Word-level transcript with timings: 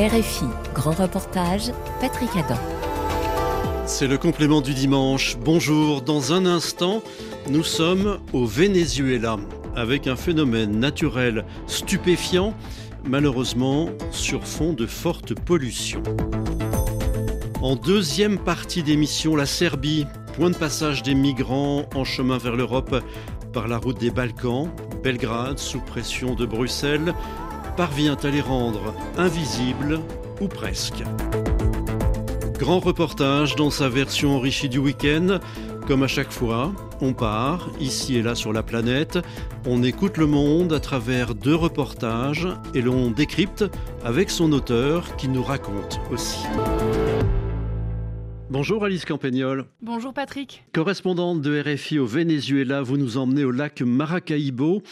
RFI, 0.00 0.46
grand 0.72 0.92
reportage, 0.92 1.72
Patrick 2.00 2.30
Adam. 2.34 2.58
C'est 3.84 4.06
le 4.06 4.16
complément 4.16 4.62
du 4.62 4.72
dimanche. 4.72 5.36
Bonjour, 5.36 6.00
dans 6.00 6.32
un 6.32 6.46
instant, 6.46 7.02
nous 7.50 7.64
sommes 7.64 8.18
au 8.32 8.46
Venezuela 8.46 9.36
avec 9.76 10.06
un 10.06 10.16
phénomène 10.16 10.78
naturel 10.78 11.44
stupéfiant, 11.66 12.54
malheureusement 13.04 13.90
sur 14.10 14.46
fond 14.46 14.72
de 14.72 14.86
forte 14.86 15.38
pollution. 15.38 16.02
En 17.60 17.76
deuxième 17.76 18.38
partie 18.38 18.82
d'émission, 18.82 19.36
la 19.36 19.44
Serbie, 19.44 20.06
point 20.32 20.48
de 20.48 20.56
passage 20.56 21.02
des 21.02 21.14
migrants 21.14 21.84
en 21.94 22.04
chemin 22.04 22.38
vers 22.38 22.56
l'Europe 22.56 23.04
par 23.52 23.68
la 23.68 23.76
route 23.76 24.00
des 24.00 24.10
Balkans. 24.10 24.70
Belgrade, 25.02 25.58
sous 25.58 25.80
pression 25.80 26.34
de 26.34 26.46
Bruxelles, 26.46 27.12
parvient 27.70 28.16
à 28.22 28.30
les 28.30 28.40
rendre 28.40 28.94
invisibles 29.16 30.00
ou 30.40 30.48
presque. 30.48 31.02
Grand 32.58 32.80
reportage 32.80 33.56
dans 33.56 33.70
sa 33.70 33.88
version 33.88 34.36
enrichie 34.36 34.68
du 34.68 34.78
week-end. 34.78 35.38
Comme 35.86 36.02
à 36.02 36.08
chaque 36.08 36.30
fois, 36.30 36.72
on 37.00 37.14
part, 37.14 37.70
ici 37.80 38.16
et 38.16 38.22
là 38.22 38.34
sur 38.34 38.52
la 38.52 38.62
planète, 38.62 39.18
on 39.66 39.82
écoute 39.82 40.18
le 40.18 40.26
monde 40.26 40.72
à 40.72 40.80
travers 40.80 41.34
deux 41.34 41.54
reportages 41.54 42.46
et 42.74 42.82
l'on 42.82 43.10
décrypte 43.10 43.64
avec 44.04 44.30
son 44.30 44.52
auteur 44.52 45.16
qui 45.16 45.28
nous 45.28 45.42
raconte 45.42 46.00
aussi. 46.10 46.44
Bonjour 48.50 48.84
Alice 48.84 49.04
Campagnol. 49.04 49.64
Bonjour 49.80 50.12
Patrick. 50.12 50.64
Correspondante 50.72 51.40
de 51.40 51.62
RFI 51.62 51.98
au 51.98 52.06
Venezuela, 52.06 52.82
vous 52.82 52.96
nous 52.96 53.16
emmenez 53.16 53.44
au 53.44 53.52
lac 53.52 53.80
Maracaibo. 53.80 54.82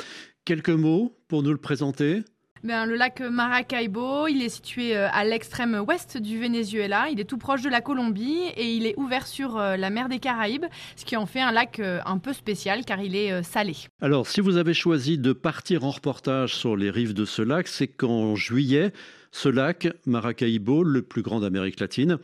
Quelques 0.45 0.71
mots 0.71 1.15
pour 1.29 1.43
nous 1.43 1.51
le 1.51 1.59
présenter? 1.59 2.23
Ben, 2.65 2.87
le 2.87 2.97
lac 2.97 3.21
Maracaibo, 3.21 4.27
il 4.27 4.43
est 4.43 4.49
situé 4.49 4.97
euh, 4.97 5.09
à 5.13 5.25
l'extrême 5.25 5.83
ouest 5.87 6.17
du 6.17 6.39
Venezuela. 6.39 7.09
Il 7.11 7.21
est 7.21 7.25
tout 7.25 7.39
proche 7.39 7.63
de 7.63 7.69
la 7.69 7.81
Colombie 7.81 8.43
et 8.57 8.73
il 8.75 8.87
est 8.87 8.95
ouvert 8.97 9.27
sur 9.27 9.59
euh, 9.59 9.77
la 9.77 9.91
mer 9.91 10.09
des 10.09 10.19
Caraïbes, 10.19 10.67
ce 10.97 11.05
qui 11.05 11.17
en 11.17 11.27
fait 11.27 11.41
un 11.41 11.53
lac 11.53 11.79
euh, 11.81 12.01
un 12.05 12.19
peu 12.19 12.33
spécial 12.33 12.85
car 12.85 13.01
il 13.01 13.15
est 13.15 13.43
salé. 13.43 13.75
Alors, 14.01 14.27
si 14.27 14.41
vous 14.41 14.57
avez 14.57 14.75
choisi 14.75 15.19
de 15.19 15.33
partir 15.33 15.85
en 15.85 15.91
reportage 15.91 16.55
sur 16.55 16.77
les 16.77 16.91
rives 16.91 17.15
de 17.15 17.25
ce 17.25 17.43
lac, 17.43 17.69
c'est 17.69 17.89
qu'en 17.89 18.35
juillet, 18.35 18.93
ce 19.31 19.49
lac, 19.49 19.89
Maracaibo, 20.07 20.83
le 20.83 21.03
plus 21.03 21.23
grand 21.23 21.41
d'Amérique 21.41 21.81
latine, 21.81 22.19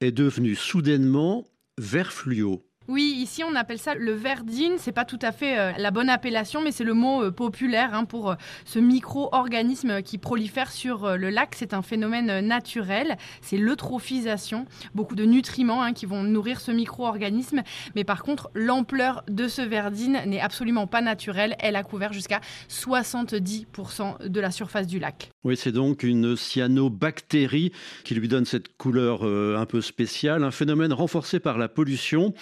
est 0.00 0.12
devenu 0.12 0.54
soudainement 0.54 1.44
vert 1.78 2.12
fluo. 2.12 2.64
Oui, 2.86 3.14
ici 3.16 3.42
on 3.42 3.54
appelle 3.54 3.78
ça 3.78 3.94
le 3.94 4.12
verdine. 4.12 4.74
C'est 4.76 4.92
pas 4.92 5.06
tout 5.06 5.18
à 5.22 5.32
fait 5.32 5.58
euh, 5.58 5.72
la 5.78 5.90
bonne 5.90 6.10
appellation, 6.10 6.60
mais 6.60 6.70
c'est 6.70 6.84
le 6.84 6.92
mot 6.92 7.24
euh, 7.24 7.30
populaire 7.30 7.94
hein, 7.94 8.04
pour 8.04 8.32
euh, 8.32 8.34
ce 8.66 8.78
micro-organisme 8.78 10.02
qui 10.02 10.18
prolifère 10.18 10.70
sur 10.70 11.16
le 11.16 11.30
lac. 11.30 11.54
C'est 11.56 11.72
un 11.72 11.80
phénomène 11.80 12.46
naturel. 12.46 13.16
C'est 13.40 13.56
l'eutrophisation. 13.56 14.66
Beaucoup 14.94 15.14
de 15.14 15.24
nutriments 15.24 15.82
hein, 15.82 15.94
qui 15.94 16.04
vont 16.04 16.22
nourrir 16.24 16.60
ce 16.60 16.72
micro-organisme. 16.72 17.62
Mais 17.94 18.04
par 18.04 18.22
contre, 18.22 18.50
l'ampleur 18.54 19.24
de 19.28 19.48
ce 19.48 19.62
verdine 19.62 20.20
n'est 20.26 20.40
absolument 20.40 20.86
pas 20.86 21.00
naturelle. 21.00 21.56
Elle 21.60 21.76
a 21.76 21.84
couvert 21.84 22.12
jusqu'à 22.12 22.42
70% 22.68 24.28
de 24.28 24.40
la 24.40 24.50
surface 24.50 24.86
du 24.86 24.98
lac. 24.98 25.30
Oui, 25.42 25.56
c'est 25.56 25.72
donc 25.72 26.02
une 26.02 26.36
cyanobactérie 26.36 27.72
qui 28.04 28.14
lui 28.14 28.28
donne 28.28 28.44
cette 28.44 28.76
couleur 28.76 29.22
un 29.24 29.66
peu 29.66 29.80
spéciale. 29.80 30.44
Un 30.44 30.50
phénomène 30.50 30.92
renforcé 30.92 31.40
par 31.40 31.56
la 31.56 31.68
pollution. 31.68 32.34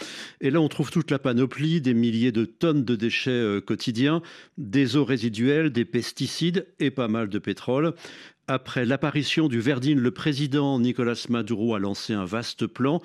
Et 0.44 0.50
là, 0.50 0.60
on 0.60 0.68
trouve 0.68 0.90
toute 0.90 1.12
la 1.12 1.20
panoplie 1.20 1.80
des 1.80 1.94
milliers 1.94 2.32
de 2.32 2.44
tonnes 2.44 2.84
de 2.84 2.96
déchets 2.96 3.30
euh, 3.30 3.60
quotidiens, 3.60 4.22
des 4.58 4.96
eaux 4.96 5.04
résiduelles, 5.04 5.70
des 5.70 5.84
pesticides 5.84 6.66
et 6.80 6.90
pas 6.90 7.06
mal 7.06 7.28
de 7.28 7.38
pétrole. 7.38 7.94
Après 8.48 8.84
l'apparition 8.84 9.46
du 9.46 9.60
Verdine, 9.60 10.00
le 10.00 10.10
président 10.10 10.80
Nicolas 10.80 11.26
Maduro 11.28 11.76
a 11.76 11.78
lancé 11.78 12.12
un 12.12 12.24
vaste 12.24 12.66
plan. 12.66 13.00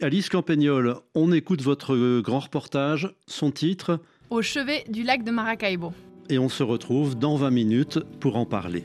Alice 0.00 0.28
Campagnol, 0.28 0.94
on 1.16 1.32
écoute 1.32 1.60
votre 1.60 1.94
euh, 1.96 2.22
grand 2.22 2.38
reportage. 2.38 3.12
Son 3.26 3.50
titre 3.50 3.98
Au 4.30 4.40
chevet 4.40 4.84
du 4.88 5.02
lac 5.02 5.24
de 5.24 5.32
Maracaibo. 5.32 5.92
Et 6.30 6.38
on 6.38 6.48
se 6.48 6.62
retrouve 6.62 7.18
dans 7.18 7.34
20 7.34 7.50
minutes 7.50 7.98
pour 8.20 8.36
en 8.36 8.46
parler. 8.46 8.84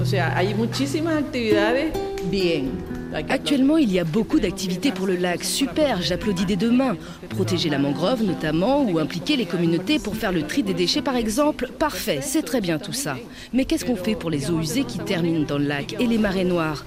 O 0.00 0.04
sea, 0.04 0.28
hay 0.36 0.54
muchísimas 0.54 1.16
actividades 1.16 1.92
bien. 2.30 2.66
Actuellement, 3.14 3.78
il 3.78 3.92
y 3.92 3.98
a 3.98 4.04
beaucoup 4.04 4.38
d'activités 4.38 4.92
pour 4.92 5.06
le 5.06 5.16
lac. 5.16 5.42
Super, 5.42 6.02
j'applaudis 6.02 6.44
des 6.44 6.56
deux 6.56 6.70
mains. 6.70 6.96
Protéger 7.30 7.68
la 7.70 7.78
mangrove 7.78 8.22
notamment, 8.22 8.82
ou 8.82 8.98
impliquer 8.98 9.36
les 9.36 9.46
communautés 9.46 9.98
pour 9.98 10.14
faire 10.14 10.32
le 10.32 10.42
tri 10.42 10.62
des 10.62 10.74
déchets 10.74 11.02
par 11.02 11.16
exemple. 11.16 11.70
Parfait, 11.78 12.20
c'est 12.22 12.42
très 12.42 12.60
bien 12.60 12.78
tout 12.78 12.92
ça. 12.92 13.16
Mais 13.52 13.64
qu'est-ce 13.64 13.84
qu'on 13.84 13.96
fait 13.96 14.14
pour 14.14 14.30
les 14.30 14.50
eaux 14.50 14.60
usées 14.60 14.84
qui 14.84 14.98
terminent 14.98 15.46
dans 15.46 15.58
le 15.58 15.66
lac 15.66 15.96
et 15.98 16.06
les 16.06 16.18
marées 16.18 16.44
noires? 16.44 16.84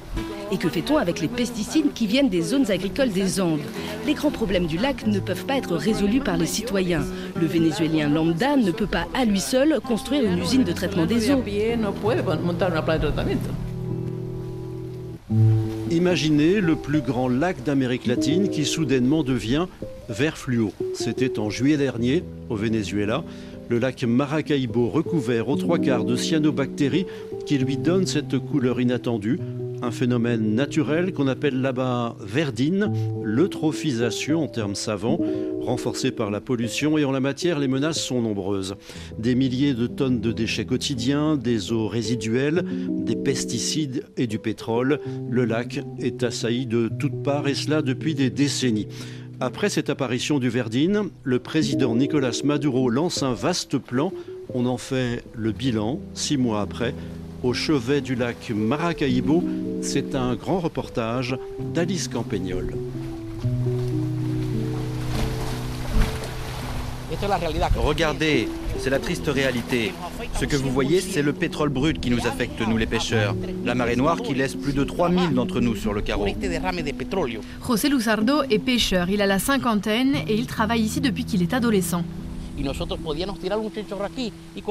Et 0.51 0.57
que 0.57 0.69
fait-on 0.69 0.97
avec 0.97 1.21
les 1.21 1.29
pesticides 1.29 1.93
qui 1.93 2.07
viennent 2.07 2.29
des 2.29 2.41
zones 2.41 2.69
agricoles 2.69 3.11
des 3.11 3.39
Andes? 3.39 3.61
Les 4.05 4.13
grands 4.13 4.31
problèmes 4.31 4.67
du 4.67 4.77
lac 4.77 5.07
ne 5.07 5.19
peuvent 5.19 5.45
pas 5.45 5.55
être 5.55 5.75
résolus 5.75 6.19
par 6.19 6.37
les 6.37 6.45
citoyens. 6.45 7.05
Le 7.39 7.47
Vénézuélien 7.47 8.09
lambda 8.09 8.57
ne 8.57 8.71
peut 8.71 8.87
pas 8.87 9.07
à 9.13 9.23
lui 9.23 9.39
seul 9.39 9.79
construire 9.79 10.25
une 10.25 10.39
usine 10.39 10.63
de 10.63 10.73
traitement 10.73 11.05
des 11.05 11.31
eaux. 11.31 11.41
Imaginez 15.91 16.61
le 16.61 16.77
plus 16.77 17.01
grand 17.01 17.27
lac 17.27 17.63
d'Amérique 17.65 18.05
latine 18.05 18.47
qui 18.49 18.63
soudainement 18.63 19.23
devient 19.23 19.67
vert 20.07 20.37
fluo. 20.37 20.71
C'était 20.93 21.37
en 21.37 21.49
juillet 21.49 21.75
dernier 21.75 22.23
au 22.49 22.55
Venezuela. 22.55 23.25
Le 23.67 23.77
lac 23.77 24.01
Maracaibo 24.03 24.87
recouvert 24.87 25.49
aux 25.49 25.57
trois 25.57 25.79
quarts 25.79 26.05
de 26.05 26.15
cyanobactéries 26.15 27.07
qui 27.45 27.57
lui 27.57 27.75
donnent 27.75 28.07
cette 28.07 28.39
couleur 28.39 28.79
inattendue 28.79 29.37
un 29.81 29.91
phénomène 29.91 30.55
naturel 30.55 31.13
qu'on 31.13 31.27
appelle 31.27 31.61
là-bas 31.61 32.15
verdine, 32.19 32.91
l'eutrophisation 33.23 34.43
en 34.43 34.47
termes 34.47 34.75
savants, 34.75 35.19
renforcée 35.59 36.11
par 36.11 36.31
la 36.31 36.41
pollution 36.41 36.97
et 36.97 37.05
en 37.05 37.11
la 37.11 37.19
matière 37.19 37.59
les 37.59 37.67
menaces 37.67 38.01
sont 38.01 38.21
nombreuses. 38.21 38.75
Des 39.17 39.35
milliers 39.35 39.73
de 39.73 39.87
tonnes 39.87 40.21
de 40.21 40.31
déchets 40.31 40.65
quotidiens, 40.65 41.37
des 41.37 41.71
eaux 41.71 41.87
résiduelles, 41.87 42.63
des 42.89 43.15
pesticides 43.15 44.05
et 44.17 44.27
du 44.27 44.39
pétrole. 44.39 44.99
Le 45.29 45.45
lac 45.45 45.81
est 45.99 46.23
assailli 46.23 46.65
de 46.65 46.89
toutes 46.99 47.23
parts 47.23 47.47
et 47.47 47.55
cela 47.55 47.81
depuis 47.81 48.15
des 48.15 48.29
décennies. 48.29 48.87
Après 49.39 49.69
cette 49.69 49.89
apparition 49.89 50.37
du 50.37 50.49
Verdine, 50.49 51.09
le 51.23 51.39
président 51.39 51.95
Nicolas 51.95 52.41
Maduro 52.43 52.89
lance 52.89 53.23
un 53.23 53.33
vaste 53.33 53.79
plan. 53.79 54.13
On 54.53 54.67
en 54.67 54.77
fait 54.77 55.23
le 55.33 55.51
bilan 55.51 55.99
six 56.13 56.37
mois 56.37 56.61
après 56.61 56.93
au 57.43 57.53
chevet 57.53 58.01
du 58.01 58.15
lac 58.15 58.51
Maracaibo. 58.55 59.43
C'est 59.81 60.15
un 60.15 60.35
grand 60.35 60.59
reportage 60.59 61.37
d'Alice 61.73 62.07
Campagnol. 62.07 62.75
Regardez, 67.75 68.47
c'est 68.79 68.89
la 68.89 68.99
triste 68.99 69.27
réalité. 69.27 69.93
Ce 70.39 70.45
que 70.45 70.55
vous 70.55 70.71
voyez, 70.71 71.01
c'est 71.01 71.21
le 71.21 71.33
pétrole 71.33 71.69
brut 71.69 71.99
qui 71.99 72.09
nous 72.09 72.25
affecte, 72.25 72.61
nous 72.67 72.77
les 72.77 72.87
pêcheurs. 72.87 73.35
La 73.63 73.75
marée 73.75 73.95
noire 73.95 74.21
qui 74.21 74.33
laisse 74.33 74.55
plus 74.55 74.73
de 74.73 74.83
3000 74.83 75.33
d'entre 75.33 75.59
nous 75.59 75.75
sur 75.75 75.93
le 75.93 76.01
carreau. 76.01 76.25
José 77.67 77.89
Luzardo 77.89 78.43
est 78.49 78.59
pêcheur, 78.59 79.09
il 79.09 79.21
a 79.21 79.27
la 79.27 79.39
cinquantaine 79.39 80.15
et 80.27 80.33
il 80.35 80.47
travaille 80.47 80.81
ici 80.81 80.99
depuis 80.99 81.25
qu'il 81.25 81.43
est 81.43 81.53
adolescent. 81.53 82.03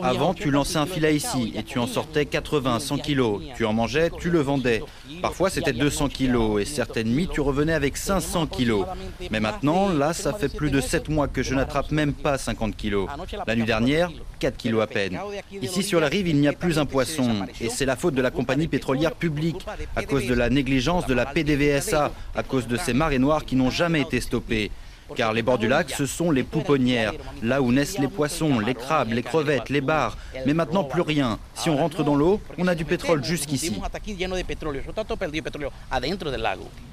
Avant, 0.03 0.35
tu 0.35 0.51
lançais 0.51 0.79
un 0.79 0.87
filet 0.87 1.17
ici 1.17 1.53
et 1.55 1.63
tu 1.63 1.79
en 1.79 1.87
sortais 1.87 2.27
80, 2.27 2.79
100 2.81 2.99
kilos. 2.99 3.43
Tu 3.57 3.65
en 3.65 3.73
mangeais, 3.73 4.11
tu 4.19 4.31
le 4.31 4.41
vendais. 4.41 4.83
Parfois, 5.23 5.51
c'était 5.51 5.73
200 5.73 6.09
kilos 6.09 6.61
et 6.61 6.65
certaines 6.65 7.09
nuits, 7.09 7.29
tu 7.33 7.41
revenais 7.41 7.73
avec 7.75 7.97
500 7.97 8.47
kilos. 8.47 8.87
Mais 9.31 9.41
maintenant, 9.41 9.89
là, 9.89 10.13
ça 10.13 10.33
fait 10.33 10.49
plus 10.49 10.71
de 10.71 10.81
7 10.81 11.09
mois 11.09 11.29
que 11.29 11.43
je 11.43 11.55
n'attrape 11.55 11.91
même 11.91 12.13
pas 12.13 12.39
50 12.39 12.77
kilos. 12.77 13.09
La 13.47 13.57
nuit 13.57 13.65
dernière, 13.65 14.11
4 14.39 14.57
kilos 14.57 14.83
à 14.83 14.87
peine. 14.87 15.19
Ici, 15.63 15.83
sur 15.83 16.01
la 16.01 16.09
rive, 16.09 16.29
il 16.29 16.37
n'y 16.37 16.49
a 16.49 16.53
plus 16.53 16.79
un 16.79 16.87
poisson. 16.87 17.47
Et 17.61 17.69
c'est 17.69 17.87
la 17.87 17.97
faute 17.97 18.15
de 18.15 18.23
la 18.23 18.31
compagnie 18.31 18.69
pétrolière 18.69 19.13
publique, 19.13 19.67
à 19.97 20.03
cause 20.03 20.27
de 20.27 20.35
la 20.35 20.51
négligence 20.51 21.07
de 21.07 21.15
la 21.15 21.27
PDVSA, 21.27 22.13
à 22.35 22.43
cause 22.43 22.67
de 22.67 22.77
ces 22.77 22.93
marées 22.93 23.19
noires 23.19 23.45
qui 23.45 23.57
n'ont 23.57 23.71
jamais 23.71 24.01
été 24.01 24.21
stoppées. 24.21 24.71
Car 25.17 25.33
les 25.33 25.43
bords 25.43 25.59
du 25.59 25.69
lac, 25.69 25.91
ce 25.91 26.07
sont 26.07 26.31
les 26.31 26.43
pouponnières, 26.43 27.13
là 27.43 27.63
où 27.63 27.73
naissent 27.73 27.99
les 27.99 28.09
poissons, 28.09 28.59
les 28.59 28.75
crabes, 28.75 29.13
les 29.13 29.23
crevettes, 29.23 29.69
les 29.69 29.81
bars. 29.81 30.17
Mais 30.47 30.55
maintenant, 30.55 30.85
plus 30.85 31.03
rien. 31.03 31.39
Si 31.61 31.69
on 31.69 31.77
rentre 31.77 32.03
dans 32.03 32.17
l'eau, 32.17 32.41
on 32.57 32.67
a 32.67 32.75
du 32.75 32.87
pétrole 32.87 33.23
jusqu'ici. 33.23 33.75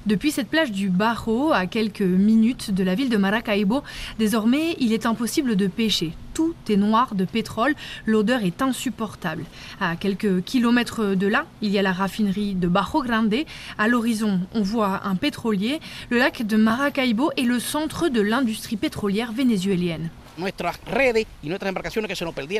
Depuis 0.04 0.30
cette 0.30 0.48
plage 0.48 0.72
du 0.72 0.90
Bajo, 0.90 1.52
à 1.52 1.66
quelques 1.66 2.02
minutes 2.02 2.74
de 2.74 2.84
la 2.84 2.94
ville 2.94 3.08
de 3.08 3.16
Maracaibo, 3.16 3.82
désormais, 4.18 4.76
il 4.78 4.92
est 4.92 5.06
impossible 5.06 5.56
de 5.56 5.68
pêcher 5.68 6.12
tout 6.38 6.54
est 6.68 6.76
noir 6.76 7.16
de 7.16 7.24
pétrole, 7.24 7.74
l'odeur 8.06 8.44
est 8.44 8.62
insupportable. 8.62 9.42
À 9.80 9.96
quelques 9.96 10.44
kilomètres 10.44 11.16
de 11.16 11.26
là, 11.26 11.46
il 11.62 11.72
y 11.72 11.80
a 11.80 11.82
la 11.82 11.90
raffinerie 11.90 12.54
de 12.54 12.68
Bajo 12.68 13.02
Grande. 13.02 13.34
À 13.76 13.88
l'horizon, 13.88 14.38
on 14.54 14.62
voit 14.62 15.04
un 15.04 15.16
pétrolier. 15.16 15.80
Le 16.10 16.18
lac 16.18 16.46
de 16.46 16.56
Maracaibo 16.56 17.32
est 17.36 17.42
le 17.42 17.58
centre 17.58 18.08
de 18.08 18.20
l'industrie 18.20 18.76
pétrolière 18.76 19.32
vénézuélienne. 19.32 20.10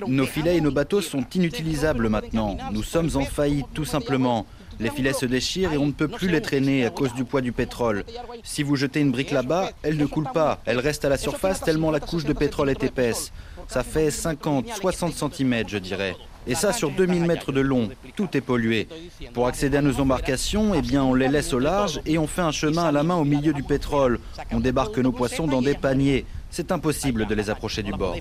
Nos 0.08 0.26
filets 0.26 0.56
et 0.56 0.60
nos 0.60 0.70
bateaux 0.72 1.00
sont 1.00 1.24
inutilisables 1.34 2.08
maintenant. 2.08 2.56
Nous 2.72 2.82
sommes 2.82 3.10
en 3.14 3.24
faillite 3.24 3.66
tout 3.72 3.84
simplement. 3.84 4.46
Les 4.80 4.90
filets 4.90 5.12
se 5.12 5.26
déchirent 5.26 5.72
et 5.72 5.78
on 5.78 5.86
ne 5.86 5.92
peut 5.92 6.06
plus 6.08 6.28
les 6.28 6.40
traîner 6.40 6.84
à 6.84 6.90
cause 6.90 7.12
du 7.14 7.24
poids 7.24 7.40
du 7.40 7.52
pétrole. 7.52 8.04
Si 8.44 8.62
vous 8.62 8.76
jetez 8.76 9.00
une 9.00 9.10
brique 9.10 9.32
là-bas, 9.32 9.70
elle 9.82 9.96
ne 9.96 10.06
coule 10.06 10.28
pas. 10.32 10.60
Elle 10.66 10.78
reste 10.78 11.04
à 11.04 11.08
la 11.08 11.18
surface 11.18 11.60
tellement 11.60 11.90
la 11.90 12.00
couche 12.00 12.24
de 12.24 12.32
pétrole 12.32 12.70
est 12.70 12.84
épaisse. 12.84 13.32
Ça 13.66 13.82
fait 13.82 14.10
50, 14.10 14.66
60 14.80 15.34
cm, 15.34 15.68
je 15.68 15.78
dirais. 15.78 16.16
Et 16.48 16.54
ça 16.54 16.72
sur 16.72 16.90
2000 16.90 17.24
mètres 17.24 17.52
de 17.52 17.60
long. 17.60 17.90
Tout 18.16 18.28
est 18.34 18.40
pollué. 18.40 18.88
Pour 19.34 19.46
accéder 19.46 19.76
à 19.76 19.82
nos 19.82 20.00
embarcations, 20.00 20.74
eh 20.74 20.80
bien, 20.80 21.04
on 21.04 21.14
les 21.14 21.28
laisse 21.28 21.52
au 21.52 21.58
large 21.58 22.00
et 22.06 22.18
on 22.18 22.26
fait 22.26 22.42
un 22.42 22.52
chemin 22.52 22.84
à 22.84 22.92
la 22.92 23.02
main 23.02 23.16
au 23.16 23.24
milieu 23.24 23.52
du 23.52 23.62
pétrole. 23.62 24.18
On 24.50 24.60
débarque 24.60 24.98
nos 24.98 25.12
poissons 25.12 25.46
dans 25.46 25.62
des 25.62 25.74
paniers. 25.74 26.24
C'est 26.50 26.72
impossible 26.72 27.26
de 27.26 27.34
les 27.34 27.50
approcher 27.50 27.82
du 27.82 27.92
bord. 27.92 28.16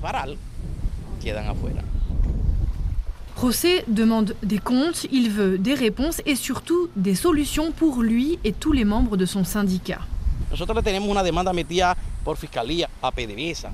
José 3.40 3.84
demande 3.88 4.36
des 4.44 4.58
comptes, 4.58 5.06
il 5.12 5.30
veut 5.30 5.58
des 5.58 5.76
réponses 5.76 6.22
et 6.26 6.36
surtout 6.36 6.90
des 6.96 7.16
solutions 7.16 7.72
pour 7.72 8.02
lui 8.02 8.40
et 8.44 8.52
tous 8.52 8.74
les 8.74 8.84
membres 8.84 9.16
de 9.16 9.26
son 9.26 9.44
syndicat. 9.44 10.00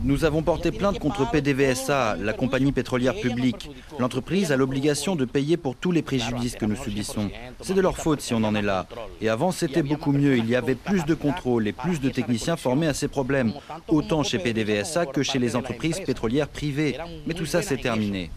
Nous 0.03 0.25
avons 0.25 0.41
porté 0.41 0.71
plainte 0.71 0.97
contre 0.99 1.29
PDVSA, 1.29 2.15
la 2.19 2.33
compagnie 2.33 2.71
pétrolière 2.71 3.13
publique. 3.15 3.69
L'entreprise 3.99 4.51
a 4.51 4.57
l'obligation 4.57 5.15
de 5.15 5.25
payer 5.25 5.55
pour 5.55 5.75
tous 5.75 5.91
les 5.91 6.01
préjudices 6.01 6.55
que 6.55 6.65
nous 6.65 6.75
subissons. 6.75 7.29
C'est 7.61 7.73
de 7.75 7.81
leur 7.81 7.97
faute 7.97 8.21
si 8.21 8.33
on 8.33 8.43
en 8.43 8.55
est 8.55 8.61
là. 8.61 8.87
Et 9.21 9.29
avant, 9.29 9.51
c'était 9.51 9.83
beaucoup 9.83 10.11
mieux. 10.11 10.37
Il 10.37 10.49
y 10.49 10.55
avait 10.55 10.75
plus 10.75 11.05
de 11.05 11.13
contrôle 11.13 11.67
et 11.67 11.73
plus 11.73 11.99
de 12.01 12.09
techniciens 12.09 12.57
formés 12.57 12.87
à 12.87 12.93
ces 12.93 13.07
problèmes, 13.07 13.53
autant 13.87 14.23
chez 14.23 14.39
PDVSA 14.39 15.05
que 15.05 15.21
chez 15.21 15.39
les 15.39 15.55
entreprises 15.55 15.99
pétrolières 15.99 16.47
privées. 16.47 16.97
Mais 17.27 17.33
tout 17.35 17.45
ça, 17.45 17.61
c'est 17.61 17.77
terminé. 17.77 18.31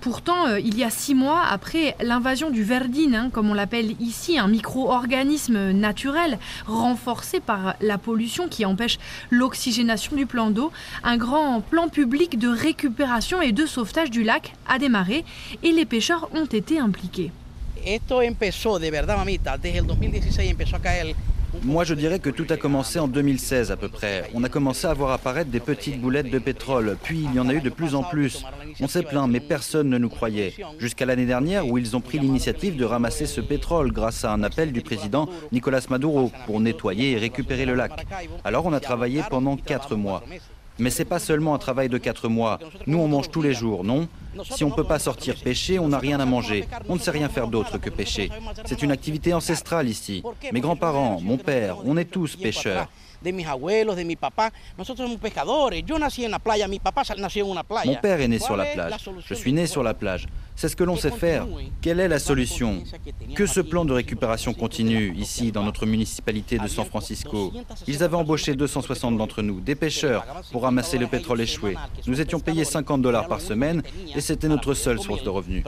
Pourtant, 0.00 0.48
euh, 0.48 0.60
il 0.60 0.76
y 0.76 0.84
a 0.84 0.90
six 0.90 1.14
mois, 1.14 1.42
après 1.44 1.96
l'invasion 2.00 2.50
du 2.50 2.64
verdine, 2.64 3.14
hein, 3.14 3.30
comme 3.32 3.50
on 3.50 3.54
l'appelle 3.54 3.94
ici, 4.00 4.38
un 4.38 4.48
micro-organisme 4.48 5.70
naturel 5.70 6.38
renforcé 6.66 7.40
par 7.40 7.76
la 7.80 7.98
pollution 7.98 8.48
qui 8.48 8.64
empêche 8.64 8.98
l'oxygénation 9.30 10.16
du 10.16 10.26
plan 10.26 10.50
d'eau, 10.50 10.72
un 11.04 11.16
grand 11.16 11.60
plan 11.60 11.88
public 11.88 12.38
de 12.38 12.48
récupération 12.48 13.40
et 13.40 13.52
de 13.52 13.64
sauvetage 13.64 14.10
du 14.10 14.22
lac 14.22 14.54
a 14.68 14.78
démarré 14.78 15.24
et 15.62 15.72
les 15.72 15.84
pêcheurs 15.84 16.28
ont 16.34 16.46
été 16.46 16.78
impliqués. 16.78 17.30
Moi, 21.62 21.84
je 21.84 21.94
dirais 21.94 22.18
que 22.18 22.30
tout 22.30 22.46
a 22.50 22.56
commencé 22.56 22.98
en 22.98 23.08
2016 23.08 23.72
à 23.72 23.76
peu 23.76 23.88
près. 23.88 24.30
On 24.34 24.44
a 24.44 24.48
commencé 24.48 24.86
à 24.86 24.94
voir 24.94 25.10
apparaître 25.10 25.50
des 25.50 25.60
petites 25.60 26.00
boulettes 26.00 26.30
de 26.30 26.38
pétrole, 26.38 26.96
puis 27.02 27.24
il 27.24 27.34
y 27.34 27.40
en 27.40 27.48
a 27.48 27.54
eu 27.54 27.60
de 27.60 27.70
plus 27.70 27.94
en 27.94 28.02
plus. 28.02 28.44
On 28.80 28.88
s'est 28.88 29.02
plaint, 29.02 29.28
mais 29.28 29.40
personne 29.40 29.88
ne 29.88 29.98
nous 29.98 30.08
croyait. 30.08 30.54
Jusqu'à 30.78 31.06
l'année 31.06 31.26
dernière 31.26 31.66
où 31.66 31.78
ils 31.78 31.96
ont 31.96 32.00
pris 32.00 32.18
l'initiative 32.18 32.76
de 32.76 32.84
ramasser 32.84 33.26
ce 33.26 33.40
pétrole 33.40 33.92
grâce 33.92 34.24
à 34.24 34.32
un 34.32 34.42
appel 34.42 34.72
du 34.72 34.80
président 34.80 35.28
Nicolas 35.52 35.84
Maduro 35.90 36.30
pour 36.46 36.60
nettoyer 36.60 37.12
et 37.12 37.18
récupérer 37.18 37.66
le 37.66 37.74
lac. 37.74 38.06
Alors 38.44 38.66
on 38.66 38.72
a 38.72 38.80
travaillé 38.80 39.22
pendant 39.28 39.56
quatre 39.56 39.96
mois. 39.96 40.22
Mais 40.78 40.90
c'est 40.90 41.04
pas 41.04 41.18
seulement 41.18 41.54
un 41.54 41.58
travail 41.58 41.88
de 41.88 41.98
quatre 41.98 42.28
mois. 42.28 42.58
Nous, 42.86 42.98
on 42.98 43.08
mange 43.08 43.30
tous 43.30 43.42
les 43.42 43.54
jours, 43.54 43.82
non? 43.84 44.08
Si 44.50 44.64
on 44.64 44.68
ne 44.68 44.74
peut 44.74 44.84
pas 44.84 44.98
sortir 44.98 45.34
pêcher, 45.36 45.78
on 45.78 45.88
n'a 45.88 45.98
rien 45.98 46.20
à 46.20 46.26
manger. 46.26 46.66
On 46.88 46.94
ne 46.94 47.00
sait 47.00 47.10
rien 47.10 47.28
faire 47.28 47.48
d'autre 47.48 47.78
que 47.78 47.88
pêcher. 47.88 48.30
C'est 48.66 48.82
une 48.82 48.90
activité 48.90 49.32
ancestrale 49.32 49.88
ici. 49.88 50.22
Mes 50.52 50.60
grands-parents, 50.60 51.20
mon 51.22 51.38
père, 51.38 51.78
on 51.84 51.96
est 51.96 52.04
tous 52.04 52.36
pêcheurs. 52.36 52.88
Mon 53.24 53.32
père 57.96 58.20
est 58.20 58.28
né 58.28 58.38
sur 58.38 58.56
la 58.56 58.66
plage? 58.66 58.92
Je 59.26 59.34
suis 59.34 59.52
né 59.52 59.66
sur 59.66 59.82
la 59.82 59.94
plage. 59.94 60.26
C'est 60.56 60.70
ce 60.70 60.76
que 60.76 60.84
l'on 60.84 60.96
sait 60.96 61.10
faire. 61.10 61.46
Quelle 61.82 62.00
est 62.00 62.08
la 62.08 62.18
solution 62.18 62.82
Que 63.34 63.44
ce 63.44 63.60
plan 63.60 63.84
de 63.84 63.92
récupération 63.92 64.54
continue 64.54 65.14
ici 65.14 65.52
dans 65.52 65.62
notre 65.62 65.84
municipalité 65.84 66.58
de 66.58 66.66
San 66.66 66.86
Francisco. 66.86 67.52
Ils 67.86 68.02
avaient 68.02 68.16
embauché 68.16 68.54
260 68.54 69.18
d'entre 69.18 69.42
nous, 69.42 69.60
des 69.60 69.74
pêcheurs, 69.74 70.24
pour 70.52 70.62
ramasser 70.62 70.96
le 70.96 71.08
pétrole 71.08 71.42
échoué. 71.42 71.76
Nous 72.06 72.22
étions 72.22 72.40
payés 72.40 72.64
50 72.64 73.02
dollars 73.02 73.28
par 73.28 73.42
semaine 73.42 73.82
et 74.14 74.22
c'était 74.22 74.48
notre 74.48 74.72
seule 74.72 74.98
source 74.98 75.22
de 75.22 75.28
revenus. 75.28 75.62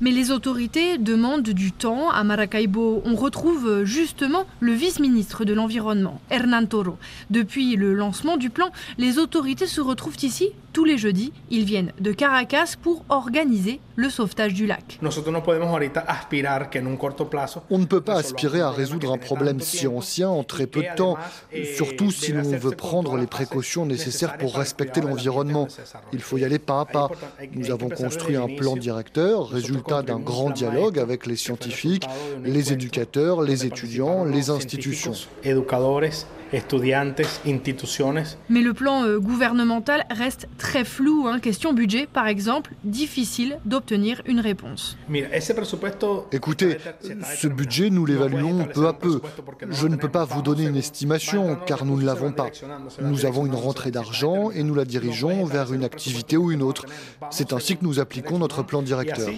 Mais 0.00 0.12
les 0.12 0.30
autorités 0.30 0.96
demandent 0.96 1.42
du 1.42 1.72
temps. 1.72 2.08
À 2.10 2.24
Maracaibo, 2.24 3.02
on 3.04 3.16
retrouve 3.16 3.84
justement 3.84 4.46
le 4.60 4.72
vice-ministre 4.72 5.44
de 5.44 5.52
l'Environnement, 5.52 6.22
Hernán 6.30 6.68
Toro. 6.68 6.96
Depuis 7.28 7.76
le 7.76 7.92
lancement 7.92 8.38
du 8.38 8.48
plan, 8.48 8.70
les 8.96 9.18
autorités 9.18 9.66
se 9.66 9.82
retrouvent 9.82 10.16
ici 10.22 10.52
tous 10.78 10.84
les 10.84 10.96
jeudis. 10.96 11.32
Ils 11.50 11.64
viennent 11.64 11.92
de 11.98 12.12
Caracas 12.12 12.76
pour 12.80 13.04
organiser 13.08 13.80
le 13.98 14.08
sauvetage 14.10 14.54
du 14.54 14.64
lac. 14.64 15.00
On 15.02 15.06
ne 17.78 17.84
peut 17.84 18.00
pas 18.00 18.14
aspirer 18.14 18.60
à 18.60 18.70
résoudre 18.70 19.12
un 19.12 19.18
problème 19.18 19.58
si 19.58 19.88
ancien 19.88 20.28
en 20.28 20.44
très 20.44 20.68
peu 20.68 20.82
de 20.82 20.94
temps, 20.94 21.16
surtout 21.74 22.12
si 22.12 22.32
l'on 22.32 22.56
veut 22.56 22.70
prendre 22.70 23.16
les 23.16 23.26
précautions 23.26 23.86
nécessaires 23.86 24.38
pour 24.38 24.54
respecter 24.54 25.00
l'environnement. 25.00 25.66
Il 26.12 26.20
faut 26.20 26.38
y 26.38 26.44
aller 26.44 26.60
pas 26.60 26.82
à 26.82 26.84
pas. 26.84 27.10
Nous 27.52 27.72
avons 27.72 27.88
construit 27.88 28.36
un 28.36 28.46
plan 28.46 28.76
directeur, 28.76 29.48
résultat 29.48 30.02
d'un 30.02 30.20
grand 30.20 30.50
dialogue 30.50 31.00
avec 31.00 31.26
les 31.26 31.34
scientifiques, 31.34 32.06
les 32.44 32.72
éducateurs, 32.72 33.42
les 33.42 33.66
étudiants, 33.66 34.24
les 34.24 34.50
institutions. 34.50 35.14
Mais 38.48 38.62
le 38.62 38.72
plan 38.72 39.04
euh, 39.04 39.18
gouvernemental 39.18 40.06
reste 40.10 40.48
très 40.56 40.84
flou. 40.84 41.26
Hein. 41.26 41.40
Question 41.40 41.74
budget, 41.74 42.08
par 42.10 42.26
exemple, 42.26 42.72
difficile 42.84 43.58
d'obtenir 43.66 43.87
une 43.94 44.40
réponse. 44.40 44.96
Écoutez, 46.32 46.78
ce 47.36 47.48
budget, 47.48 47.90
nous 47.90 48.06
l'évaluons 48.06 48.66
peu 48.72 48.86
à 48.86 48.92
peu. 48.92 49.20
Je 49.70 49.86
ne 49.86 49.96
peux 49.96 50.08
pas 50.08 50.24
vous 50.24 50.42
donner 50.42 50.64
une 50.64 50.76
estimation 50.76 51.56
car 51.66 51.84
nous 51.84 51.98
ne 51.98 52.04
l'avons 52.04 52.32
pas. 52.32 52.48
Nous 53.00 53.26
avons 53.26 53.46
une 53.46 53.54
rentrée 53.54 53.90
d'argent 53.90 54.50
et 54.50 54.62
nous 54.62 54.74
la 54.74 54.84
dirigeons 54.84 55.44
vers 55.44 55.72
une 55.72 55.84
activité 55.84 56.36
ou 56.36 56.50
une 56.50 56.62
autre. 56.62 56.86
C'est 57.30 57.52
ainsi 57.52 57.76
que 57.76 57.84
nous 57.84 58.00
appliquons 58.00 58.38
notre 58.38 58.62
plan 58.62 58.82
directeur. 58.82 59.28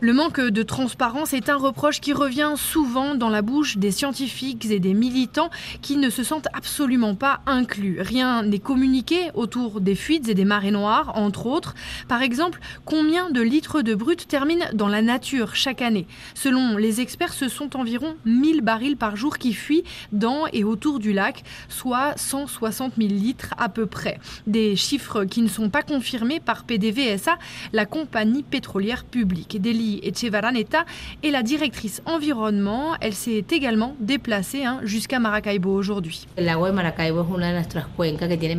Le 0.00 0.12
manque 0.12 0.40
de 0.40 0.62
transparence 0.62 1.32
est 1.32 1.48
un 1.48 1.56
reproche 1.56 2.00
qui 2.00 2.12
revient 2.12 2.52
souvent 2.56 3.14
dans 3.14 3.30
la 3.30 3.42
bouche 3.42 3.78
des 3.78 3.90
scientifiques 3.90 4.66
et 4.66 4.78
des 4.78 4.92
militants 4.92 5.50
qui 5.80 5.96
ne 5.96 6.10
se 6.10 6.22
sentent 6.22 6.48
absolument 6.52 7.14
pas 7.14 7.40
inclus. 7.46 7.98
Rien 8.00 8.42
n'est 8.42 8.58
communiqué 8.58 9.30
autour 9.34 9.80
des 9.80 9.94
fuites 9.94 10.28
et 10.28 10.34
des 10.34 10.44
marées 10.44 10.70
noires, 10.72 11.12
entre 11.14 11.46
autres. 11.46 11.74
Par 12.08 12.22
exemple, 12.22 12.60
combien 12.84 13.30
de 13.34 13.42
litres 13.42 13.82
de 13.82 13.94
brut 13.96 14.28
terminent 14.28 14.64
dans 14.74 14.86
la 14.86 15.02
nature 15.02 15.56
chaque 15.56 15.82
année 15.82 16.06
Selon 16.34 16.76
les 16.76 17.00
experts, 17.00 17.32
ce 17.32 17.48
sont 17.48 17.76
environ 17.76 18.14
1000 18.24 18.60
barils 18.60 18.96
par 18.96 19.16
jour 19.16 19.38
qui 19.38 19.52
fuient 19.52 19.82
dans 20.12 20.46
et 20.52 20.62
autour 20.62 21.00
du 21.00 21.12
lac, 21.12 21.42
soit 21.68 22.14
160 22.16 22.92
000 22.96 23.08
litres 23.08 23.54
à 23.58 23.68
peu 23.68 23.86
près. 23.86 24.20
Des 24.46 24.76
chiffres 24.76 25.24
qui 25.24 25.42
ne 25.42 25.48
sont 25.48 25.68
pas 25.68 25.82
confirmés 25.82 26.38
par 26.38 26.62
PDVSA, 26.64 27.36
la 27.72 27.86
compagnie 27.86 28.44
pétrolière 28.44 29.04
publique. 29.04 29.60
Deli 29.60 30.00
Echevaraneta 30.04 30.84
est 31.24 31.30
la 31.30 31.42
directrice 31.42 32.02
environnement. 32.06 32.94
Elle 33.00 33.14
s'est 33.14 33.44
également 33.50 33.96
déplacée 33.98 34.64
hein, 34.64 34.80
jusqu'à 34.84 35.18
Maracaibo 35.18 35.74
aujourd'hui. 35.74 36.28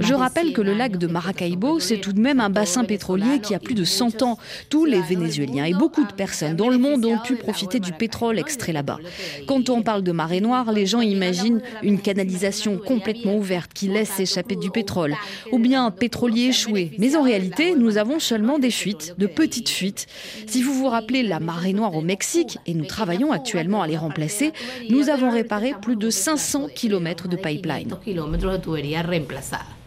Je 0.02 0.14
rappelle 0.14 0.52
que 0.52 0.62
le 0.62 0.74
lac 0.74 0.98
de 0.98 1.08
Maracaibo, 1.08 1.80
c'est 1.80 1.98
tout 1.98 2.14
de 2.14 2.20
même 2.20 2.42
un 2.42 2.50
bassin 2.50 2.84
pétrolier 2.84 3.40
qui 3.42 3.56
a 3.56 3.60
plus 3.60 3.76
de 3.76 3.86
100 3.86 4.22
ans. 4.22 4.38
Tous 4.70 4.86
les 4.86 5.02
Vénézuéliens 5.02 5.66
et 5.66 5.74
beaucoup 5.74 6.04
de 6.06 6.12
personnes 6.14 6.56
dans 6.56 6.70
le 6.70 6.78
monde 6.78 7.06
ont 7.06 7.18
pu 7.20 7.36
profiter 7.36 7.80
du 7.80 7.92
pétrole 7.92 8.40
extrait 8.40 8.74
là-bas. 8.74 9.00
Quand 9.48 9.70
on 9.70 9.82
parle 9.82 10.04
de 10.04 10.12
marée 10.12 10.42
noire, 10.42 10.72
les 10.72 10.86
gens 10.86 11.02
imaginent 11.02 11.62
une 11.84 12.00
canalisation 12.00 12.78
complètement 12.78 13.36
ouverte 13.36 13.72
qui 13.74 13.88
laisse 13.88 14.10
s'échapper 14.10 14.56
du 14.56 14.72
pétrole, 14.72 15.16
ou 15.52 15.60
bien 15.60 15.86
un 15.86 15.92
pétrolier 15.92 16.48
échoué. 16.48 16.92
Mais 16.98 17.16
en 17.16 17.24
réalité, 17.24 17.76
nous 17.76 17.98
avons 17.98 18.20
seulement 18.20 18.60
des 18.60 18.72
fuites, 18.72 19.16
de 19.18 19.28
petites 19.28 19.70
fuites. 19.70 20.08
Si 20.48 20.62
vous 20.62 20.74
vous 20.74 20.88
rappelez 20.88 21.24
la 21.24 21.40
marée 21.40 21.74
noire 21.74 21.96
au 21.96 22.02
Mexique, 22.02 22.58
et 22.66 22.74
nous 22.74 22.86
travaillons 22.86 23.32
actuellement 23.32 23.82
à 23.82 23.88
les 23.88 23.98
remplacer, 23.98 24.52
nous 24.90 25.10
avons 25.10 25.32
réparé 25.32 25.74
plus 25.82 25.96
de 25.96 26.10
500 26.10 26.68
km 26.74 27.28
de 27.28 27.36
pipeline. 27.36 27.96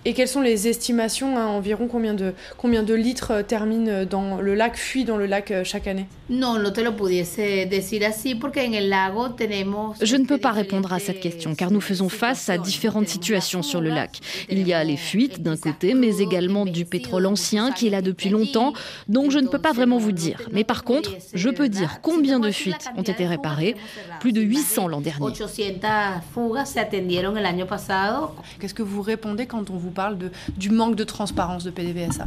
Et 0.08 0.14
quelles 0.14 0.26
sont 0.26 0.40
les 0.40 0.68
estimations 0.68 1.36
hein, 1.36 1.44
Environ 1.48 1.86
combien 1.86 2.14
de, 2.14 2.32
combien 2.56 2.82
de 2.82 2.94
litres 2.94 3.42
terminent 3.42 4.06
dans 4.06 4.40
le 4.40 4.54
lac, 4.54 4.74
fuient 4.74 5.04
dans 5.04 5.18
le 5.18 5.26
lac 5.26 5.52
chaque 5.64 5.86
année? 5.86 6.06
Je 10.02 10.16
ne 10.16 10.26
peux 10.26 10.36
pas 10.36 10.52
répondre 10.52 10.92
à 10.92 10.98
cette 10.98 11.20
question 11.20 11.54
car 11.54 11.70
nous 11.70 11.80
faisons 11.80 12.10
face 12.10 12.50
à 12.50 12.58
différentes 12.58 13.08
situations 13.08 13.62
sur 13.62 13.80
le 13.80 13.88
lac. 13.88 14.20
Il 14.50 14.66
y 14.68 14.74
a 14.74 14.84
les 14.84 14.98
fuites 14.98 15.42
d'un 15.42 15.56
côté, 15.56 15.94
mais 15.94 16.18
également 16.18 16.66
du 16.66 16.84
pétrole 16.84 17.24
ancien 17.26 17.72
qui 17.72 17.86
est 17.86 17.90
là 17.90 18.02
depuis 18.02 18.28
longtemps, 18.28 18.74
donc 19.08 19.30
je 19.30 19.38
ne 19.38 19.48
peux 19.48 19.58
pas 19.58 19.72
vraiment 19.72 19.96
vous 19.96 20.12
dire. 20.12 20.42
Mais 20.52 20.64
par 20.64 20.84
contre, 20.84 21.12
je 21.32 21.48
peux 21.48 21.70
dire 21.70 22.00
combien 22.02 22.40
de 22.40 22.50
fuites 22.50 22.90
ont 22.96 23.02
été 23.02 23.26
réparées, 23.26 23.74
plus 24.20 24.32
de 24.32 24.42
800 24.42 24.88
l'an 24.88 25.00
dernier. 25.00 25.24
Qu'est-ce 28.60 28.74
que 28.74 28.82
vous 28.82 29.00
répondez 29.00 29.46
quand 29.46 29.70
on 29.70 29.76
vous 29.76 29.90
parle 29.90 30.18
de, 30.18 30.30
du 30.58 30.68
manque 30.70 30.94
de 30.94 31.04
transparence 31.04 31.64
de 31.64 31.70
PDVSA 31.70 32.26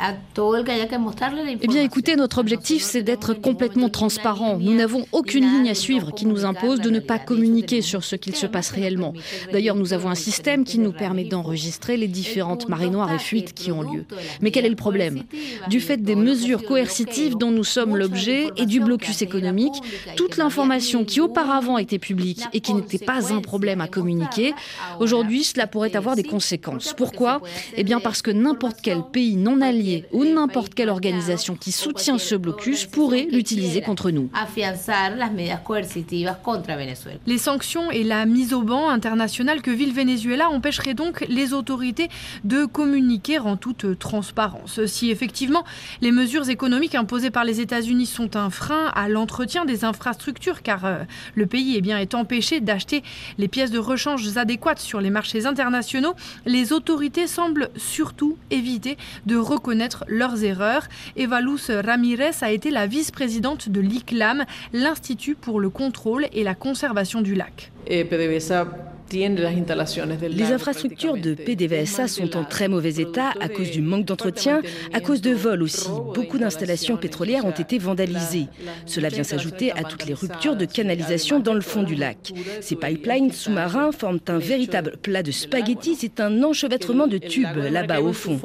eh, 0.00 1.58
eh 1.60 1.66
bien, 1.66 1.82
écoutez, 1.82 2.16
notre 2.16 2.38
objectif, 2.38 2.82
c'est 2.82 3.02
d'être 3.02 3.34
complètement 3.34 3.88
transparent. 3.88 4.58
Nous 4.58 4.74
n'avons 4.74 5.06
aucune 5.12 5.44
ligne 5.44 5.70
à 5.70 5.74
suivre 5.74 6.12
qui 6.12 6.26
nous 6.26 6.44
impose 6.44 6.80
de 6.80 6.90
ne 6.90 7.00
pas 7.00 7.18
communiquer 7.18 7.82
sur 7.82 8.04
ce 8.04 8.16
qu'il 8.16 8.36
se 8.36 8.46
passe 8.46 8.70
réellement. 8.70 9.12
D'ailleurs, 9.52 9.76
nous 9.76 9.92
avons 9.92 10.08
un 10.08 10.14
système 10.14 10.64
qui 10.64 10.78
nous 10.78 10.92
permet 10.92 11.24
d'enregistrer 11.24 11.96
les 11.96 12.06
différentes 12.06 12.68
marées 12.68 12.90
noires 12.90 13.12
et 13.12 13.18
fuites 13.18 13.54
qui 13.54 13.72
ont 13.72 13.82
lieu. 13.82 14.04
Mais 14.40 14.50
quel 14.50 14.66
est 14.66 14.70
le 14.70 14.76
problème 14.76 15.22
Du 15.68 15.80
fait 15.80 15.96
des 15.96 16.16
mesures 16.16 16.64
coercitives 16.64 17.36
dont 17.36 17.50
nous 17.50 17.64
sommes 17.64 17.96
l'objet 17.96 18.48
et 18.56 18.66
du 18.66 18.80
blocus 18.80 19.22
économique, 19.22 19.74
toute 20.16 20.36
l'information 20.36 21.04
qui 21.04 21.20
auparavant 21.20 21.78
était 21.78 21.98
publique 21.98 22.42
et 22.52 22.60
qui 22.60 22.74
n'était 22.74 22.98
pas 22.98 23.32
un 23.32 23.40
problème 23.40 23.80
à 23.80 23.88
communiquer, 23.88 24.54
aujourd'hui, 25.00 25.44
cela 25.44 25.66
pourrait 25.66 25.96
avoir 25.96 26.14
des 26.14 26.24
conséquences. 26.24 26.94
Pourquoi 26.96 27.40
Eh 27.76 27.84
bien, 27.84 28.00
parce 28.00 28.22
que 28.22 28.30
n'importe 28.30 28.78
quel 28.82 29.02
pays 29.12 29.36
non 29.36 29.60
allié 29.60 29.87
ou 30.12 30.24
n'importe 30.24 30.74
quelle 30.74 30.88
organisation 30.88 31.54
qui 31.54 31.72
soutient 31.72 32.18
ce 32.18 32.34
blocus 32.34 32.86
pourrait 32.86 33.28
l'utiliser 33.30 33.80
contre 33.82 34.10
nous. 34.10 34.30
Les 37.26 37.38
sanctions 37.38 37.90
et 37.90 38.04
la 38.04 38.26
mise 38.26 38.52
au 38.52 38.62
banc 38.62 38.88
internationale 38.88 39.62
que 39.62 39.70
vit 39.70 39.86
le 39.86 39.92
Venezuela 39.92 40.50
empêcheraient 40.50 40.94
donc 40.94 41.24
les 41.28 41.52
autorités 41.52 42.08
de 42.44 42.64
communiquer 42.64 43.38
en 43.38 43.56
toute 43.56 43.98
transparence. 43.98 44.84
Si 44.86 45.10
effectivement 45.10 45.64
les 46.00 46.12
mesures 46.12 46.48
économiques 46.48 46.94
imposées 46.94 47.30
par 47.30 47.44
les 47.44 47.60
États-Unis 47.60 48.06
sont 48.06 48.36
un 48.36 48.50
frein 48.50 48.90
à 48.94 49.08
l'entretien 49.08 49.64
des 49.64 49.84
infrastructures, 49.84 50.62
car 50.62 50.84
euh, 50.84 50.98
le 51.34 51.46
pays 51.46 51.74
eh 51.76 51.80
bien, 51.80 51.98
est 51.98 52.14
empêché 52.14 52.60
d'acheter 52.60 53.02
les 53.38 53.48
pièces 53.48 53.70
de 53.70 53.78
rechange 53.78 54.36
adéquates 54.36 54.78
sur 54.78 55.00
les 55.00 55.10
marchés 55.10 55.46
internationaux, 55.46 56.14
les 56.46 56.72
autorités 56.72 57.26
semblent 57.26 57.70
surtout 57.76 58.36
éviter 58.50 58.96
de 59.26 59.36
reconnaître 59.36 59.77
leurs 60.06 60.44
erreurs. 60.44 60.88
Eva 61.16 61.40
Luz 61.40 61.70
Ramirez 61.70 62.36
a 62.40 62.50
été 62.50 62.70
la 62.70 62.86
vice-présidente 62.86 63.68
de 63.68 63.80
l'ICLAM, 63.80 64.44
l'Institut 64.72 65.34
pour 65.34 65.60
le 65.60 65.70
contrôle 65.70 66.26
et 66.32 66.44
la 66.44 66.54
conservation 66.54 67.20
du 67.20 67.34
lac. 67.34 67.72
Eh, 67.86 68.04
les 69.12 70.52
infrastructures 70.52 71.16
de 71.16 71.34
PDVSA 71.34 72.08
sont 72.08 72.36
en 72.36 72.44
très 72.44 72.68
mauvais 72.68 72.96
état 72.96 73.32
à 73.40 73.48
cause 73.48 73.70
du 73.70 73.80
manque 73.80 74.04
d'entretien, 74.04 74.60
à 74.92 75.00
cause 75.00 75.20
de 75.20 75.32
vols 75.32 75.62
aussi. 75.62 75.88
Beaucoup 76.14 76.38
d'installations 76.38 76.96
pétrolières 76.96 77.44
ont 77.44 77.50
été 77.50 77.78
vandalisées. 77.78 78.46
Cela 78.86 79.08
vient 79.08 79.24
s'ajouter 79.24 79.72
à 79.72 79.84
toutes 79.84 80.06
les 80.06 80.14
ruptures 80.14 80.56
de 80.56 80.64
canalisation 80.64 81.40
dans 81.40 81.54
le 81.54 81.60
fond 81.60 81.82
du 81.82 81.94
lac. 81.94 82.32
Ces 82.60 82.76
pipelines 82.76 83.32
sous-marins 83.32 83.92
forment 83.92 84.20
un 84.28 84.38
véritable 84.38 84.96
plat 85.02 85.22
de 85.22 85.30
spaghettis. 85.30 85.96
C'est 85.96 86.20
un 86.20 86.42
enchevêtrement 86.42 87.06
de 87.06 87.18
tubes 87.18 87.56
là-bas 87.70 88.00
au 88.00 88.12
fond. 88.12 88.38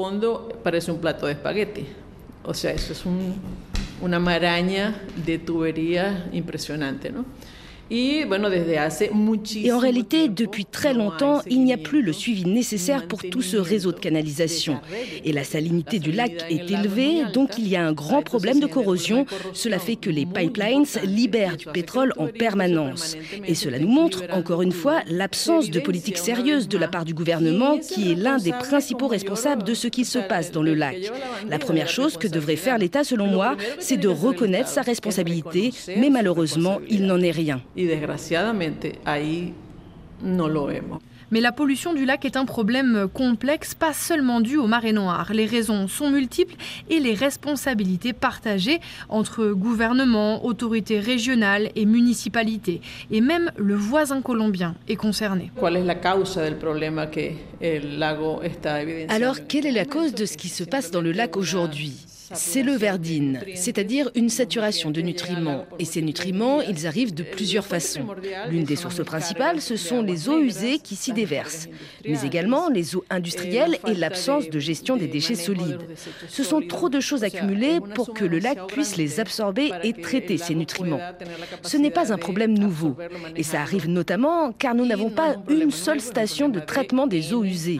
de. 7.02 7.24
Et 7.92 8.26
en 9.72 9.78
réalité, 9.78 10.30
depuis 10.30 10.66
très 10.66 10.94
longtemps, 10.94 11.42
il 11.50 11.64
n'y 11.64 11.74
a 11.74 11.78
plus 11.78 12.02
le 12.02 12.14
suivi 12.14 12.46
nécessaire 12.46 13.08
pour 13.08 13.22
tout 13.22 13.42
ce 13.42 13.58
réseau 13.58 13.92
de 13.92 14.00
canalisation. 14.00 14.80
Et 15.24 15.32
la 15.32 15.44
salinité 15.44 16.00
du 16.00 16.12
lac 16.12 16.46
est 16.50 16.72
élevée, 16.72 17.24
donc 17.34 17.58
il 17.58 17.68
y 17.68 17.76
a 17.76 17.86
un 17.86 17.92
grand 17.94 18.22
problème 18.22 18.60
de 18.60 18.68
corrosion. 18.68 19.26
Cela 19.54 19.80
fait 19.80 19.96
que 19.96 20.10
les 20.10 20.26
pipelines 20.26 20.86
libèrent 21.04 21.58
du 21.58 21.66
pétrole 21.66 22.14
en 22.18 22.28
permanence. 22.28 23.16
Et 23.48 23.56
cela 23.56 23.80
nous 23.80 23.90
montre, 23.90 24.24
encore 24.32 24.62
une 24.62 24.72
fois, 24.72 25.02
l'absence 25.08 25.70
de 25.70 25.80
politique 25.80 26.18
sérieuse 26.18 26.68
de 26.68 26.78
la 26.78 26.88
part 26.88 27.06
du 27.06 27.14
gouvernement, 27.14 27.78
qui 27.78 28.12
est 28.12 28.16
l'un 28.16 28.38
des 28.38 28.54
principaux 28.54 29.08
responsables 29.08 29.64
de 29.64 29.74
ce 29.74 29.88
qui 29.88 30.06
se 30.06 30.20
passe 30.20 30.52
dans 30.52 30.64
le 30.64 30.74
lac. 30.74 31.12
La 31.50 31.60
première 31.60 31.90
chose 31.90 32.18
que 32.18 32.28
devrait 32.28 32.56
faire 32.56 32.78
l'État, 32.78 33.04
selon 33.04 33.28
moi, 33.28 33.56
c'est 33.80 33.98
de 33.98 34.08
reconnaître 34.08 34.70
sa 34.70 34.82
responsabilité, 34.82 35.72
mais 35.98 36.10
malheureusement, 36.10 36.80
il 36.90 37.06
n'en 37.06 37.22
est 37.22 37.32
rien. 37.32 37.62
Y 37.76 37.86
desgraciadamente 37.86 39.00
ahí 39.06 39.54
no 40.22 40.48
lo 40.48 40.66
vemos. 40.66 41.02
Mais 41.34 41.42
la 41.42 41.52
pollution 41.52 41.96
du 41.96 42.06
lac 42.06 42.26
est 42.26 42.38
un 42.38 42.46
problème 42.46 43.08
complexe, 43.12 43.74
pas 43.74 43.92
seulement 43.92 44.40
dû 44.40 44.58
aux 44.58 44.68
marées 44.68 44.94
noires. 44.94 45.34
Les 45.34 45.48
raisons 45.48 45.88
sont 45.88 46.12
multiples 46.12 46.54
et 46.92 47.00
les 47.00 47.16
responsabilités 47.16 48.14
partagées 48.14 48.80
entre 49.10 49.48
gouvernement, 49.48 50.46
autorités 50.46 51.00
régionales 51.00 51.72
et 51.76 51.88
municipalités. 51.88 52.82
Et 53.10 53.20
même 53.20 53.52
le 53.58 53.74
voisin 53.74 54.22
colombien 54.22 54.76
est 54.88 54.96
concerné. 54.96 55.52
Alors, 59.10 59.38
quelle 59.48 59.66
est 59.66 59.72
la 59.72 59.86
cause 59.86 60.14
de 60.14 60.26
ce 60.28 60.38
qui 60.38 60.50
se 60.50 60.64
passe 60.64 60.92
dans 60.92 61.02
le 61.02 61.14
lac 61.14 61.36
aujourd'hui? 61.36 62.06
C'est 62.34 62.64
le 62.64 62.74
verdine, 62.74 63.42
c'est-à-dire 63.56 64.10
une 64.16 64.30
saturation 64.30 64.92
de 64.92 65.02
nutriments. 65.02 65.66
Et 65.80 65.86
ces 65.86 66.02
nutriments, 66.02 66.62
ils 66.62 66.88
arrivent 66.88 67.14
de 67.14 67.24
plusieurs 67.24 67.66
façons. 67.66 68.08
L'une 68.50 68.64
des 68.64 68.76
sources 68.76 69.04
principales, 69.04 69.62
ce 69.62 69.76
sont 69.76 70.02
les 70.02 70.30
eaux 70.30 70.40
usées 70.40 70.80
qui 70.80 70.96
s'y 70.96 71.14
déversent, 71.14 71.68
mais 72.06 72.22
également 72.24 72.70
les 72.70 72.96
eaux 72.96 73.06
industrielles 73.10 73.78
et 73.88 73.94
l'absence 73.94 74.50
de 74.50 74.60
gestion 74.60 74.98
des 74.98 75.08
déchets 75.08 75.36
solides. 75.36 75.80
Ce 76.28 76.44
sont 76.44 76.62
trop 76.62 76.90
de 76.90 77.00
choses 77.00 77.24
accumulées 77.24 77.80
pour 77.96 78.14
que 78.14 78.26
le 78.26 78.40
lac 78.40 78.68
puisse 78.68 78.98
les 78.98 79.20
absorber 79.20 79.72
et 79.84 79.94
traiter 79.94 80.38
ces 80.38 80.56
nutriments. 80.56 81.00
Ce 81.62 81.78
n'est 81.78 81.92
pas 81.92 82.14
un 82.14 82.18
problème 82.18 82.58
nouveau, 82.58 82.96
et 83.36 83.44
ça 83.44 83.62
arrive 83.62 83.90
notamment 83.90 84.52
car 84.52 84.76
nous 84.76 84.86
n'avons 84.86 85.10
pas 85.10 85.36
une 85.50 85.72
seule 85.72 86.02
station 86.02 86.50
de 86.50 86.60
traitement 86.60 87.08
des 87.08 87.34
eaux 87.34 87.44
usées. 87.44 87.80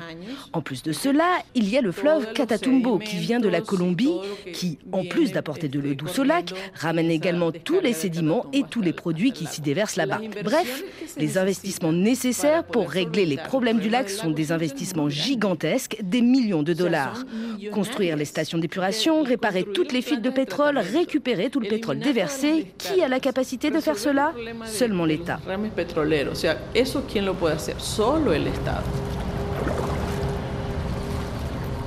En 0.54 0.62
plus 0.62 0.84
de 0.84 0.92
cela, 0.92 1.40
il 1.56 1.70
y 1.70 1.78
a 1.78 1.82
le 1.82 1.92
fleuve 1.92 2.34
Catatumbo 2.34 3.00
qui 3.00 3.18
vient 3.18 3.40
de 3.40 3.50
la 3.50 3.62
Colombie 3.62 4.14
qui, 4.52 4.80
en 4.92 5.04
plus 5.06 5.32
d'apporter 5.32 5.68
de 5.68 5.80
l'eau 5.80 5.94
douce 5.94 6.20
au 6.20 6.24
lac, 6.24 6.54
ramène 6.76 7.12
également 7.12 7.52
tous 7.52 7.80
les 7.80 7.94
sédiments 7.94 8.46
et 8.54 8.64
tous 8.70 8.82
les 8.82 8.94
produits 8.94 9.32
qui 9.32 9.46
s'y 9.46 9.62
déversent 9.62 9.96
là-bas. 9.96 10.22
Bref, 10.44 10.84
les 11.18 11.38
investissements 11.38 11.94
nécessaires 11.94 12.64
pour 12.64 12.90
régler 12.90 13.26
les 13.26 13.38
problèmes 13.38 13.80
du 13.80 13.90
lac 13.90 14.10
sont 14.10 14.32
des 14.32 14.52
investissements 14.52 15.10
gigantesques, 15.10 15.98
des 16.02 16.22
millions 16.22 16.64
de 16.64 16.74
dollars. 16.74 17.24
Construire 17.72 18.18
les 18.18 18.26
stations 18.26 18.58
d'épuration, 18.58 19.24
réparer 19.24 19.66
toutes 19.74 19.92
les 19.92 20.02
fuites 20.02 20.22
de 20.22 20.30
pétrole, 20.30 20.78
récupérer 20.78 21.50
tout 21.50 21.60
le 21.60 21.70
pétrole 21.70 22.00
déversé, 22.00 22.68
qui 22.78 23.02
a 23.02 23.08
la 23.08 23.20
capacité 23.20 23.70
de 23.70 23.80
faire 23.80 23.98
cela? 23.98 24.34
Seulement 24.66 25.06
l'État. 25.06 25.40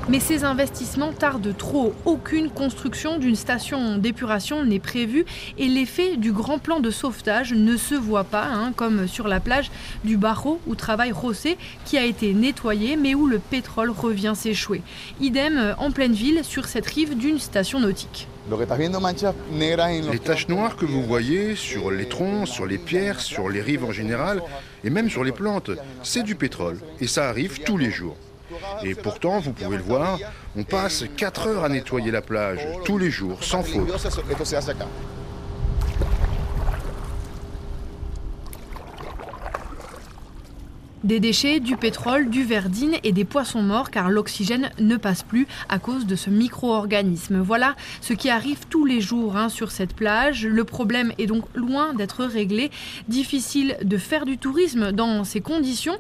Mais 0.09 0.21
ces 0.21 0.45
investissements 0.45 1.13
tardent 1.13 1.57
trop. 1.57 1.93
Aucune 2.05 2.49
construction 2.49 3.19
d'une 3.19 3.35
station 3.35 3.99
d'épuration 3.99 4.65
n'est 4.65 4.79
prévue 4.79 5.25
et 5.59 5.67
l'effet 5.67 6.17
du 6.17 6.31
grand 6.31 6.61
plan 6.61 6.79
de 6.79 6.91
sauvetage 6.91 7.53
ne 7.53 7.77
se 7.77 7.97
voit 7.97 8.23
pas, 8.23 8.45
hein, 8.45 8.73
comme 8.77 9.09
sur 9.09 9.27
la 9.27 9.41
plage 9.41 9.69
du 10.05 10.17
Barro 10.17 10.61
où 10.69 10.77
travaille 10.77 11.13
José, 11.21 11.59
qui 11.85 11.99
a 11.99 12.05
été 12.05 12.35
nettoyé 12.35 12.97
mais 12.97 13.17
où 13.17 13.27
le 13.27 13.41
pétrole 13.41 13.91
revient 13.91 14.35
s'échouer. 14.37 14.83
Idem 15.21 15.75
en 15.79 15.91
pleine 15.91 16.13
ville 16.13 16.45
sur 16.45 16.67
cette 16.67 16.87
rive 16.87 17.17
d'une 17.17 17.41
station 17.41 17.81
nautique. 17.81 18.29
Les 18.49 20.19
taches 20.21 20.47
noires 20.47 20.77
que 20.77 20.87
vous 20.87 21.03
voyez 21.03 21.57
sur 21.57 21.91
les 21.91 22.09
troncs, 22.09 22.47
sur 22.47 22.65
les 22.65 22.79
pierres, 22.79 23.19
sur 23.19 23.49
les 23.49 23.61
rives 23.61 23.85
en 23.85 23.91
général, 23.91 24.41
et 24.85 24.91
même 24.91 25.11
sur 25.11 25.25
les 25.25 25.33
plantes, 25.33 25.73
c'est 26.05 26.23
du 26.23 26.37
pétrole. 26.37 26.79
Et 27.01 27.09
ça 27.09 27.29
arrive 27.29 27.59
tous 27.65 27.77
les 27.77 27.91
jours. 27.91 28.17
Et 28.83 28.95
pourtant, 28.95 29.41
vous 29.41 29.53
pouvez 29.53 29.76
le 29.76 29.83
voir, 29.83 30.19
on 30.57 30.65
passe 30.65 31.05
4 31.17 31.47
heures 31.49 31.65
à 31.65 31.69
nettoyer 31.69 32.11
la 32.11 32.23
plage, 32.23 32.61
tous 32.85 32.99
les 32.99 33.11
jours, 33.11 33.43
sans 33.43 33.62
faute. 33.62 33.88
Des 41.07 41.21
déchets, 41.21 41.61
du 41.61 41.77
pétrole, 41.77 42.31
du 42.31 42.43
verdine 42.43 42.97
et 43.05 43.13
des 43.13 43.25
poissons 43.25 43.63
morts 43.63 43.93
car 43.93 44.11
l'oxygène 44.11 44.73
ne 44.81 44.97
passe 44.97 45.23
plus 45.23 45.47
à 45.69 45.79
cause 45.79 46.05
de 46.05 46.17
ce 46.17 46.31
micro-organisme. 46.31 47.39
Voilà 47.39 47.77
ce 48.01 48.13
qui 48.13 48.29
arrive 48.29 48.67
tous 48.69 48.85
les 48.85 49.01
jours 49.01 49.37
hein, 49.37 49.49
sur 49.49 49.71
cette 49.71 49.95
plage. 49.95 50.45
Le 50.45 50.65
problème 50.65 51.13
est 51.19 51.27
donc 51.27 51.45
loin 51.55 51.95
d'être 51.95 52.25
réglé. 52.25 52.73
Difficile 53.07 53.77
de 53.85 53.99
faire 53.99 54.25
du 54.25 54.37
tourisme 54.37 54.91
dans 54.91 55.23
ces 55.23 55.41
conditions. 55.41 55.97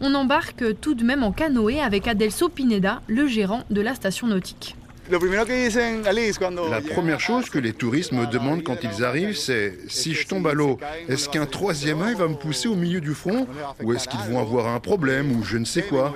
On 0.00 0.12
embarque 0.16 0.64
tout 0.80 0.94
de 0.94 1.04
même 1.04 1.22
en 1.22 1.30
canoë 1.30 1.78
avec 1.78 2.08
Adelso 2.08 2.48
Pineda, 2.48 3.00
le 3.06 3.28
gérant 3.28 3.62
de 3.70 3.80
la 3.80 3.94
station 3.94 4.26
nautique. 4.26 4.74
La 5.10 6.80
première 6.80 7.20
chose 7.20 7.48
que 7.48 7.58
les 7.58 7.72
touristes 7.72 8.12
me 8.12 8.26
demandent 8.26 8.62
quand 8.62 8.76
ils 8.82 9.04
arrivent, 9.04 9.36
c'est 9.36 9.78
si 9.88 10.14
je 10.14 10.26
tombe 10.26 10.46
à 10.46 10.52
l'eau, 10.52 10.78
est-ce 11.08 11.28
qu'un 11.28 11.46
troisième 11.46 12.02
œil 12.02 12.14
va 12.14 12.28
me 12.28 12.34
pousser 12.34 12.68
au 12.68 12.74
milieu 12.74 13.00
du 13.00 13.14
front 13.14 13.46
ou 13.82 13.94
est-ce 13.94 14.08
qu'ils 14.08 14.20
vont 14.30 14.40
avoir 14.40 14.66
un 14.68 14.80
problème 14.80 15.32
ou 15.32 15.44
je 15.44 15.56
ne 15.56 15.64
sais 15.64 15.82
quoi? 15.82 16.14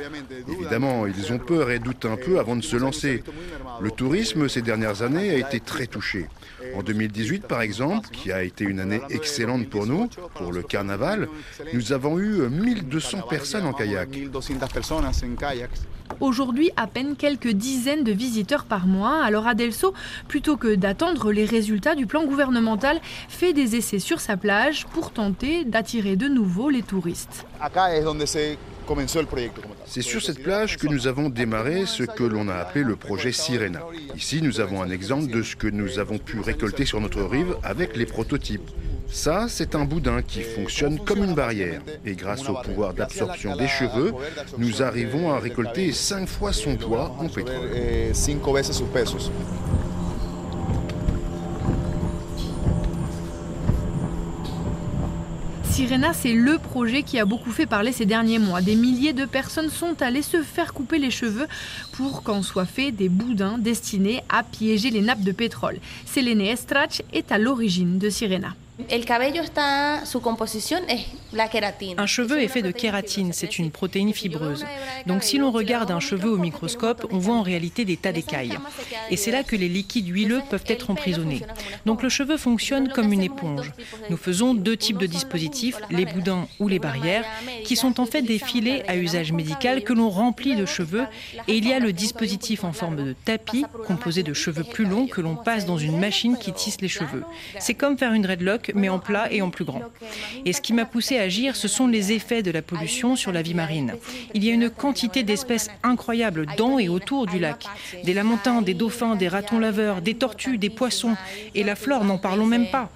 Évidemment, 0.48 1.06
ils 1.06 1.32
ont 1.32 1.38
peur 1.38 1.70
et 1.70 1.78
doutent 1.78 2.04
un 2.04 2.16
peu 2.16 2.38
avant 2.38 2.56
de 2.56 2.62
se 2.62 2.76
lancer. 2.76 3.22
Le 3.80 3.90
tourisme 3.90 4.48
ces 4.48 4.62
dernières 4.62 5.02
années 5.02 5.30
a 5.30 5.38
été 5.38 5.60
très 5.60 5.86
touché. 5.86 6.26
En 6.74 6.82
2018, 6.82 7.46
par 7.46 7.60
exemple, 7.62 8.08
qui 8.10 8.32
a 8.32 8.42
été 8.42 8.64
une 8.64 8.80
année 8.80 9.00
excellente 9.10 9.68
pour 9.68 9.86
nous, 9.86 10.08
pour 10.34 10.52
le 10.52 10.62
carnaval, 10.62 11.28
nous 11.72 11.92
avons 11.92 12.18
eu 12.18 12.48
1200 12.48 13.22
personnes 13.28 13.66
en 13.66 13.72
kayak. 13.72 14.08
Aujourd'hui, 16.20 16.70
à 16.76 16.86
peine 16.86 17.16
quelques 17.16 17.48
dizaines 17.48 18.04
de 18.04 18.12
visiteurs 18.12 18.64
par 18.64 18.86
mois. 18.86 19.22
Alors 19.24 19.46
Adelso, 19.46 19.94
plutôt 20.28 20.56
que 20.56 20.74
d'attendre 20.74 21.32
les 21.32 21.44
résultats 21.44 21.94
du 21.94 22.06
plan 22.06 22.24
gouvernemental, 22.24 23.00
fait 23.28 23.52
des 23.52 23.76
essais 23.76 23.98
sur 23.98 24.20
sa 24.20 24.36
plage 24.36 24.86
pour 24.86 25.10
tenter 25.10 25.64
d'attirer 25.64 26.16
de 26.16 26.28
nouveau 26.28 26.70
les 26.70 26.82
touristes. 26.82 27.46
C'est 29.86 30.02
sur 30.02 30.22
cette 30.22 30.42
plage 30.42 30.76
que 30.76 30.86
nous 30.86 31.06
avons 31.06 31.28
démarré 31.28 31.84
ce 31.86 32.02
que 32.02 32.24
l'on 32.24 32.48
a 32.48 32.54
appelé 32.54 32.84
le 32.84 32.96
projet 32.96 33.32
Sirena. 33.32 33.80
Ici, 34.16 34.40
nous 34.42 34.60
avons 34.60 34.82
un 34.82 34.90
exemple 34.90 35.28
de 35.28 35.42
ce 35.42 35.56
que 35.56 35.68
nous 35.68 35.98
avons 35.98 36.18
pu 36.18 36.40
récolter 36.40 36.84
sur 36.84 37.00
notre 37.00 37.22
rive 37.22 37.56
avec 37.62 37.96
les 37.96 38.06
prototypes. 38.06 38.70
Ça, 39.08 39.46
c'est 39.48 39.74
un 39.74 39.84
boudin 39.84 40.22
qui 40.22 40.42
fonctionne 40.42 40.98
comme 40.98 41.22
une 41.22 41.34
barrière. 41.34 41.82
Et 42.06 42.14
grâce 42.14 42.48
au 42.48 42.54
pouvoir 42.54 42.94
d'absorption 42.94 43.56
des 43.56 43.68
cheveux, 43.68 44.12
nous 44.58 44.82
arrivons 44.82 45.32
à 45.32 45.38
récolter 45.38 45.92
5 45.92 46.26
fois 46.26 46.52
son 46.52 46.76
poids 46.76 47.14
en 47.18 47.28
pétrole. 47.28 47.68
Sirena, 55.72 56.12
c'est 56.12 56.34
le 56.34 56.58
projet 56.58 57.02
qui 57.02 57.18
a 57.18 57.24
beaucoup 57.24 57.50
fait 57.50 57.64
parler 57.64 57.92
ces 57.92 58.04
derniers 58.04 58.38
mois. 58.38 58.60
Des 58.60 58.76
milliers 58.76 59.14
de 59.14 59.24
personnes 59.24 59.70
sont 59.70 60.02
allées 60.02 60.20
se 60.20 60.42
faire 60.42 60.74
couper 60.74 60.98
les 60.98 61.10
cheveux 61.10 61.46
pour 61.92 62.22
qu'en 62.22 62.42
soient 62.42 62.66
faits 62.66 62.94
des 62.94 63.08
boudins 63.08 63.56
destinés 63.56 64.22
à 64.28 64.42
piéger 64.42 64.90
les 64.90 65.00
nappes 65.00 65.22
de 65.22 65.32
pétrole. 65.32 65.78
Selene 66.04 66.42
Estrach 66.42 67.00
est 67.14 67.32
à 67.32 67.38
l'origine 67.38 67.98
de 67.98 68.10
Sirena. 68.10 68.54
Un 71.96 72.06
cheveu 72.06 72.42
est 72.42 72.48
fait 72.48 72.62
de 72.62 72.70
kératine, 72.70 73.32
c'est 73.32 73.58
une 73.58 73.70
protéine 73.70 74.12
fibreuse. 74.12 74.66
Donc 75.06 75.22
si 75.22 75.38
l'on 75.38 75.50
regarde 75.50 75.90
un 75.90 76.00
cheveu 76.00 76.30
au 76.30 76.36
microscope, 76.36 77.06
on 77.10 77.18
voit 77.18 77.36
en 77.36 77.42
réalité 77.42 77.84
des 77.84 77.96
tas 77.96 78.12
d'écailles. 78.12 78.58
Et 79.10 79.16
c'est 79.16 79.30
là 79.30 79.42
que 79.42 79.56
les 79.56 79.68
liquides 79.68 80.08
huileux 80.08 80.42
peuvent 80.50 80.64
être 80.66 80.90
emprisonnés. 80.90 81.42
Donc 81.86 82.02
le 82.02 82.08
cheveu 82.08 82.36
fonctionne 82.36 82.88
comme 82.88 83.12
une 83.12 83.22
éponge. 83.22 83.72
Nous 84.10 84.16
faisons 84.16 84.54
deux 84.54 84.76
types 84.76 84.98
de 84.98 85.06
dispositifs, 85.06 85.76
les 85.90 86.04
boudins 86.04 86.46
ou 86.58 86.68
les 86.68 86.78
barrières, 86.78 87.24
qui 87.64 87.76
sont 87.76 88.00
en 88.00 88.06
fait 88.06 88.22
des 88.22 88.38
filets 88.38 88.84
à 88.88 88.96
usage 88.96 89.32
médical 89.32 89.84
que 89.84 89.92
l'on 89.92 90.10
remplit 90.10 90.56
de 90.56 90.66
cheveux. 90.66 91.06
Et 91.48 91.56
il 91.56 91.66
y 91.66 91.72
a 91.72 91.78
le 91.78 91.92
dispositif 91.92 92.64
en 92.64 92.72
forme 92.72 92.96
de 92.96 93.14
tapis, 93.24 93.64
composé 93.86 94.22
de 94.22 94.34
cheveux 94.34 94.64
plus 94.64 94.84
longs 94.84 95.06
que 95.06 95.20
l'on 95.20 95.36
passe 95.36 95.66
dans 95.66 95.78
une 95.78 95.98
machine 95.98 96.36
qui 96.36 96.52
tisse 96.52 96.80
les 96.80 96.88
cheveux. 96.88 97.24
C'est 97.58 97.74
comme 97.74 97.96
faire 97.96 98.12
une 98.12 98.22
dreadlock 98.22 98.71
mais 98.74 98.88
en 98.88 98.98
plat 98.98 99.32
et 99.32 99.42
en 99.42 99.50
plus 99.50 99.64
grand. 99.64 99.82
Et 100.44 100.52
ce 100.52 100.60
qui 100.60 100.72
m'a 100.72 100.84
poussé 100.84 101.18
à 101.18 101.22
agir, 101.22 101.56
ce 101.56 101.68
sont 101.68 101.86
les 101.86 102.12
effets 102.12 102.42
de 102.42 102.50
la 102.50 102.62
pollution 102.62 103.16
sur 103.16 103.32
la 103.32 103.42
vie 103.42 103.54
marine. 103.54 103.94
Il 104.34 104.44
y 104.44 104.50
a 104.50 104.52
une 104.52 104.70
quantité 104.70 105.22
d'espèces 105.22 105.70
incroyables 105.82 106.46
dans 106.56 106.78
et 106.78 106.88
autour 106.88 107.26
du 107.26 107.38
lac. 107.38 107.66
Des 108.04 108.14
lamentins, 108.14 108.62
des 108.62 108.74
dauphins, 108.74 109.16
des 109.16 109.28
ratons 109.28 109.58
laveurs, 109.58 110.02
des 110.02 110.14
tortues, 110.14 110.58
des 110.58 110.70
poissons. 110.70 111.16
Et 111.54 111.64
la 111.64 111.76
flore, 111.76 112.04
n'en 112.04 112.18
parlons 112.18 112.46
même 112.46 112.70
pas. 112.70 112.90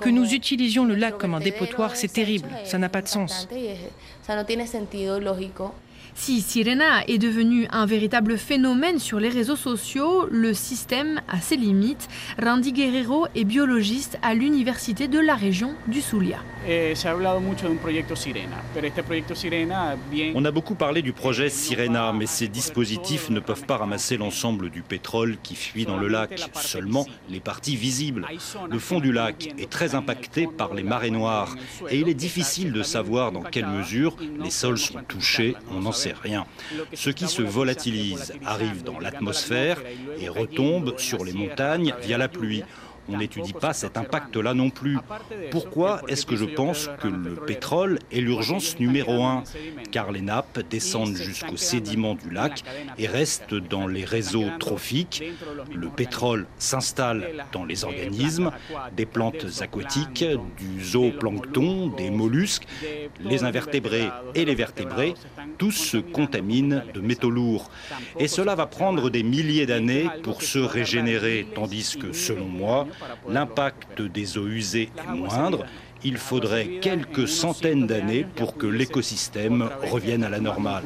Que 0.00 0.10
nous 0.10 0.32
utilisions 0.32 0.84
le 0.84 0.94
lac 0.94 1.18
comme 1.18 1.34
un 1.34 1.40
dépotoir, 1.40 1.96
c'est 1.96 2.12
terrible, 2.12 2.48
ça 2.64 2.78
n'a 2.78 2.88
pas 2.88 3.02
de 3.02 3.08
sens. 3.08 3.48
Si 6.14 6.40
Sirena 6.40 7.04
est 7.06 7.18
devenu 7.18 7.66
un 7.70 7.86
véritable 7.86 8.36
phénomène 8.36 8.98
sur 8.98 9.20
les 9.20 9.28
réseaux 9.28 9.56
sociaux, 9.56 10.26
le 10.30 10.52
système 10.54 11.20
a 11.28 11.40
ses 11.40 11.56
limites. 11.56 12.08
Randy 12.42 12.72
Guerrero 12.72 13.26
est 13.34 13.44
biologiste 13.44 14.18
à 14.22 14.34
l'université 14.34 15.08
de 15.08 15.18
la 15.18 15.34
région 15.34 15.74
du 15.86 16.00
Zulia. 16.00 16.38
Eh, 16.68 16.92
On 20.34 20.44
a 20.44 20.50
beaucoup 20.50 20.74
parlé 20.74 21.00
du 21.00 21.12
projet 21.12 21.48
Sirena, 21.48 22.12
mais 22.12 22.26
ces 22.26 22.48
dispositifs 22.48 23.30
ne 23.30 23.40
peuvent 23.40 23.64
pas 23.64 23.78
ramasser 23.78 24.18
l'ensemble 24.18 24.68
du 24.68 24.82
pétrole 24.82 25.38
qui 25.42 25.54
fuit 25.54 25.86
dans 25.86 25.96
le 25.96 26.08
lac, 26.08 26.50
seulement 26.54 27.06
les 27.30 27.40
parties 27.40 27.76
visibles. 27.76 28.26
Le 28.70 28.78
fond 28.78 29.00
du 29.00 29.10
lac 29.12 29.54
est 29.58 29.70
très 29.70 29.94
impacté 29.94 30.46
par 30.46 30.74
les 30.74 30.82
marées 30.82 31.10
noires 31.10 31.56
et 31.88 31.98
il 31.98 32.08
est 32.08 32.14
difficile 32.14 32.72
de 32.72 32.82
savoir 32.82 33.32
dans 33.32 33.42
quelle 33.42 33.66
mesure 33.66 34.16
les 34.42 34.50
sols 34.50 34.78
sont 34.78 35.02
touchés, 35.08 35.54
on 35.72 35.80
n'en 35.80 35.92
rien. 36.08 36.46
Ce 36.94 37.10
qui 37.10 37.26
se 37.26 37.42
volatilise 37.42 38.34
arrive 38.44 38.82
dans 38.82 38.98
l'atmosphère 38.98 39.78
et 40.18 40.28
retombe 40.28 40.98
sur 40.98 41.24
les 41.24 41.32
montagnes 41.32 41.94
via 42.02 42.18
la 42.18 42.28
pluie 42.28 42.64
on 43.10 43.18
n'étudie 43.18 43.52
pas 43.52 43.72
cet 43.72 43.96
impact-là 43.96 44.54
non 44.54 44.70
plus. 44.70 44.98
Pourquoi 45.50 46.02
est-ce 46.08 46.26
que 46.26 46.36
je 46.36 46.44
pense 46.44 46.88
que 47.00 47.08
le 47.08 47.34
pétrole 47.34 47.98
est 48.12 48.20
l'urgence 48.20 48.78
numéro 48.78 49.22
un? 49.24 49.42
Car 49.90 50.12
les 50.12 50.20
nappes 50.20 50.60
descendent 50.68 51.16
jusqu'aux 51.16 51.56
sédiments 51.56 52.14
du 52.14 52.30
lac 52.30 52.62
et 52.98 53.06
restent 53.06 53.54
dans 53.54 53.86
les 53.86 54.04
réseaux 54.04 54.50
trophiques. 54.58 55.22
Le 55.74 55.88
pétrole 55.88 56.46
s'installe 56.58 57.44
dans 57.52 57.64
les 57.64 57.84
organismes, 57.84 58.50
des 58.96 59.06
plantes 59.06 59.46
aquatiques, 59.60 60.24
du 60.58 60.84
zooplancton, 60.84 61.88
des 61.88 62.10
mollusques, 62.10 62.66
les 63.20 63.44
invertébrés 63.44 64.08
et 64.34 64.44
les 64.44 64.54
vertébrés, 64.54 65.14
tous 65.58 65.72
se 65.72 65.96
contaminent 65.96 66.82
de 66.94 67.00
métaux 67.00 67.30
lourds. 67.30 67.70
Et 68.18 68.28
cela 68.28 68.54
va 68.54 68.66
prendre 68.66 69.10
des 69.10 69.22
milliers 69.22 69.66
d'années 69.66 70.08
pour 70.22 70.42
se 70.42 70.58
régénérer, 70.58 71.46
tandis 71.54 71.96
que, 72.00 72.12
selon 72.12 72.46
moi, 72.46 72.86
l'impact 73.28 74.02
des 74.02 74.38
eaux 74.38 74.46
usées 74.46 74.90
est 74.96 75.14
moindre. 75.14 75.66
Il 76.02 76.16
faudrait 76.16 76.78
quelques 76.80 77.28
centaines 77.28 77.86
d'années 77.86 78.26
pour 78.36 78.56
que 78.56 78.66
l'écosystème 78.66 79.68
revienne 79.82 80.24
à 80.24 80.28
la 80.28 80.40
normale. 80.40 80.84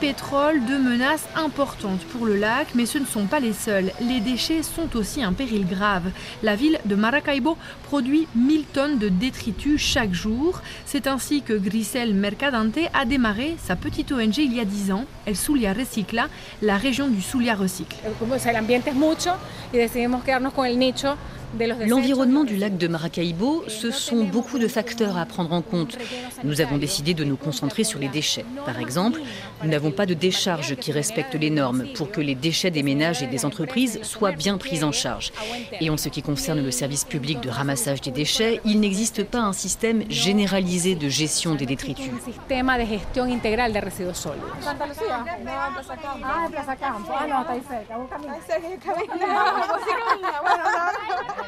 Pétrole, 0.00 0.64
deux 0.64 0.78
menaces 0.78 1.26
importantes 1.34 2.04
pour 2.12 2.24
le 2.24 2.36
lac, 2.36 2.68
mais 2.76 2.86
ce 2.86 2.98
ne 2.98 3.04
sont 3.04 3.26
pas 3.26 3.40
les 3.40 3.52
seuls. 3.52 3.90
Les 4.00 4.20
déchets 4.20 4.62
sont 4.62 4.96
aussi 4.96 5.24
un 5.24 5.32
péril 5.32 5.66
grave. 5.66 6.04
La 6.44 6.54
ville 6.54 6.78
de 6.84 6.94
Maracaibo 6.94 7.58
produit 7.82 8.28
1000 8.36 8.64
tonnes 8.64 8.98
de 8.98 9.08
détritus 9.08 9.80
chaque 9.80 10.12
jour. 10.12 10.60
C'est 10.84 11.08
ainsi 11.08 11.42
que 11.42 11.52
Grisel 11.52 12.14
Mercadante 12.14 12.78
a 12.94 13.04
démarré 13.04 13.56
sa 13.58 13.74
petite 13.74 14.12
ONG 14.12 14.38
il 14.38 14.54
y 14.54 14.60
a 14.60 14.64
10 14.64 14.92
ans, 14.92 15.04
El 15.26 15.34
Zulia 15.34 15.72
Recicla, 15.72 16.28
la 16.62 16.76
région 16.76 17.08
du 17.08 17.20
Zulia 17.20 17.56
Recycle. 17.56 17.96
L'environnement 21.86 22.44
du 22.44 22.56
lac 22.56 22.76
de 22.76 22.88
Maracaibo, 22.88 23.64
ce 23.68 23.90
sont 23.90 24.24
beaucoup 24.24 24.58
de 24.58 24.68
facteurs 24.68 25.16
à 25.16 25.24
prendre 25.24 25.52
en 25.52 25.62
compte. 25.62 25.96
Nous 26.44 26.60
avons 26.60 26.76
décidé 26.76 27.14
de 27.14 27.24
nous 27.24 27.36
concentrer 27.36 27.84
sur 27.84 27.98
les 27.98 28.08
déchets. 28.08 28.44
Par 28.64 28.78
exemple, 28.78 29.20
nous 29.62 29.70
n'avons 29.70 29.90
pas 29.90 30.06
de 30.06 30.14
décharge 30.14 30.76
qui 30.76 30.92
respecte 30.92 31.34
les 31.34 31.50
normes 31.50 31.86
pour 31.94 32.10
que 32.10 32.20
les 32.20 32.34
déchets 32.34 32.70
des 32.70 32.82
ménages 32.82 33.22
et 33.22 33.26
des 33.26 33.44
entreprises 33.44 34.00
soient 34.02 34.32
bien 34.32 34.58
pris 34.58 34.84
en 34.84 34.92
charge. 34.92 35.32
Et 35.80 35.88
en 35.88 35.96
ce 35.96 36.08
qui 36.08 36.22
concerne 36.22 36.62
le 36.62 36.70
service 36.70 37.04
public 37.04 37.40
de 37.40 37.48
ramassage 37.48 38.00
des 38.00 38.10
déchets, 38.10 38.60
il 38.64 38.80
n'existe 38.80 39.24
pas 39.24 39.40
un 39.40 39.52
système 39.52 40.02
généralisé 40.10 40.94
de 40.94 41.08
gestion 41.08 41.54
des 41.54 41.66
détritus. 41.66 42.10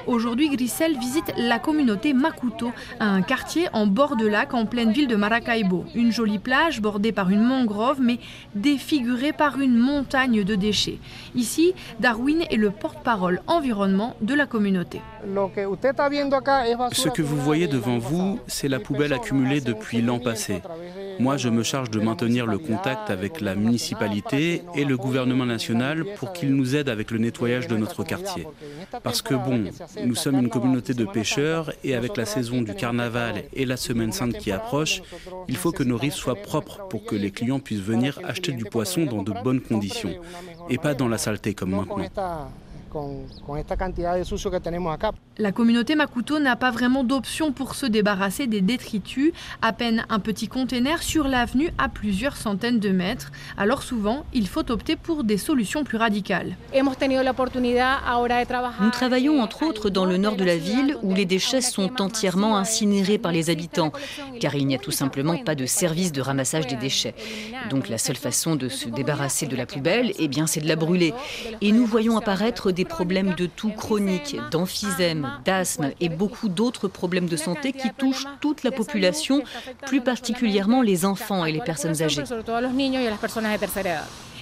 Aujourd'hui, 0.06 0.48
Grisel 0.48 0.98
visite 0.98 1.32
la 1.36 1.58
communauté 1.58 2.12
Makuto, 2.12 2.72
un 3.00 3.22
quartier 3.22 3.68
en 3.72 3.86
bord 3.86 4.16
de 4.16 4.26
lac 4.26 4.54
en 4.54 4.64
pleine 4.66 4.92
ville 4.92 5.06
de 5.06 5.16
Maracaibo. 5.16 5.84
Une 5.94 6.12
jolie 6.12 6.38
plage 6.38 6.80
bordée 6.80 7.12
par 7.12 7.30
une 7.30 7.42
mangrove, 7.42 8.00
mais 8.00 8.18
défigurée 8.54 9.32
par 9.32 9.60
une 9.60 9.76
montagne 9.76 10.44
de 10.44 10.54
déchets. 10.54 10.98
Ici, 11.34 11.74
Darwin 12.00 12.42
est 12.50 12.56
le 12.56 12.70
porte-parole 12.70 13.40
environnement 13.46 14.16
de 14.20 14.34
la 14.34 14.46
communauté. 14.46 15.00
Ce 16.92 17.08
que 17.08 17.22
vous 17.22 17.36
voyez 17.36 17.66
devant 17.66 17.98
vous, 17.98 18.40
c'est 18.46 18.68
la 18.68 18.80
poubelle 18.80 19.12
accumulée 19.12 19.60
depuis 19.60 20.00
l'an 20.00 20.18
passé. 20.18 20.62
Moi, 21.18 21.36
je 21.36 21.48
me 21.48 21.62
charge 21.62 21.90
de 21.90 22.00
maintenir 22.00 22.46
le 22.46 22.58
contact 22.58 23.10
avec 23.10 23.40
la 23.40 23.54
municipalité 23.54 24.62
et 24.74 24.84
le 24.84 24.96
gouvernement 24.96 25.46
national 25.46 26.04
pour 26.16 26.32
qu'ils 26.32 26.54
nous 26.54 26.76
aident 26.76 26.88
avec 26.88 27.10
le 27.10 27.18
nettoyage 27.18 27.66
de 27.68 27.76
notre 27.76 28.04
quartier. 28.04 28.46
Parce 29.02 29.22
que 29.22 29.34
bon, 29.34 29.64
Nous 30.04 30.14
sommes 30.14 30.38
une 30.38 30.48
communauté 30.48 30.94
de 30.94 31.04
pêcheurs 31.04 31.72
et 31.84 31.94
avec 31.94 32.16
la 32.16 32.24
saison 32.24 32.62
du 32.62 32.74
carnaval 32.74 33.44
et 33.52 33.64
la 33.64 33.76
semaine 33.76 34.12
sainte 34.12 34.38
qui 34.38 34.52
approche, 34.52 35.02
il 35.48 35.56
faut 35.56 35.72
que 35.72 35.82
nos 35.82 35.96
rives 35.96 36.14
soient 36.14 36.34
propres 36.34 36.88
pour 36.88 37.04
que 37.04 37.16
les 37.16 37.30
clients 37.30 37.60
puissent 37.60 37.80
venir 37.80 38.18
acheter 38.24 38.52
du 38.52 38.64
poisson 38.64 39.04
dans 39.04 39.22
de 39.22 39.32
bonnes 39.42 39.60
conditions 39.60 40.14
et 40.68 40.78
pas 40.78 40.94
dans 40.94 41.08
la 41.08 41.18
saleté 41.18 41.54
comme 41.54 41.70
maintenant. 41.70 42.50
La 45.38 45.52
communauté 45.52 45.94
Makuto 45.94 46.38
n'a 46.38 46.56
pas 46.56 46.70
vraiment 46.70 47.04
d'option 47.04 47.52
pour 47.52 47.74
se 47.74 47.86
débarrasser 47.86 48.46
des 48.46 48.60
détritus. 48.60 49.32
À 49.62 49.72
peine 49.72 50.04
un 50.08 50.18
petit 50.18 50.48
container 50.48 51.02
sur 51.02 51.28
l'avenue 51.28 51.70
à 51.78 51.88
plusieurs 51.88 52.36
centaines 52.36 52.80
de 52.80 52.90
mètres. 52.90 53.30
Alors 53.56 53.82
souvent, 53.82 54.24
il 54.32 54.48
faut 54.48 54.70
opter 54.70 54.96
pour 54.96 55.24
des 55.24 55.38
solutions 55.38 55.84
plus 55.84 55.98
radicales. 55.98 56.56
Nous 58.80 58.90
travaillons 58.90 59.40
entre 59.40 59.62
autres 59.62 59.90
dans 59.90 60.04
le 60.04 60.16
nord 60.16 60.36
de 60.36 60.44
la 60.44 60.56
ville 60.56 60.96
où 61.02 61.14
les 61.14 61.24
déchets 61.24 61.60
sont 61.60 62.00
entièrement 62.00 62.56
incinérés 62.56 63.18
par 63.18 63.32
les 63.32 63.50
habitants, 63.50 63.92
car 64.40 64.54
il 64.54 64.66
n'y 64.66 64.74
a 64.74 64.78
tout 64.78 64.90
simplement 64.90 65.36
pas 65.38 65.54
de 65.54 65.66
service 65.66 66.12
de 66.12 66.20
ramassage 66.20 66.66
des 66.66 66.76
déchets. 66.76 67.14
Donc 67.70 67.88
la 67.88 67.98
seule 67.98 68.16
façon 68.16 68.56
de 68.56 68.68
se 68.68 68.88
débarrasser 68.88 69.46
de 69.46 69.56
la 69.56 69.66
poubelle, 69.66 70.12
eh 70.18 70.28
bien, 70.28 70.46
c'est 70.46 70.60
de 70.60 70.68
la 70.68 70.76
brûler. 70.76 71.14
Et 71.60 71.72
nous 71.72 71.86
voyons 71.86 72.16
apparaître 72.16 72.72
des 72.78 72.84
problèmes 72.84 73.34
de 73.34 73.46
toux 73.46 73.72
chroniques, 73.72 74.36
d'emphysème, 74.52 75.28
d'asthme 75.44 75.90
et 76.00 76.08
beaucoup 76.08 76.48
d'autres 76.48 76.86
problèmes 76.86 77.26
de 77.26 77.36
santé 77.36 77.72
qui 77.72 77.90
touchent 77.90 78.24
toute 78.40 78.62
la 78.62 78.70
population, 78.70 79.42
plus 79.84 80.00
particulièrement 80.00 80.80
les 80.80 81.04
enfants 81.04 81.44
et 81.44 81.50
les 81.50 81.60
personnes 81.60 82.00
âgées. 82.00 82.22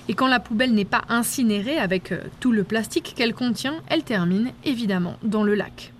Et 0.08 0.14
quand 0.14 0.28
la 0.28 0.38
poubelle 0.38 0.74
n'est 0.74 0.84
pas 0.84 1.02
incinérée 1.08 1.78
avec 1.78 2.12
euh, 2.12 2.20
tout 2.38 2.52
le 2.52 2.62
plastique 2.62 3.14
qu'elle 3.16 3.34
contient, 3.34 3.82
elle 3.88 4.04
termine 4.04 4.52
évidemment 4.64 5.14
dans 5.24 5.42
le 5.42 5.56
lac. 5.56 5.92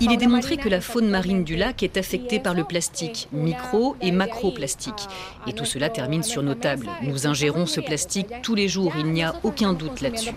Il 0.00 0.12
est 0.12 0.16
démontré 0.16 0.56
que 0.56 0.68
la 0.68 0.80
faune 0.80 1.08
marine 1.08 1.44
du 1.44 1.56
lac 1.56 1.82
est 1.82 1.96
affectée 1.96 2.38
par 2.38 2.54
le 2.54 2.64
plastique, 2.64 3.28
micro 3.32 3.96
et 4.00 4.10
macroplastique. 4.10 5.08
Et 5.46 5.52
tout 5.52 5.64
cela 5.64 5.88
termine 5.88 6.22
sur 6.22 6.42
nos 6.42 6.54
tables. 6.54 6.88
Nous 7.02 7.26
ingérons 7.26 7.66
ce 7.66 7.80
plastique 7.80 8.28
tous 8.42 8.54
les 8.54 8.68
jours, 8.68 8.92
il 8.98 9.06
n'y 9.06 9.22
a 9.22 9.34
aucun 9.42 9.72
doute 9.72 10.00
là-dessus. 10.00 10.30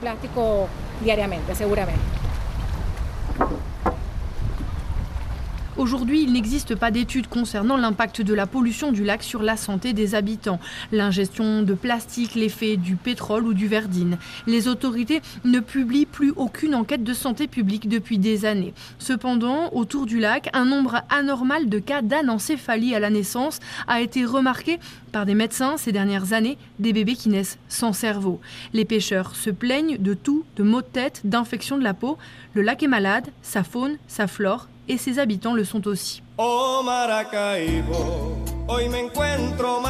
Aujourd'hui, 5.77 6.23
il 6.23 6.31
n'existe 6.31 6.73
pas 6.75 6.89
d'études 6.89 7.27
concernant 7.27 7.75
l'impact 7.75 8.21
de 8.21 8.33
la 8.33 8.47
pollution 8.47 8.93
du 8.93 9.03
lac 9.03 9.21
sur 9.21 9.43
la 9.43 9.57
santé 9.57 9.91
des 9.91 10.15
habitants, 10.15 10.61
l'ingestion 10.93 11.63
de 11.63 11.73
plastique, 11.73 12.35
l'effet 12.35 12.77
du 12.77 12.95
pétrole 12.95 13.45
ou 13.45 13.53
du 13.53 13.67
verdine. 13.67 14.17
Les 14.47 14.69
autorités 14.69 15.21
ne 15.43 15.59
publient 15.59 16.05
plus 16.05 16.31
aucune 16.37 16.75
enquête 16.75 17.03
de 17.03 17.13
santé 17.13 17.47
publique 17.47 17.89
depuis 17.89 18.19
des 18.19 18.45
années. 18.45 18.73
Cependant, 18.99 19.69
autour 19.73 20.05
du 20.05 20.17
lac, 20.17 20.49
un 20.53 20.63
nombre 20.63 21.01
anormal 21.09 21.67
de 21.67 21.79
cas 21.79 22.01
d'anencéphalie 22.01 22.95
à 22.95 23.01
la 23.01 23.09
naissance 23.09 23.59
a 23.85 23.99
été 23.99 24.23
remarqué 24.23 24.79
par 25.11 25.25
des 25.25 25.35
médecins 25.35 25.75
ces 25.75 25.91
dernières 25.91 26.31
années, 26.31 26.57
des 26.79 26.93
bébés 26.93 27.15
qui 27.15 27.27
naissent 27.27 27.59
sans 27.67 27.91
cerveau. 27.91 28.39
Les 28.71 28.85
pêcheurs 28.85 29.35
se 29.35 29.49
plaignent 29.49 29.97
de 29.97 30.13
tout, 30.13 30.45
de 30.55 30.63
maux 30.63 30.81
de 30.81 30.87
tête, 30.87 31.19
d'infections 31.25 31.77
de 31.77 31.83
la 31.83 31.93
peau. 31.93 32.17
Le 32.53 32.61
lac 32.61 32.81
est 32.81 32.87
malade, 32.87 33.27
sa 33.41 33.65
faune, 33.65 33.97
sa 34.07 34.27
flore 34.27 34.69
et 34.87 34.97
ses 34.97 35.19
habitants 35.19 35.53
le 35.53 35.63
sont 35.63 35.87
aussi. 35.87 36.21
Oh 36.37 36.81
Maracaibo, 36.83 38.37
hoy 38.67 38.89
me 38.89 39.05
encuentro 39.05 39.81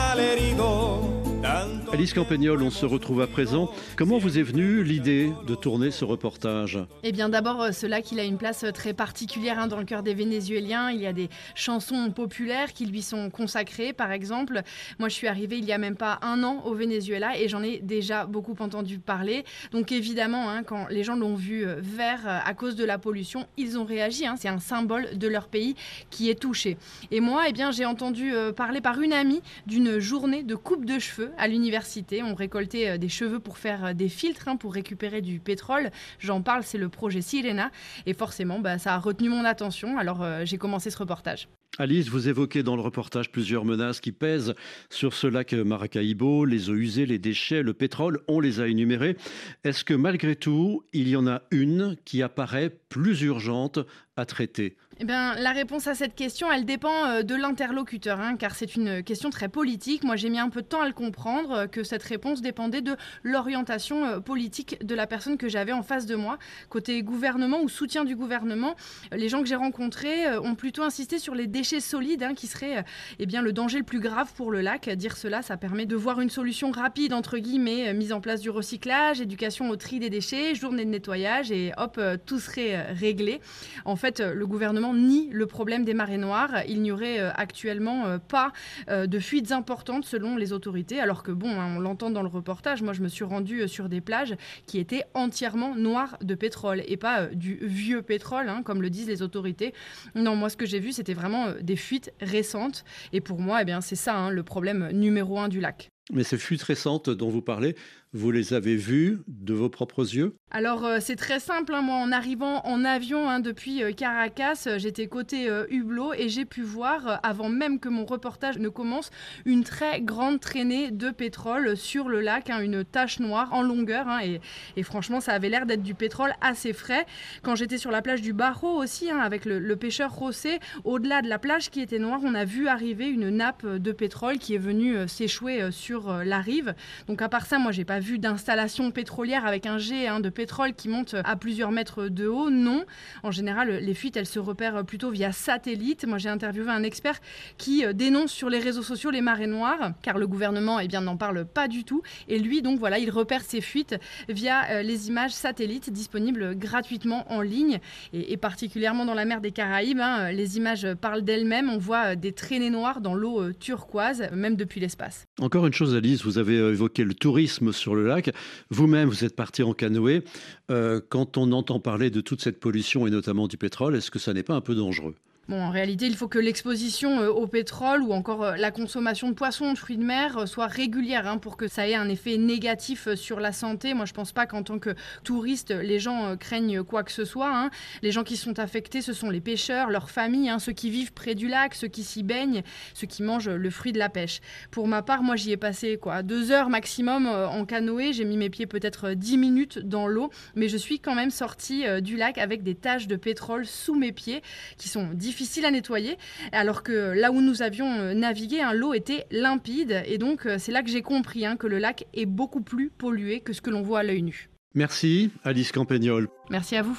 Alice 1.91 2.13
Campagnol, 2.13 2.61
on 2.63 2.71
se 2.71 2.85
retrouve 2.85 3.21
à 3.21 3.27
présent. 3.27 3.71
Comment 3.95 4.17
vous 4.17 4.39
est 4.39 4.43
venue 4.43 4.83
l'idée 4.83 5.31
de 5.45 5.53
tourner 5.53 5.91
ce 5.91 6.03
reportage? 6.03 6.79
Eh 7.03 7.11
bien, 7.11 7.29
d'abord, 7.29 7.61
euh, 7.61 7.71
ce 7.71 7.85
lac, 7.85 8.11
il 8.11 8.19
a 8.19 8.23
une 8.23 8.37
place 8.37 8.63
euh, 8.63 8.71
très 8.71 8.93
particulière 8.93 9.59
hein, 9.59 9.67
dans 9.67 9.77
le 9.77 9.85
cœur 9.85 10.01
des 10.01 10.15
Vénézuéliens. 10.15 10.89
Il 10.89 10.99
y 10.99 11.05
a 11.05 11.13
des 11.13 11.29
chansons 11.53 12.09
populaires 12.11 12.73
qui 12.73 12.87
lui 12.87 13.01
sont 13.01 13.29
consacrées, 13.29 13.93
par 13.93 14.11
exemple. 14.11 14.61
Moi, 14.97 15.07
je 15.07 15.13
suis 15.13 15.27
arrivée 15.27 15.57
il 15.57 15.65
y 15.65 15.71
a 15.71 15.77
même 15.77 15.95
pas 15.95 16.19
un 16.23 16.43
an 16.43 16.63
au 16.65 16.73
Venezuela 16.73 17.37
et 17.37 17.47
j'en 17.47 17.61
ai 17.61 17.79
déjà 17.79 18.25
beaucoup 18.25 18.55
entendu 18.59 18.97
parler. 18.97 19.45
Donc, 19.71 19.91
évidemment, 19.91 20.49
hein, 20.49 20.63
quand 20.63 20.87
les 20.89 21.03
gens 21.03 21.15
l'ont 21.15 21.35
vu 21.35 21.65
euh, 21.65 21.75
vert 21.79 22.21
à 22.25 22.53
cause 22.55 22.75
de 22.75 22.83
la 22.83 22.97
pollution, 22.97 23.45
ils 23.57 23.77
ont 23.77 23.85
réagi. 23.85 24.25
Hein. 24.25 24.35
C'est 24.39 24.49
un 24.49 24.59
symbole 24.59 25.17
de 25.17 25.27
leur 25.27 25.47
pays 25.47 25.75
qui 26.09 26.29
est 26.31 26.39
touché. 26.39 26.77
Et 27.11 27.19
moi, 27.19 27.43
eh 27.47 27.53
bien, 27.53 27.71
j'ai 27.71 27.85
entendu 27.85 28.33
parler 28.55 28.81
par 28.81 28.99
une 28.99 29.13
amie 29.13 29.41
d'une 29.67 29.99
journée 29.99 30.41
de 30.41 30.55
coupe 30.55 30.85
de 30.85 30.97
cheveux 30.97 31.31
à 31.37 31.47
l'université. 31.47 32.23
On 32.23 32.35
récoltait 32.35 32.89
euh, 32.89 32.97
des 32.97 33.09
cheveux 33.09 33.39
pour 33.39 33.57
faire 33.57 33.85
euh, 33.85 33.93
des 33.93 34.09
filtres, 34.09 34.47
hein, 34.47 34.57
pour 34.57 34.73
récupérer 34.73 35.21
du 35.21 35.39
pétrole. 35.39 35.91
J'en 36.19 36.41
parle, 36.41 36.63
c'est 36.63 36.77
le 36.77 36.89
projet 36.89 37.21
Sirena. 37.21 37.71
Et 38.05 38.13
forcément, 38.13 38.59
bah, 38.59 38.77
ça 38.77 38.95
a 38.95 38.97
retenu 38.97 39.29
mon 39.29 39.45
attention. 39.45 39.97
Alors 39.97 40.23
euh, 40.23 40.41
j'ai 40.45 40.57
commencé 40.57 40.89
ce 40.89 40.97
reportage. 40.97 41.47
Alice, 41.77 42.07
vous 42.07 42.29
évoquez 42.29 42.63
dans 42.63 42.77
le 42.77 42.81
reportage 42.81 43.31
plusieurs 43.31 43.65
menaces 43.65 43.99
qui 43.99 44.13
pèsent 44.13 44.55
sur 44.89 45.13
ce 45.13 45.27
lac 45.27 45.51
Maracaibo, 45.51 46.45
les 46.45 46.69
eaux 46.69 46.75
usées, 46.75 47.05
les 47.05 47.19
déchets, 47.19 47.63
le 47.63 47.73
pétrole, 47.73 48.21
on 48.29 48.39
les 48.39 48.61
a 48.61 48.67
énumérés. 48.67 49.17
Est-ce 49.65 49.83
que 49.83 49.93
malgré 49.93 50.37
tout, 50.37 50.83
il 50.93 51.09
y 51.09 51.17
en 51.17 51.27
a 51.27 51.41
une 51.51 51.97
qui 52.05 52.23
apparaît 52.23 52.69
plus 52.69 53.23
urgente 53.23 53.79
à 54.15 54.25
traiter? 54.25 54.77
Eh 54.97 55.03
bien, 55.03 55.35
la 55.35 55.51
réponse 55.51 55.87
à 55.87 55.93
cette 55.93 56.15
question, 56.15 56.49
elle 56.49 56.63
dépend 56.63 57.05
euh, 57.07 57.21
de 57.21 57.35
l'interlocuteur, 57.35 58.21
hein, 58.21 58.37
car 58.37 58.55
c'est 58.55 58.77
une 58.77 59.03
question 59.03 59.29
très 59.29 59.49
politique. 59.49 60.05
Moi, 60.05 60.15
j'ai 60.15 60.29
mis 60.29 60.39
un 60.39 60.49
peu 60.49 60.61
de 60.61 60.67
temps 60.67 60.79
à 60.79 60.87
le 60.87 60.93
comprendre, 60.93 61.51
euh, 61.51 61.67
que 61.67 61.83
cette 61.83 62.03
réponse 62.03 62.41
dépendait 62.41 62.79
de 62.79 62.95
l'orientation 63.21 64.05
euh, 64.05 64.19
politique 64.21 64.77
de 64.85 64.95
la 64.95 65.05
personne 65.05 65.37
que 65.37 65.49
j'avais 65.49 65.73
en 65.73 65.83
face 65.83 66.05
de 66.05 66.15
moi. 66.15 66.37
Côté 66.69 67.03
gouvernement 67.03 67.59
ou 67.61 67.67
soutien 67.67 68.05
du 68.05 68.15
gouvernement, 68.15 68.75
les 69.11 69.27
gens 69.27 69.41
que 69.41 69.49
j'ai 69.49 69.57
rencontrés 69.57 70.37
ont 70.37 70.55
plutôt 70.55 70.83
insisté 70.83 71.19
sur 71.19 71.35
les 71.35 71.47
déchets 71.47 71.81
solides, 71.81 72.23
hein, 72.23 72.33
qui 72.33 72.47
seraient 72.47 72.85
eh 73.19 73.25
bien, 73.25 73.41
le 73.41 73.51
danger 73.51 73.79
le 73.79 73.83
plus 73.83 73.99
grave 73.99 74.31
pour 74.33 74.49
le 74.49 74.61
lac. 74.61 74.89
Dire 74.89 75.17
cela, 75.17 75.41
ça 75.41 75.57
permet 75.57 75.85
de 75.85 75.95
voir 75.97 76.21
une 76.21 76.29
solution 76.29 76.71
rapide, 76.71 77.11
entre 77.11 77.37
guillemets, 77.37 77.93
mise 77.93 78.13
en 78.13 78.21
place 78.21 78.39
du 78.39 78.49
recyclage, 78.49 79.19
éducation 79.19 79.69
au 79.69 79.75
tri 79.75 79.99
des 79.99 80.09
déchets, 80.09 80.55
journée 80.55 80.85
de 80.85 80.89
nettoyage, 80.89 81.51
et 81.51 81.73
hop, 81.77 81.99
tout 82.25 82.39
serait 82.39 82.93
réglé. 82.93 83.41
En 83.83 83.97
fait, 83.97 84.21
le 84.21 84.47
gouvernement 84.47 84.84
ni 84.93 85.29
le 85.31 85.45
problème 85.45 85.85
des 85.85 85.93
marées 85.93 86.17
noires. 86.17 86.63
Il 86.67 86.81
n'y 86.81 86.91
aurait 86.91 87.19
euh, 87.19 87.31
actuellement 87.35 88.05
euh, 88.05 88.17
pas 88.17 88.51
euh, 88.89 89.07
de 89.07 89.19
fuites 89.19 89.51
importantes 89.51 90.05
selon 90.05 90.37
les 90.37 90.53
autorités, 90.53 90.99
alors 90.99 91.23
que 91.23 91.31
bon, 91.31 91.49
hein, 91.49 91.75
on 91.75 91.79
l'entend 91.79 92.09
dans 92.09 92.21
le 92.21 92.27
reportage. 92.27 92.81
Moi, 92.81 92.93
je 92.93 93.01
me 93.01 93.07
suis 93.07 93.23
rendue 93.23 93.67
sur 93.67 93.89
des 93.89 94.01
plages 94.01 94.35
qui 94.65 94.79
étaient 94.79 95.03
entièrement 95.13 95.75
noires 95.75 96.17
de 96.21 96.35
pétrole 96.35 96.83
et 96.87 96.97
pas 96.97 97.27
du 97.27 97.57
vieux 97.61 98.01
pétrole, 98.01 98.49
hein, 98.49 98.61
comme 98.63 98.81
le 98.81 98.89
disent 98.89 99.07
les 99.07 99.21
autorités. 99.21 99.73
Non, 100.15 100.35
moi, 100.35 100.49
ce 100.49 100.57
que 100.57 100.65
j'ai 100.65 100.79
vu, 100.79 100.91
c'était 100.91 101.13
vraiment 101.13 101.47
des 101.61 101.75
fuites 101.75 102.13
récentes. 102.21 102.83
Et 103.13 103.21
pour 103.21 103.39
moi, 103.39 103.61
eh 103.61 103.65
bien, 103.65 103.81
c'est 103.81 103.95
ça 103.95 104.15
hein, 104.15 104.29
le 104.29 104.43
problème 104.43 104.89
numéro 104.91 105.39
un 105.39 105.47
du 105.47 105.59
lac. 105.59 105.89
Mais 106.13 106.23
ces 106.23 106.37
fuites 106.37 106.61
récentes 106.61 107.09
dont 107.09 107.29
vous 107.29 107.41
parlez, 107.41 107.75
vous 108.15 108.31
les 108.31 108.53
avez 108.53 108.77
vues 108.77 109.19
de 109.27 109.53
vos 109.53 109.67
propres 109.67 110.15
yeux? 110.15 110.35
Alors 110.49 110.85
euh, 110.85 110.99
c'est 111.01 111.17
très 111.17 111.41
simple, 111.41 111.73
hein. 111.73 111.81
moi 111.81 111.95
en 111.95 112.13
arrivant 112.13 112.61
en 112.63 112.85
avion 112.85 113.29
hein, 113.29 113.41
depuis 113.41 113.83
euh, 113.83 113.91
Caracas, 113.91 114.63
euh, 114.67 114.79
j'étais 114.79 115.07
côté 115.07 115.49
Hublot 115.69 116.13
et 116.13 116.29
j'ai 116.29 116.45
pu 116.45 116.61
voir, 116.61 117.19
avant 117.23 117.49
même 117.49 117.77
que 117.77 117.89
mon 117.89 118.05
reportage 118.05 118.57
ne 118.57 118.69
commence, 118.69 119.11
une 119.43 119.65
très 119.65 119.99
grande 119.99 120.39
traînée 120.39 120.91
de 120.91 121.09
pétrole 121.09 121.75
sur 121.75 122.07
le 122.07 122.21
lac, 122.21 122.49
hein, 122.49 122.61
une 122.61 122.85
tache 122.85 123.19
noire 123.19 123.53
en 123.53 123.61
longueur 123.61 124.07
et, 124.23 124.83
franchement 124.83 125.19
ça 125.19 125.33
avait 125.33 125.49
l'air 125.49 125.65
d'être 125.65 125.83
du 125.83 125.93
pétrole 125.93 126.31
assez 126.39 126.71
frais. 126.71 127.05
Quand 127.41 127.55
j'étais 127.55 127.77
sur 127.77 127.91
la 127.91 128.01
plage 128.01 128.21
du 128.21 128.31
Barreau 128.31 128.81
aussi, 128.81 129.09
avec 129.09 129.43
le, 129.43 129.75
pêcheur 129.75 130.13
Rossé, 130.13 130.59
au-delà 130.85 131.21
de 131.21 131.27
la 131.27 131.37
plage 131.37 131.69
qui 131.69 131.81
était 131.81 131.99
noire, 131.99 132.21
on 132.23 132.33
a 132.33 132.45
vu 132.45 132.69
arriver 132.69 133.07
une 133.07 133.29
nappe 133.29 133.65
de 133.65 133.91
pétrole 133.91 134.37
qui 134.37 134.55
est 134.55 134.59
venue 134.59 135.05
s'échouer 135.09 135.69
sur 135.71 136.23
la 136.23 136.39
rive. 136.39 136.75
Donc 137.07 137.21
à 137.21 137.27
part 137.27 137.45
ça, 137.45 137.59
moi 137.59 137.73
j'ai 137.73 137.83
pas 137.83 137.99
vu 137.99 138.04
vu 138.05 138.19
d'installation 138.19 138.91
pétrolière 138.91 139.45
avec 139.45 139.65
un 139.65 139.77
jet 139.77 140.07
hein, 140.07 140.19
de 140.19 140.29
pétrole 140.29 140.73
qui 140.73 140.89
monte 140.89 141.15
à 141.23 141.35
plusieurs 141.35 141.71
mètres 141.71 142.07
de 142.07 142.27
haut. 142.27 142.49
Non. 142.51 142.85
En 143.23 143.31
général, 143.31 143.79
les 143.81 143.93
fuites, 143.93 144.15
elles 144.15 144.27
se 144.27 144.39
repèrent 144.39 144.85
plutôt 144.85 145.09
via 145.09 145.31
satellite. 145.31 146.05
Moi, 146.05 146.19
j'ai 146.19 146.29
interviewé 146.29 146.69
un 146.69 146.83
expert 146.83 147.19
qui 147.57 147.83
euh, 147.83 147.93
dénonce 147.93 148.31
sur 148.31 148.49
les 148.49 148.59
réseaux 148.59 148.83
sociaux 148.83 149.09
les 149.09 149.21
marées 149.21 149.47
noires, 149.47 149.91
car 150.03 150.17
le 150.17 150.27
gouvernement 150.27 150.79
eh 150.79 150.87
bien, 150.87 151.01
n'en 151.01 151.17
parle 151.17 151.45
pas 151.45 151.67
du 151.67 151.83
tout. 151.83 152.03
Et 152.27 152.37
lui, 152.37 152.61
donc, 152.61 152.79
voilà, 152.79 152.99
il 152.99 153.09
repère 153.09 153.41
ces 153.41 153.61
fuites 153.61 153.95
via 154.29 154.69
euh, 154.69 154.81
les 154.83 155.07
images 155.07 155.31
satellites 155.31 155.89
disponibles 155.91 156.55
gratuitement 156.55 157.25
en 157.31 157.41
ligne. 157.41 157.79
Et, 158.13 158.37
particulièrement 158.37 159.05
dans 159.05 159.13
la 159.15 159.25
mer 159.25 159.41
des 159.41 159.51
Caraïbes, 159.51 159.99
hein, 159.99 160.31
les 160.31 160.57
images 160.57 160.87
parlent 161.01 161.23
d'elles-mêmes. 161.23 161.69
On 161.69 161.79
voit 161.79 162.11
euh, 162.11 162.15
des 162.15 162.33
traînées 162.33 162.69
noires 162.69 163.01
dans 163.01 163.15
l'eau 163.15 163.51
turquoise, 163.53 164.29
même 164.31 164.55
depuis 164.55 164.79
l'espace. 164.79 165.25
Encore 165.41 165.65
une 165.65 165.73
chose, 165.73 165.95
Alice, 165.95 166.23
vous 166.23 166.37
avez 166.37 166.55
évoqué 166.55 167.03
le 167.03 167.13
tourisme 167.13 167.71
sur 167.71 167.84
le 167.93 168.07
lac. 168.07 168.31
Vous-même, 168.71 169.09
vous 169.09 169.23
êtes 169.23 169.35
parti 169.35 169.61
en 169.61 169.73
canoë. 169.73 170.23
Euh, 170.71 171.01
quand 171.07 171.37
on 171.37 171.51
entend 171.51 171.79
parler 171.79 172.09
de 172.09 172.21
toute 172.21 172.41
cette 172.41 172.59
pollution 172.59 173.05
et 173.05 173.11
notamment 173.11 173.47
du 173.47 173.57
pétrole, 173.57 173.95
est-ce 173.95 174.09
que 174.09 174.19
ça 174.19 174.33
n'est 174.33 174.43
pas 174.43 174.55
un 174.55 174.61
peu 174.61 174.73
dangereux? 174.73 175.15
Bon, 175.47 175.61
en 175.61 175.69
réalité, 175.69 176.07
il 176.07 176.15
faut 176.15 176.27
que 176.27 176.39
l'exposition 176.39 177.21
euh, 177.21 177.29
au 177.29 177.45
pétrole 177.45 178.01
ou 178.01 178.13
encore 178.13 178.43
euh, 178.43 178.55
la 178.55 178.71
consommation 178.71 179.29
de 179.29 179.35
poissons, 179.35 179.73
de 179.73 179.77
fruits 179.77 179.97
de 179.97 180.03
mer 180.03 180.39
euh, 180.39 180.45
soit 180.47 180.65
régulière 180.65 181.27
hein, 181.27 181.37
pour 181.37 181.55
que 181.55 181.67
ça 181.67 181.87
ait 181.87 181.93
un 181.93 182.09
effet 182.09 182.37
négatif 182.37 183.13
sur 183.13 183.39
la 183.39 183.51
santé. 183.51 183.93
Moi, 183.93 184.05
je 184.05 184.13
pense 184.13 184.31
pas 184.31 184.47
qu'en 184.47 184.63
tant 184.63 184.79
que 184.79 184.95
touriste, 185.23 185.69
les 185.69 185.99
gens 185.99 186.35
craignent 186.35 186.81
quoi 186.81 187.03
que 187.03 187.11
ce 187.11 187.25
soit. 187.25 187.55
Hein. 187.55 187.69
Les 188.01 188.11
gens 188.11 188.23
qui 188.23 188.37
sont 188.37 188.57
affectés, 188.57 189.03
ce 189.03 189.13
sont 189.13 189.29
les 189.29 189.39
pêcheurs, 189.39 189.91
leurs 189.91 190.09
familles, 190.09 190.49
hein, 190.49 190.57
ceux 190.57 190.71
qui 190.71 190.89
vivent 190.89 191.13
près 191.13 191.35
du 191.35 191.47
lac, 191.47 191.75
ceux 191.75 191.89
qui 191.89 192.03
s'y 192.03 192.23
baignent, 192.23 192.63
ceux 192.95 193.05
qui 193.05 193.21
mangent 193.21 193.49
le 193.49 193.69
fruit 193.69 193.91
de 193.91 193.99
la 193.99 194.09
pêche. 194.09 194.41
Pour 194.71 194.87
ma 194.87 195.03
part, 195.03 195.21
moi, 195.21 195.35
j'y 195.35 195.51
ai 195.51 195.57
passé 195.57 195.99
quoi, 196.01 196.23
deux 196.23 196.51
heures 196.51 196.71
maximum 196.71 197.27
en 197.27 197.65
canoë. 197.65 198.13
J'ai 198.13 198.25
mis 198.25 198.37
mes 198.37 198.49
pieds 198.49 198.65
peut-être 198.65 199.11
dix 199.11 199.37
minutes 199.37 199.77
dans 199.77 200.07
l'eau, 200.07 200.31
mais 200.55 200.69
je 200.69 200.77
suis 200.77 200.99
quand 200.99 201.13
même 201.13 201.29
sortie 201.29 201.83
du 202.01 202.17
lac 202.17 202.39
avec 202.39 202.63
des 202.63 202.73
taches 202.73 203.05
de 203.05 203.15
pétrole 203.15 203.67
sous 203.67 203.93
mes 203.93 204.11
pieds 204.11 204.41
qui 204.77 204.89
sont 204.89 205.09
difficiles 205.13 205.34
difficile 205.35 205.65
à 205.65 205.71
nettoyer, 205.71 206.17
alors 206.53 206.81
que 206.81 207.11
là 207.11 207.29
où 207.29 207.41
nous 207.41 207.61
avions 207.61 207.99
euh, 207.99 208.13
navigué, 208.13 208.61
hein, 208.61 208.71
l'eau 208.71 208.93
était 208.93 209.25
limpide. 209.31 210.01
Et 210.05 210.17
donc, 210.17 210.45
euh, 210.45 210.55
c'est 210.57 210.71
là 210.71 210.81
que 210.81 210.89
j'ai 210.89 211.01
compris 211.01 211.45
hein, 211.45 211.57
que 211.57 211.67
le 211.67 211.77
lac 211.77 212.05
est 212.13 212.25
beaucoup 212.25 212.61
plus 212.61 212.89
pollué 212.89 213.41
que 213.41 213.51
ce 213.51 213.59
que 213.59 213.69
l'on 213.69 213.81
voit 213.81 213.99
à 213.99 214.03
l'œil 214.03 214.21
nu. 214.21 214.49
Merci, 214.75 215.31
Alice 215.43 215.73
Campagnol. 215.73 216.29
Merci 216.49 216.77
à 216.77 216.83
vous. 216.83 216.97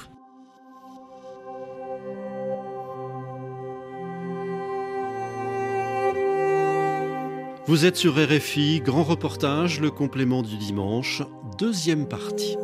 Vous 7.65 7.85
êtes 7.85 7.95
sur 7.95 8.15
RFI, 8.15 8.81
grand 8.81 9.03
reportage, 9.03 9.81
le 9.81 9.89
complément 9.89 10.43
du 10.43 10.57
dimanche, 10.57 11.23
deuxième 11.57 12.07
partie. 12.07 12.55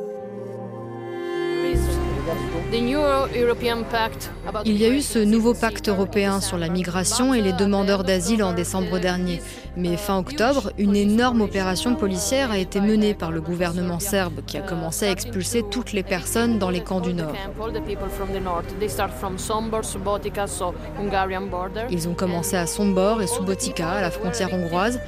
Il 4.66 4.78
y 4.78 4.86
a 4.86 4.90
eu 4.90 5.02
ce 5.02 5.20
nouveau 5.20 5.54
pacte 5.54 5.90
européen 5.90 6.42
sur 6.42 6.58
la 6.58 6.70
migration 6.70 7.34
et 7.34 7.42
les 7.42 7.54
demandeurs 7.54 8.04
d'asile 8.04 8.44
en 8.44 8.54
décembre 8.54 9.00
dernier. 9.00 9.42
Mais 9.76 9.98
fin 9.98 10.20
octobre, 10.20 10.72
une 10.78 10.96
énorme 10.96 11.42
opération 11.42 11.96
policière 11.96 12.52
a 12.52 12.60
été 12.60 12.80
menée 12.80 13.14
par 13.14 13.32
le 13.32 13.42
gouvernement 13.42 14.00
serbe 14.00 14.42
qui 14.46 14.58
a 14.58 14.62
commencé 14.62 15.08
à 15.08 15.12
expulser 15.12 15.64
toutes 15.70 15.94
les 15.94 16.04
personnes 16.04 16.60
dans 16.60 16.70
les 16.70 16.82
camps 16.82 17.00
du 17.00 17.14
Nord. 17.14 17.34
Ils 21.90 22.08
ont 22.08 22.14
commencé 22.14 22.56
à 22.56 22.68
Sombor 22.68 23.22
et 23.22 23.28
Subotica, 23.28 23.90
à 23.90 24.02
la 24.02 24.12
frontière 24.12 24.54
hongroise. 24.54 25.00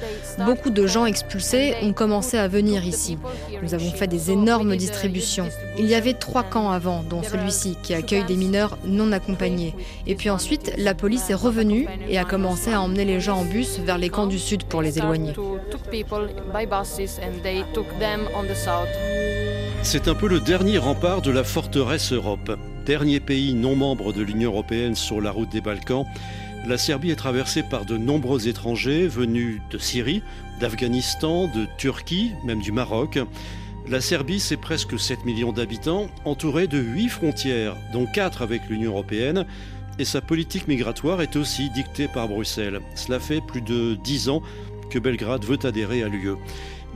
Beaucoup 0.44 0.70
de 0.70 0.86
gens 0.86 1.06
expulsés 1.06 1.74
ont 1.82 1.92
commencé 1.92 2.36
à 2.38 2.48
venir 2.48 2.84
ici. 2.84 3.18
Nous 3.62 3.74
avons 3.74 3.90
fait 3.90 4.08
des 4.08 4.30
énormes 4.30 4.76
distributions. 4.76 5.48
Il 5.78 5.86
y 5.86 5.94
avait 5.94 6.14
trois 6.14 6.42
camps 6.42 6.70
avant, 6.70 7.04
dont 7.08 7.22
celui-ci 7.50 7.76
qui 7.82 7.94
accueille 7.94 8.24
des 8.24 8.36
mineurs 8.36 8.78
non 8.84 9.12
accompagnés. 9.12 9.74
Et 10.06 10.14
puis 10.14 10.30
ensuite, 10.30 10.72
la 10.76 10.94
police 10.94 11.30
est 11.30 11.34
revenue 11.34 11.86
et 12.08 12.18
a 12.18 12.24
commencé 12.24 12.72
à 12.72 12.80
emmener 12.80 13.04
les 13.04 13.20
gens 13.20 13.38
en 13.38 13.44
bus 13.44 13.78
vers 13.78 13.98
les 13.98 14.08
camps 14.08 14.26
du 14.26 14.38
sud 14.38 14.64
pour 14.64 14.82
les 14.82 14.98
éloigner. 14.98 15.32
C'est 19.82 20.08
un 20.08 20.14
peu 20.14 20.28
le 20.28 20.40
dernier 20.40 20.78
rempart 20.78 21.22
de 21.22 21.30
la 21.30 21.44
forteresse 21.44 22.12
Europe. 22.12 22.58
Dernier 22.84 23.20
pays 23.20 23.54
non 23.54 23.76
membre 23.76 24.12
de 24.12 24.22
l'Union 24.22 24.50
européenne 24.50 24.94
sur 24.94 25.20
la 25.20 25.30
route 25.30 25.50
des 25.50 25.60
Balkans, 25.60 26.06
la 26.66 26.78
Serbie 26.78 27.12
est 27.12 27.16
traversée 27.16 27.62
par 27.62 27.84
de 27.84 27.96
nombreux 27.96 28.48
étrangers 28.48 29.06
venus 29.06 29.60
de 29.70 29.78
Syrie, 29.78 30.22
d'Afghanistan, 30.58 31.46
de 31.46 31.66
Turquie, 31.78 32.32
même 32.44 32.60
du 32.60 32.72
Maroc. 32.72 33.20
La 33.88 34.00
Serbie, 34.00 34.40
c'est 34.40 34.56
presque 34.56 34.98
7 34.98 35.24
millions 35.24 35.52
d'habitants, 35.52 36.08
entourée 36.24 36.66
de 36.66 36.78
8 36.78 37.08
frontières, 37.08 37.76
dont 37.92 38.06
4 38.06 38.42
avec 38.42 38.62
l'Union 38.68 38.90
européenne, 38.90 39.46
et 40.00 40.04
sa 40.04 40.20
politique 40.20 40.66
migratoire 40.66 41.22
est 41.22 41.36
aussi 41.36 41.70
dictée 41.70 42.08
par 42.08 42.26
Bruxelles. 42.26 42.80
Cela 42.96 43.20
fait 43.20 43.40
plus 43.40 43.60
de 43.60 43.94
dix 43.94 44.28
ans 44.28 44.42
que 44.90 44.98
Belgrade 44.98 45.44
veut 45.44 45.58
adhérer 45.62 46.02
à 46.02 46.08
l'UE. 46.08 46.34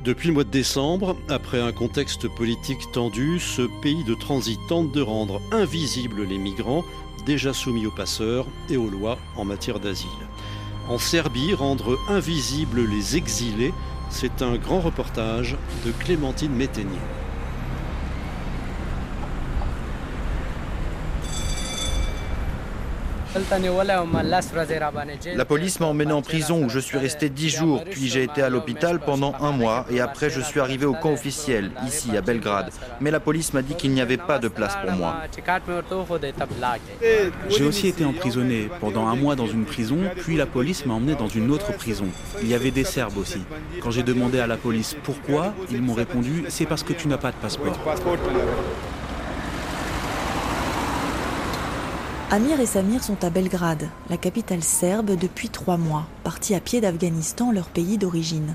Depuis 0.05 0.29
le 0.29 0.35
mois 0.35 0.43
de 0.43 0.51
décembre, 0.51 1.17
après 1.29 1.61
un 1.61 1.71
contexte 1.71 2.27
politique 2.27 2.91
tendu, 2.93 3.39
ce 3.39 3.63
pays 3.83 4.03
de 4.03 4.15
transit 4.15 4.59
tente 4.69 4.91
de 4.91 5.01
rendre 5.01 5.41
invisibles 5.53 6.25
les 6.25 6.39
migrants, 6.39 6.85
déjà 7.25 7.53
soumis 7.53 7.87
aux 7.87 7.93
passeurs 7.93 8.47
et 8.69 8.77
aux 8.77 8.91
lois 8.91 9.17
en 9.37 9.45
matière 9.45 9.79
d'asile. 9.79 10.09
En 10.89 10.99
Serbie, 10.99 11.55
rendre 11.55 11.97
invisibles 12.09 12.85
les 12.85 13.17
exilés, 13.17 13.73
c'est 14.11 14.43
un 14.43 14.57
grand 14.57 14.81
reportage 14.81 15.57
de 15.87 15.93
Clémentine 15.93 16.53
Métainier. 16.53 16.99
La 25.37 25.45
police 25.45 25.79
m'a 25.79 25.87
emmené 25.87 26.13
en 26.13 26.23
prison 26.23 26.65
où 26.65 26.69
je 26.69 26.81
suis 26.81 26.99
resté 26.99 27.29
dix 27.29 27.49
jours, 27.49 27.85
puis 27.89 28.09
j'ai 28.09 28.25
été 28.25 28.43
à 28.43 28.49
l'hôpital 28.49 28.99
pendant 28.99 29.35
un 29.41 29.53
mois 29.53 29.87
et 29.89 30.01
après 30.01 30.31
je 30.31 30.41
suis 30.41 30.59
arrivé 30.59 30.85
au 30.85 30.95
camp 30.95 31.13
officiel, 31.13 31.71
ici 31.87 32.17
à 32.17 32.23
Belgrade. 32.23 32.73
Mais 33.01 33.13
la 33.13 33.21
police 33.21 33.53
m'a 33.55 33.63
dit 33.63 33.75
qu'il 33.75 33.93
n'y 33.93 34.01
avait 34.01 34.17
pas 34.17 34.39
de 34.41 34.49
place 34.49 34.77
pour 34.85 34.93
moi. 34.93 35.23
J'ai 37.49 37.65
aussi 37.65 37.87
été 37.89 38.05
emprisonné 38.05 38.69
pendant 38.81 39.07
un 39.07 39.15
mois 39.15 39.37
dans 39.37 39.47
une 39.47 39.65
prison, 39.65 39.99
puis 40.17 40.37
la 40.37 40.47
police 40.47 40.85
m'a 40.85 40.95
emmené 40.95 41.15
dans 41.15 41.29
une 41.29 41.51
autre 41.53 41.73
prison. 41.73 42.07
Il 42.43 42.49
y 42.49 42.55
avait 42.55 42.73
des 42.73 42.85
Serbes 42.85 43.19
aussi. 43.19 43.43
Quand 43.81 43.93
j'ai 43.93 44.03
demandé 44.03 44.41
à 44.41 44.49
la 44.49 44.57
police 44.57 44.97
pourquoi, 45.05 45.55
ils 45.71 45.83
m'ont 45.83 45.95
répondu 45.95 46.47
c'est 46.49 46.67
parce 46.67 46.83
que 46.83 46.93
tu 46.93 47.07
n'as 47.07 47.19
pas 47.19 47.31
de 47.31 47.37
passeport. 47.37 47.79
Amir 52.33 52.61
et 52.61 52.67
Samir 52.67 53.03
sont 53.03 53.25
à 53.25 53.31
Belgrade, 53.31 53.89
la 54.09 54.17
capitale 54.17 54.63
serbe, 54.63 55.17
depuis 55.17 55.49
trois 55.49 55.77
mois, 55.77 56.07
partis 56.23 56.55
à 56.55 56.61
pied 56.61 56.81
d'Afghanistan, 56.81 57.51
leur 57.51 57.67
pays 57.67 57.99
d'origine. 57.99 58.55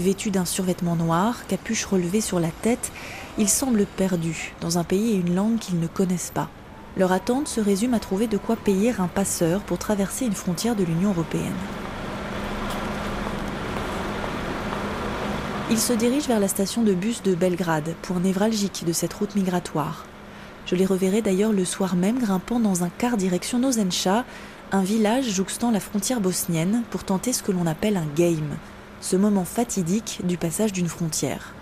Vêtus 0.00 0.32
d'un 0.32 0.44
survêtement 0.44 0.96
noir, 0.96 1.46
capuche 1.46 1.84
relevée 1.84 2.20
sur 2.20 2.40
la 2.40 2.50
tête, 2.50 2.90
ils 3.38 3.48
semblent 3.48 3.86
perdus, 3.86 4.52
dans 4.60 4.78
un 4.78 4.82
pays 4.82 5.12
et 5.12 5.20
une 5.20 5.36
langue 5.36 5.60
qu'ils 5.60 5.78
ne 5.78 5.86
connaissent 5.86 6.32
pas. 6.34 6.48
Leur 6.96 7.12
attente 7.12 7.46
se 7.46 7.60
résume 7.60 7.94
à 7.94 8.00
trouver 8.00 8.26
de 8.26 8.36
quoi 8.36 8.56
payer 8.56 8.92
un 8.98 9.06
passeur 9.06 9.60
pour 9.60 9.78
traverser 9.78 10.26
une 10.26 10.32
frontière 10.32 10.74
de 10.74 10.82
l'Union 10.82 11.10
européenne. 11.10 11.54
Ils 15.70 15.78
se 15.78 15.92
dirigent 15.92 16.26
vers 16.26 16.40
la 16.40 16.48
station 16.48 16.82
de 16.82 16.94
bus 16.94 17.22
de 17.22 17.36
Belgrade, 17.36 17.94
point 18.02 18.18
névralgique 18.18 18.82
de 18.84 18.92
cette 18.92 19.14
route 19.14 19.36
migratoire. 19.36 20.07
Je 20.68 20.76
les 20.76 20.84
reverrai 20.84 21.22
d'ailleurs 21.22 21.52
le 21.52 21.64
soir 21.64 21.96
même 21.96 22.18
grimpant 22.18 22.60
dans 22.60 22.84
un 22.84 22.90
car 22.90 23.16
direction 23.16 23.58
Nozencha, 23.58 24.26
un 24.70 24.82
village 24.82 25.24
jouxtant 25.24 25.70
la 25.70 25.80
frontière 25.80 26.20
bosnienne, 26.20 26.82
pour 26.90 27.04
tenter 27.04 27.32
ce 27.32 27.42
que 27.42 27.52
l'on 27.52 27.64
appelle 27.64 27.96
un 27.96 28.06
game, 28.14 28.58
ce 29.00 29.16
moment 29.16 29.46
fatidique 29.46 30.20
du 30.24 30.36
passage 30.36 30.74
d'une 30.74 30.88
frontière. 30.88 31.54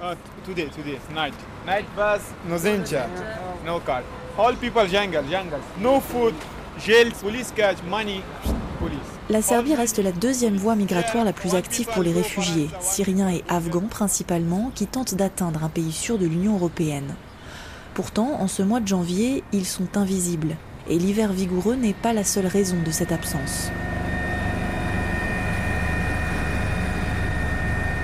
La 9.31 9.43
Serbie 9.43 9.75
reste 9.77 9.99
la 10.01 10.13
deuxième 10.13 10.57
voie 10.57 10.75
migratoire 10.75 11.25
la 11.25 11.33
plus 11.33 11.55
active 11.55 11.87
pour 11.87 12.03
les 12.03 12.13
réfugiés, 12.13 12.69
syriens 12.81 13.31
et 13.31 13.45
afghans 13.49 13.87
principalement, 13.89 14.73
qui 14.75 14.89
tentent 14.89 15.15
d'atteindre 15.15 15.63
un 15.63 15.69
pays 15.69 15.93
sûr 15.93 16.19
de 16.19 16.27
l'Union 16.27 16.57
européenne. 16.57 17.15
Pourtant, 17.97 18.43
en 18.43 18.47
ce 18.47 18.63
mois 18.63 18.81
de 18.81 18.87
janvier, 18.87 19.43
ils 19.55 19.65
sont 19.65 19.97
invisibles. 19.97 20.57
Et 20.87 20.99
l'hiver 20.99 21.33
vigoureux 21.33 21.77
n'est 21.77 21.95
pas 21.95 22.13
la 22.13 22.25
seule 22.25 22.47
raison 22.47 22.77
de 22.85 22.91
cette 22.91 23.11
absence. 23.11 23.71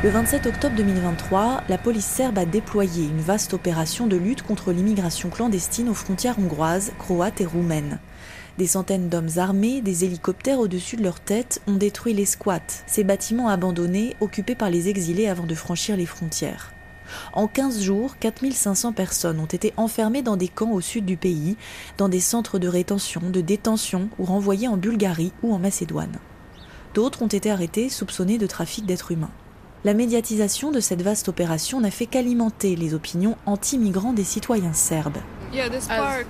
Le 0.03 0.09
27 0.09 0.47
octobre 0.47 0.75
2023, 0.77 1.65
la 1.69 1.77
police 1.77 2.07
serbe 2.07 2.39
a 2.39 2.47
déployé 2.47 3.05
une 3.05 3.21
vaste 3.21 3.53
opération 3.53 4.07
de 4.07 4.17
lutte 4.17 4.41
contre 4.41 4.73
l'immigration 4.73 5.29
clandestine 5.29 5.91
aux 5.91 5.95
frontières 5.95 6.39
hongroises, 6.39 6.93
croates 6.99 7.43
et 7.43 7.47
roumaines. 7.47 8.01
Des 8.57 8.69
centaines 8.69 9.11
d'hommes 9.11 9.37
armés, 9.37 9.83
des 9.83 10.07
hélicoptères 10.07 10.59
au-dessus 10.59 10.97
de 10.97 11.03
leur 11.03 11.21
tête 11.21 11.61
ont 11.67 11.77
détruit 11.77 12.15
les 12.15 12.25
squats, 12.25 12.61
ces 12.87 13.05
bâtiments 13.05 13.51
abandonnés 13.51 14.17
occupés 14.23 14.55
par 14.55 14.71
les 14.71 14.89
exilés 14.89 15.29
avant 15.29 15.45
de 15.45 15.55
franchir 15.55 15.99
les 15.99 16.07
frontières. 16.07 16.73
En 17.33 17.46
15 17.46 17.81
jours, 17.81 18.18
4500 18.18 18.92
personnes 18.92 19.40
ont 19.40 19.46
été 19.46 19.72
enfermées 19.77 20.22
dans 20.22 20.37
des 20.37 20.48
camps 20.48 20.70
au 20.70 20.81
sud 20.81 21.05
du 21.05 21.16
pays, 21.16 21.57
dans 21.98 22.09
des 22.09 22.20
centres 22.20 22.59
de 22.59 22.68
rétention, 22.68 23.22
de 23.31 23.40
détention 23.40 24.09
ou 24.18 24.25
renvoyées 24.25 24.68
en 24.68 24.77
Bulgarie 24.77 25.33
ou 25.42 25.53
en 25.55 25.59
Macédoine. 25.59 26.18
D'autres 26.94 27.22
ont 27.22 27.29
été 27.29 27.51
arrêtés 27.51 27.88
soupçonnés 27.88 28.38
de 28.38 28.46
trafic 28.46 28.85
d'êtres 28.85 29.12
humains. 29.12 29.31
La 29.85 29.95
médiatisation 29.95 30.71
de 30.71 30.79
cette 30.79 31.03
vaste 31.03 31.29
opération 31.29 31.81
n'a 31.81 31.90
fait 31.90 32.07
qu'alimenter 32.07 32.77
les 32.77 32.95
opinions 32.95 33.37
anti-migrants 33.47 34.12
des 34.12 34.23
citoyens 34.23 34.73
serbes. 34.73 35.18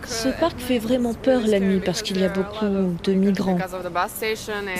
Ce 0.06 0.28
parc 0.40 0.58
fait 0.58 0.78
vraiment 0.78 1.12
peur 1.12 1.42
la 1.46 1.60
nuit 1.60 1.80
parce 1.84 2.00
qu'il 2.00 2.18
y 2.18 2.24
a 2.24 2.30
beaucoup 2.30 2.64
de 3.04 3.12
migrants. 3.12 3.58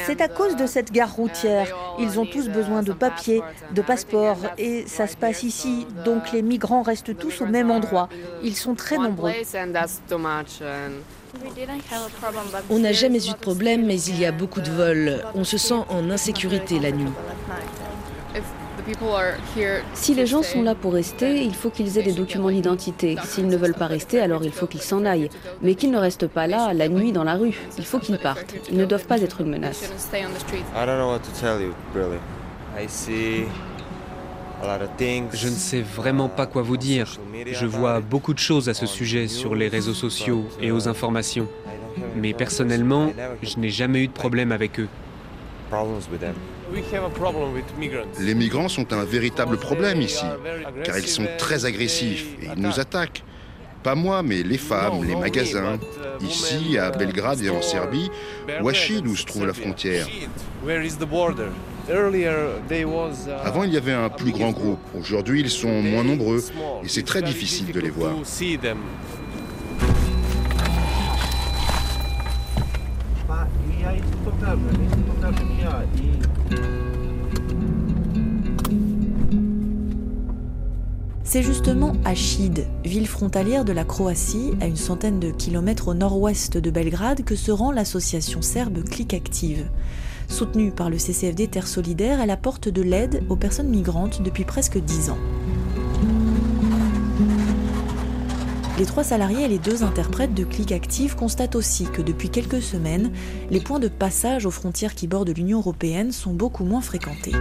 C'est 0.06 0.22
à 0.22 0.28
cause 0.28 0.56
de 0.56 0.66
cette 0.66 0.90
gare 0.90 1.12
routière. 1.12 1.68
Ils 2.00 2.18
ont 2.18 2.24
tous 2.24 2.48
besoin 2.48 2.82
de 2.82 2.92
papiers, 2.92 3.42
de 3.72 3.82
passeports 3.82 4.40
et 4.56 4.84
ça 4.86 5.06
se 5.06 5.16
passe 5.16 5.42
ici. 5.42 5.86
Donc 6.06 6.32
les 6.32 6.40
migrants 6.40 6.82
restent 6.82 7.16
tous 7.16 7.42
au 7.42 7.46
même 7.46 7.70
endroit. 7.70 8.08
Ils 8.42 8.56
sont 8.56 8.74
très 8.74 8.96
nombreux. 8.96 9.32
On 12.70 12.78
n'a 12.78 12.92
jamais 12.92 13.26
eu 13.26 13.32
de 13.32 13.36
problème, 13.36 13.86
mais 13.86 14.00
il 14.00 14.18
y 14.18 14.24
a 14.24 14.32
beaucoup 14.32 14.60
de 14.62 14.70
vols. 14.70 15.24
On 15.34 15.44
se 15.44 15.58
sent 15.58 15.84
en 15.90 16.10
insécurité 16.10 16.78
la 16.78 16.90
nuit. 16.90 17.12
Si 19.94 20.14
les 20.14 20.26
gens 20.26 20.42
sont 20.42 20.62
là 20.62 20.74
pour 20.74 20.92
rester, 20.94 21.42
il 21.42 21.54
faut 21.54 21.70
qu'ils 21.70 21.98
aient 21.98 22.02
des 22.02 22.12
documents 22.12 22.50
d'identité. 22.50 23.16
S'ils 23.24 23.46
ne 23.46 23.56
veulent 23.56 23.74
pas 23.74 23.86
rester, 23.86 24.20
alors 24.20 24.44
il 24.44 24.52
faut 24.52 24.66
qu'ils 24.66 24.82
s'en 24.82 25.04
aillent. 25.04 25.28
Mais 25.62 25.74
qu'ils 25.74 25.90
ne 25.90 25.98
restent 25.98 26.26
pas 26.26 26.46
là, 26.46 26.72
la 26.74 26.88
nuit, 26.88 27.12
dans 27.12 27.24
la 27.24 27.34
rue. 27.34 27.56
Il 27.78 27.84
faut 27.84 27.98
qu'ils 27.98 28.18
partent. 28.18 28.54
Ils 28.70 28.76
ne 28.76 28.84
doivent 28.84 29.06
pas 29.06 29.20
être 29.20 29.40
une 29.40 29.50
menace. 29.50 29.92
Je 35.32 35.48
ne 35.48 35.54
sais 35.54 35.80
vraiment 35.80 36.28
pas 36.28 36.46
quoi 36.46 36.62
vous 36.62 36.76
dire. 36.76 37.18
Je 37.46 37.66
vois 37.66 38.00
beaucoup 38.00 38.34
de 38.34 38.38
choses 38.38 38.68
à 38.68 38.74
ce 38.74 38.86
sujet 38.86 39.28
sur 39.28 39.54
les 39.54 39.68
réseaux 39.68 39.94
sociaux 39.94 40.44
et 40.60 40.72
aux 40.72 40.88
informations. 40.88 41.48
Mais 42.16 42.32
personnellement, 42.32 43.12
je 43.42 43.58
n'ai 43.58 43.70
jamais 43.70 44.02
eu 44.02 44.08
de 44.08 44.12
problème 44.12 44.50
avec 44.50 44.80
eux. 44.80 44.88
Les 48.20 48.34
migrants 48.34 48.68
sont 48.68 48.92
un 48.92 49.04
véritable 49.04 49.56
problème 49.58 50.00
ici, 50.00 50.24
car 50.84 50.98
ils 50.98 51.08
sont 51.08 51.26
très 51.38 51.64
agressifs 51.64 52.26
et 52.42 52.48
ils 52.56 52.62
nous 52.62 52.80
attaquent. 52.80 53.22
Pas 53.82 53.94
moi, 53.96 54.22
mais 54.22 54.44
les 54.44 54.58
femmes, 54.58 55.04
les 55.04 55.16
magasins. 55.16 55.78
Ici, 56.20 56.78
à 56.78 56.90
Belgrade 56.90 57.42
et 57.42 57.50
en 57.50 57.62
Serbie, 57.62 58.10
ou 58.62 58.68
à 58.68 58.72
Chid, 58.72 59.06
où 59.06 59.16
se 59.16 59.24
trouve 59.24 59.46
la 59.46 59.52
frontière. 59.52 60.06
Avant, 63.44 63.64
il 63.64 63.72
y 63.72 63.76
avait 63.76 63.92
un 63.92 64.08
plus 64.08 64.30
grand 64.30 64.52
groupe. 64.52 64.78
Aujourd'hui, 64.98 65.40
ils 65.40 65.50
sont 65.50 65.82
moins 65.82 66.04
nombreux 66.04 66.44
et 66.84 66.88
c'est 66.88 67.04
très 67.04 67.22
difficile 67.22 67.72
de 67.72 67.80
les 67.80 67.90
voir. 67.90 68.12
C'est 81.24 81.42
justement 81.42 81.92
à 82.04 82.14
Chid, 82.14 82.66
ville 82.84 83.06
frontalière 83.06 83.64
de 83.64 83.72
la 83.72 83.84
Croatie, 83.84 84.52
à 84.60 84.66
une 84.66 84.76
centaine 84.76 85.18
de 85.18 85.30
kilomètres 85.30 85.88
au 85.88 85.94
nord-ouest 85.94 86.58
de 86.58 86.70
Belgrade, 86.70 87.24
que 87.24 87.36
se 87.36 87.50
rend 87.50 87.72
l'association 87.72 88.42
serbe 88.42 88.84
Click 88.84 89.14
Active. 89.14 89.66
Soutenue 90.28 90.72
par 90.72 90.90
le 90.90 90.98
CCFD 90.98 91.48
Terre 91.48 91.68
Solidaire, 91.68 92.20
elle 92.20 92.30
apporte 92.30 92.68
de 92.68 92.82
l'aide 92.82 93.22
aux 93.30 93.36
personnes 93.36 93.70
migrantes 93.70 94.20
depuis 94.20 94.44
presque 94.44 94.78
dix 94.78 95.08
ans. 95.08 95.18
Les 98.78 98.86
trois 98.86 99.04
salariés 99.04 99.44
et 99.44 99.48
les 99.48 99.58
deux 99.58 99.82
interprètes 99.82 100.32
de 100.32 100.44
Click 100.44 100.72
Active 100.72 101.14
constatent 101.14 101.56
aussi 101.56 101.84
que 101.84 102.00
depuis 102.00 102.30
quelques 102.30 102.62
semaines, 102.62 103.12
les 103.50 103.60
points 103.60 103.78
de 103.78 103.88
passage 103.88 104.46
aux 104.46 104.50
frontières 104.50 104.94
qui 104.94 105.06
bordent 105.06 105.28
l'Union 105.28 105.58
européenne 105.58 106.10
sont 106.10 106.32
beaucoup 106.32 106.64
moins 106.64 106.80
fréquentés. 106.80 107.32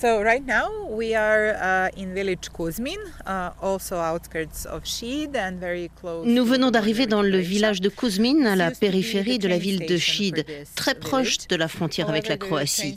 So 0.00 0.22
right 0.22 0.42
now 0.46 0.70
we 0.88 1.14
are 1.14 1.50
uh, 1.60 1.90
in 1.94 2.14
village 2.14 2.50
Kuzmin, 2.50 2.96
uh, 3.26 3.50
also 3.60 3.96
outskirts 3.96 4.64
of 4.64 4.86
Shid 4.86 5.36
and 5.36 5.60
very 5.60 5.90
close. 6.00 6.26
Nous 6.26 6.42
venons 6.42 6.70
d'arriver 6.70 7.06
dans 7.06 7.20
le 7.20 7.36
village 7.36 7.82
de 7.82 7.90
Kuzmin, 7.90 8.46
à 8.46 8.56
la 8.56 8.70
périphérie 8.70 9.38
de 9.38 9.46
la 9.46 9.58
ville 9.58 9.84
de 9.84 9.98
Shid, 9.98 10.46
très 10.74 10.94
proche 10.94 11.46
de 11.48 11.56
la 11.56 11.68
frontière 11.68 12.08
avec 12.08 12.28
la 12.28 12.38
Croatie. 12.38 12.96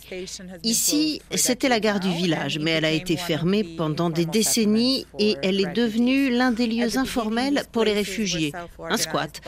Ici, 0.63 1.21
c'était 1.35 1.67
la 1.67 1.81
gare 1.81 1.99
du 1.99 2.09
village, 2.09 2.57
mais 2.59 2.71
elle 2.71 2.85
a 2.85 2.91
été 2.91 3.17
fermée 3.17 3.65
pendant 3.65 4.09
des 4.09 4.25
décennies 4.25 5.05
et 5.19 5.35
elle 5.43 5.59
est 5.59 5.73
devenue 5.73 6.29
l'un 6.29 6.51
des 6.51 6.67
lieux 6.67 6.97
informels 6.97 7.63
pour 7.73 7.83
les 7.83 7.91
réfugiés, 7.91 8.53
un 8.79 8.95
squat. 8.95 9.41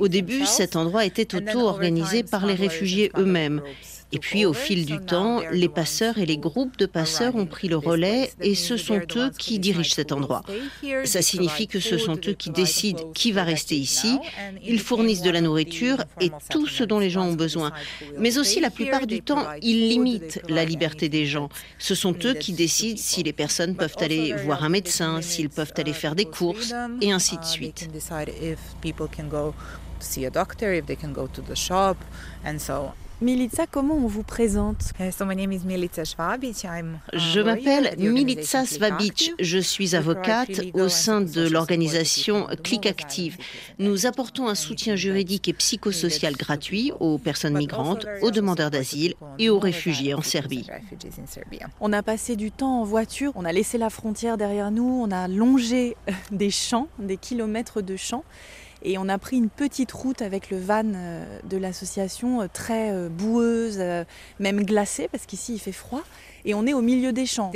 Au 0.00 0.08
début, 0.08 0.44
cet 0.46 0.74
endroit 0.74 1.04
était 1.04 1.36
auto-organisé 1.36 2.24
par 2.24 2.44
les 2.44 2.54
réfugiés 2.54 3.12
eux-mêmes. 3.16 3.62
Et 4.12 4.18
puis, 4.18 4.46
au 4.46 4.52
fil 4.52 4.86
du 4.86 4.98
temps, 4.98 5.42
les 5.52 5.68
passeurs 5.68 6.18
et 6.18 6.26
les 6.26 6.38
groupes 6.38 6.78
de 6.78 6.86
passeurs 6.86 7.36
ont 7.36 7.46
pris 7.46 7.68
le 7.68 7.76
relais 7.76 8.30
et 8.40 8.54
ce 8.54 8.76
sont 8.76 9.00
eux 9.16 9.30
qui 9.38 9.58
dirigent 9.58 9.94
cet 9.94 10.12
endroit. 10.12 10.42
Ça 11.04 11.20
signifie 11.20 11.66
que 11.66 11.80
ce 11.80 11.98
sont 11.98 12.18
eux 12.26 12.32
qui 12.32 12.50
décident 12.50 13.10
qui 13.12 13.32
va 13.32 13.44
rester 13.44 13.76
ici. 13.76 14.18
Ils 14.64 14.80
fournissent 14.80 15.22
de 15.22 15.30
la 15.30 15.40
nourriture 15.40 16.04
et 16.20 16.30
tout 16.50 16.66
ce 16.66 16.84
dont 16.84 16.98
les 16.98 17.10
gens 17.10 17.26
ont 17.26 17.34
besoin. 17.34 17.72
Mais 18.18 18.38
aussi, 18.38 18.60
la 18.60 18.70
plupart 18.70 19.06
du 19.06 19.22
temps, 19.22 19.46
ils 19.62 19.88
limitent 19.88 20.40
la 20.48 20.64
liberté 20.64 21.08
des 21.08 21.26
gens. 21.26 21.48
Ce 21.78 21.94
sont 21.94 22.14
eux 22.24 22.34
qui 22.34 22.52
décident 22.52 22.98
si 22.98 23.22
les 23.22 23.32
personnes 23.32 23.76
peuvent 23.76 23.96
aller 24.00 24.32
voir 24.44 24.64
un 24.64 24.68
médecin, 24.68 25.20
s'ils 25.20 25.50
peuvent 25.50 25.72
aller 25.76 25.92
faire 25.92 26.14
des 26.14 26.24
courses 26.24 26.72
et 27.00 27.12
ainsi 27.12 27.36
de 27.36 27.44
suite. 27.44 27.88
Milica, 33.20 33.66
comment 33.66 33.94
on 33.94 34.06
vous 34.06 34.22
présente? 34.22 34.92
Je 35.00 35.24
m'appelle 37.40 37.96
Milica 37.98 38.64
Svabic. 38.64 39.32
Je 39.40 39.58
suis 39.58 39.96
avocate 39.96 40.60
au 40.72 40.88
sein 40.88 41.20
de 41.20 41.48
l'organisation 41.48 42.46
Click 42.62 42.86
Active. 42.86 43.36
Nous 43.80 44.06
apportons 44.06 44.46
un 44.46 44.54
soutien 44.54 44.94
juridique 44.94 45.48
et 45.48 45.52
psychosocial 45.52 46.36
gratuit 46.36 46.92
aux 47.00 47.18
personnes 47.18 47.58
migrantes, 47.58 48.06
aux 48.22 48.30
demandeurs 48.30 48.70
d'asile 48.70 49.14
et 49.40 49.50
aux 49.50 49.58
réfugiés 49.58 50.14
en 50.14 50.22
Serbie. 50.22 50.68
On 51.80 51.92
a 51.92 52.04
passé 52.04 52.36
du 52.36 52.52
temps 52.52 52.82
en 52.82 52.84
voiture, 52.84 53.32
on 53.34 53.44
a 53.44 53.50
laissé 53.50 53.78
la 53.78 53.90
frontière 53.90 54.36
derrière 54.36 54.70
nous, 54.70 55.02
on 55.04 55.10
a 55.10 55.26
longé 55.26 55.96
des 56.30 56.50
champs, 56.50 56.86
des 57.00 57.16
kilomètres 57.16 57.82
de 57.82 57.96
champs. 57.96 58.22
Et 58.82 58.98
on 58.98 59.08
a 59.08 59.18
pris 59.18 59.36
une 59.36 59.48
petite 59.48 59.92
route 59.92 60.22
avec 60.22 60.50
le 60.50 60.58
van 60.58 60.84
euh, 60.94 61.24
de 61.44 61.56
l'association, 61.56 62.42
euh, 62.42 62.46
très 62.52 62.90
euh, 62.92 63.08
boueuse, 63.08 63.82
même 64.38 64.64
glacée, 64.64 65.08
parce 65.10 65.26
qu'ici 65.26 65.54
il 65.54 65.58
fait 65.58 65.72
froid 65.72 66.02
et 66.44 66.54
on 66.54 66.66
est 66.66 66.74
au 66.74 66.82
milieu 66.82 67.12
des 67.12 67.26
champs. 67.26 67.50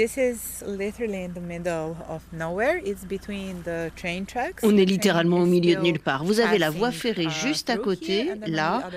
On 4.63 4.77
est 4.77 4.85
littéralement 4.85 5.39
au 5.39 5.47
milieu 5.47 5.77
de 5.77 5.81
nulle 5.81 5.99
part. 5.99 6.25
Vous 6.25 6.41
avez 6.41 6.59
la 6.59 6.71
voie 6.71 6.91
ferrée 6.91 7.27
uh, 7.27 7.31
juste 7.31 7.71
à 7.71 7.77
côté, 7.77 8.31
là. 8.47 8.89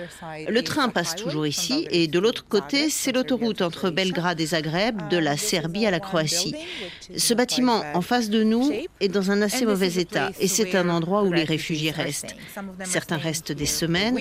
Le 0.48 0.62
train 0.63 0.89
passe 0.89 1.15
toujours 1.15 1.48
ici 1.48 1.88
et 1.91 2.08
de 2.08 2.19
l'autre 2.19 2.45
côté, 2.48 2.89
c'est 2.89 3.12
l'autoroute 3.12 3.62
entre 3.62 3.89
Belgrade 3.89 4.39
et 4.41 4.48
Zagreb, 4.48 5.10
de 5.10 5.17
la 5.17 5.36
uh, 5.36 5.38
Serbie 5.38 5.86
à 5.86 5.91
la 5.91 6.00
Croatie. 6.00 6.56
Ce 7.15 7.34
bâtiment 7.34 7.84
en 7.93 8.02
face 8.02 8.30
de 8.30 8.43
nous 8.43 8.71
est 9.00 9.08
dans 9.08 9.32
un 9.32 9.41
assez 9.41 9.65
mauvais 9.65 9.93
état 9.95 10.32
et 10.39 10.48
c'est 10.48 10.76
un 10.76 10.89
endroit 10.89 11.24
où 11.24 11.32
les 11.32 11.43
réfugiés 11.43 11.91
restent. 11.91 12.36
Certains 12.84 13.17
restent 13.17 13.52
des 13.52 13.65
semaines. 13.65 14.17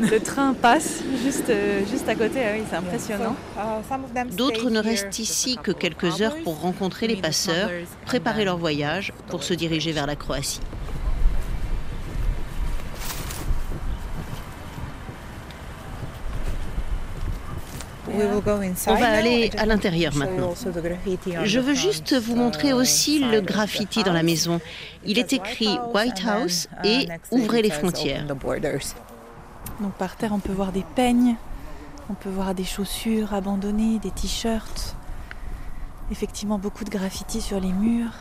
Le 0.00 0.18
train 0.20 0.54
passe 0.54 1.02
juste, 1.24 1.52
juste 1.90 2.08
à 2.08 2.14
côté, 2.14 2.40
ah 2.44 2.52
oui, 2.54 2.62
c'est 2.68 2.76
impressionnant. 2.76 3.36
Uh, 4.14 4.34
D'autres 4.36 4.70
ne 4.70 4.80
restent 4.80 5.18
ici 5.18 5.56
que 5.62 5.72
quelques 5.72 6.20
heures 6.20 6.36
pour 6.44 6.60
rencontrer 6.60 7.06
les 7.06 7.16
passeurs, 7.16 7.70
préparer 8.04 8.44
leur 8.44 8.58
voyage 8.58 9.12
pour 9.28 9.42
se 9.42 9.54
diriger 9.54 9.92
vers 9.92 10.06
la 10.06 10.16
Croatie. 10.16 10.60
On 18.86 18.94
va 18.94 19.08
aller 19.08 19.50
à 19.56 19.66
l'intérieur 19.66 20.14
maintenant. 20.14 20.54
Je 21.44 21.60
veux 21.60 21.74
juste 21.74 22.14
vous 22.14 22.36
montrer 22.36 22.72
aussi 22.72 23.20
le 23.20 23.40
graffiti 23.40 24.02
dans 24.02 24.12
la 24.12 24.22
maison. 24.22 24.60
Il 25.04 25.18
est 25.18 25.32
écrit 25.32 25.78
White 25.94 26.22
House 26.26 26.68
et 26.84 27.08
Ouvrez 27.30 27.62
les 27.62 27.70
frontières. 27.70 28.26
Donc 29.80 29.92
par 29.94 30.16
terre, 30.16 30.32
on 30.34 30.38
peut 30.38 30.52
voir 30.52 30.72
des 30.72 30.84
peignes, 30.94 31.36
on 32.10 32.14
peut 32.14 32.30
voir 32.30 32.54
des 32.54 32.64
chaussures 32.64 33.34
abandonnées, 33.34 33.98
des 33.98 34.10
t-shirts. 34.10 34.96
Effectivement, 36.10 36.58
beaucoup 36.58 36.84
de 36.84 36.90
graffitis 36.90 37.40
sur 37.40 37.60
les 37.60 37.72
murs. 37.72 38.12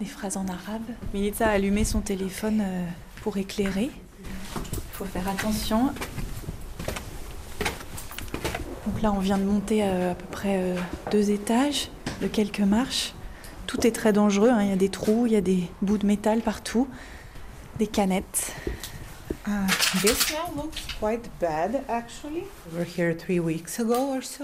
Des 0.00 0.06
phrases 0.06 0.36
en 0.36 0.46
arabe. 0.48 0.82
Milita 1.12 1.48
a 1.48 1.50
allumé 1.50 1.84
son 1.84 2.00
téléphone 2.00 2.62
euh, 2.62 2.86
pour 3.22 3.36
éclairer. 3.36 3.90
Il 4.54 4.92
faut 4.92 5.04
faire 5.04 5.28
attention. 5.28 5.92
Donc 8.86 9.02
là, 9.02 9.12
on 9.12 9.18
vient 9.18 9.38
de 9.38 9.44
monter 9.44 9.82
à, 9.82 10.14
peu 10.14 10.26
près 10.30 10.56
euh, 10.58 10.76
deux 11.10 11.30
étages 11.30 11.90
de 12.20 12.26
quelques 12.26 12.60
marches. 12.60 13.14
Tout 13.66 13.86
est 13.86 13.92
très 13.92 14.12
dangereux. 14.12 14.50
Hein. 14.50 14.62
Il 14.62 14.68
y 14.70 14.72
a 14.72 14.76
des 14.76 14.88
trous, 14.88 15.26
il 15.26 15.32
y 15.32 15.36
a 15.36 15.40
des 15.40 15.68
bouts 15.82 15.98
de 15.98 16.06
métal 16.06 16.40
partout, 16.40 16.88
des 17.78 17.86
canettes. 17.86 18.54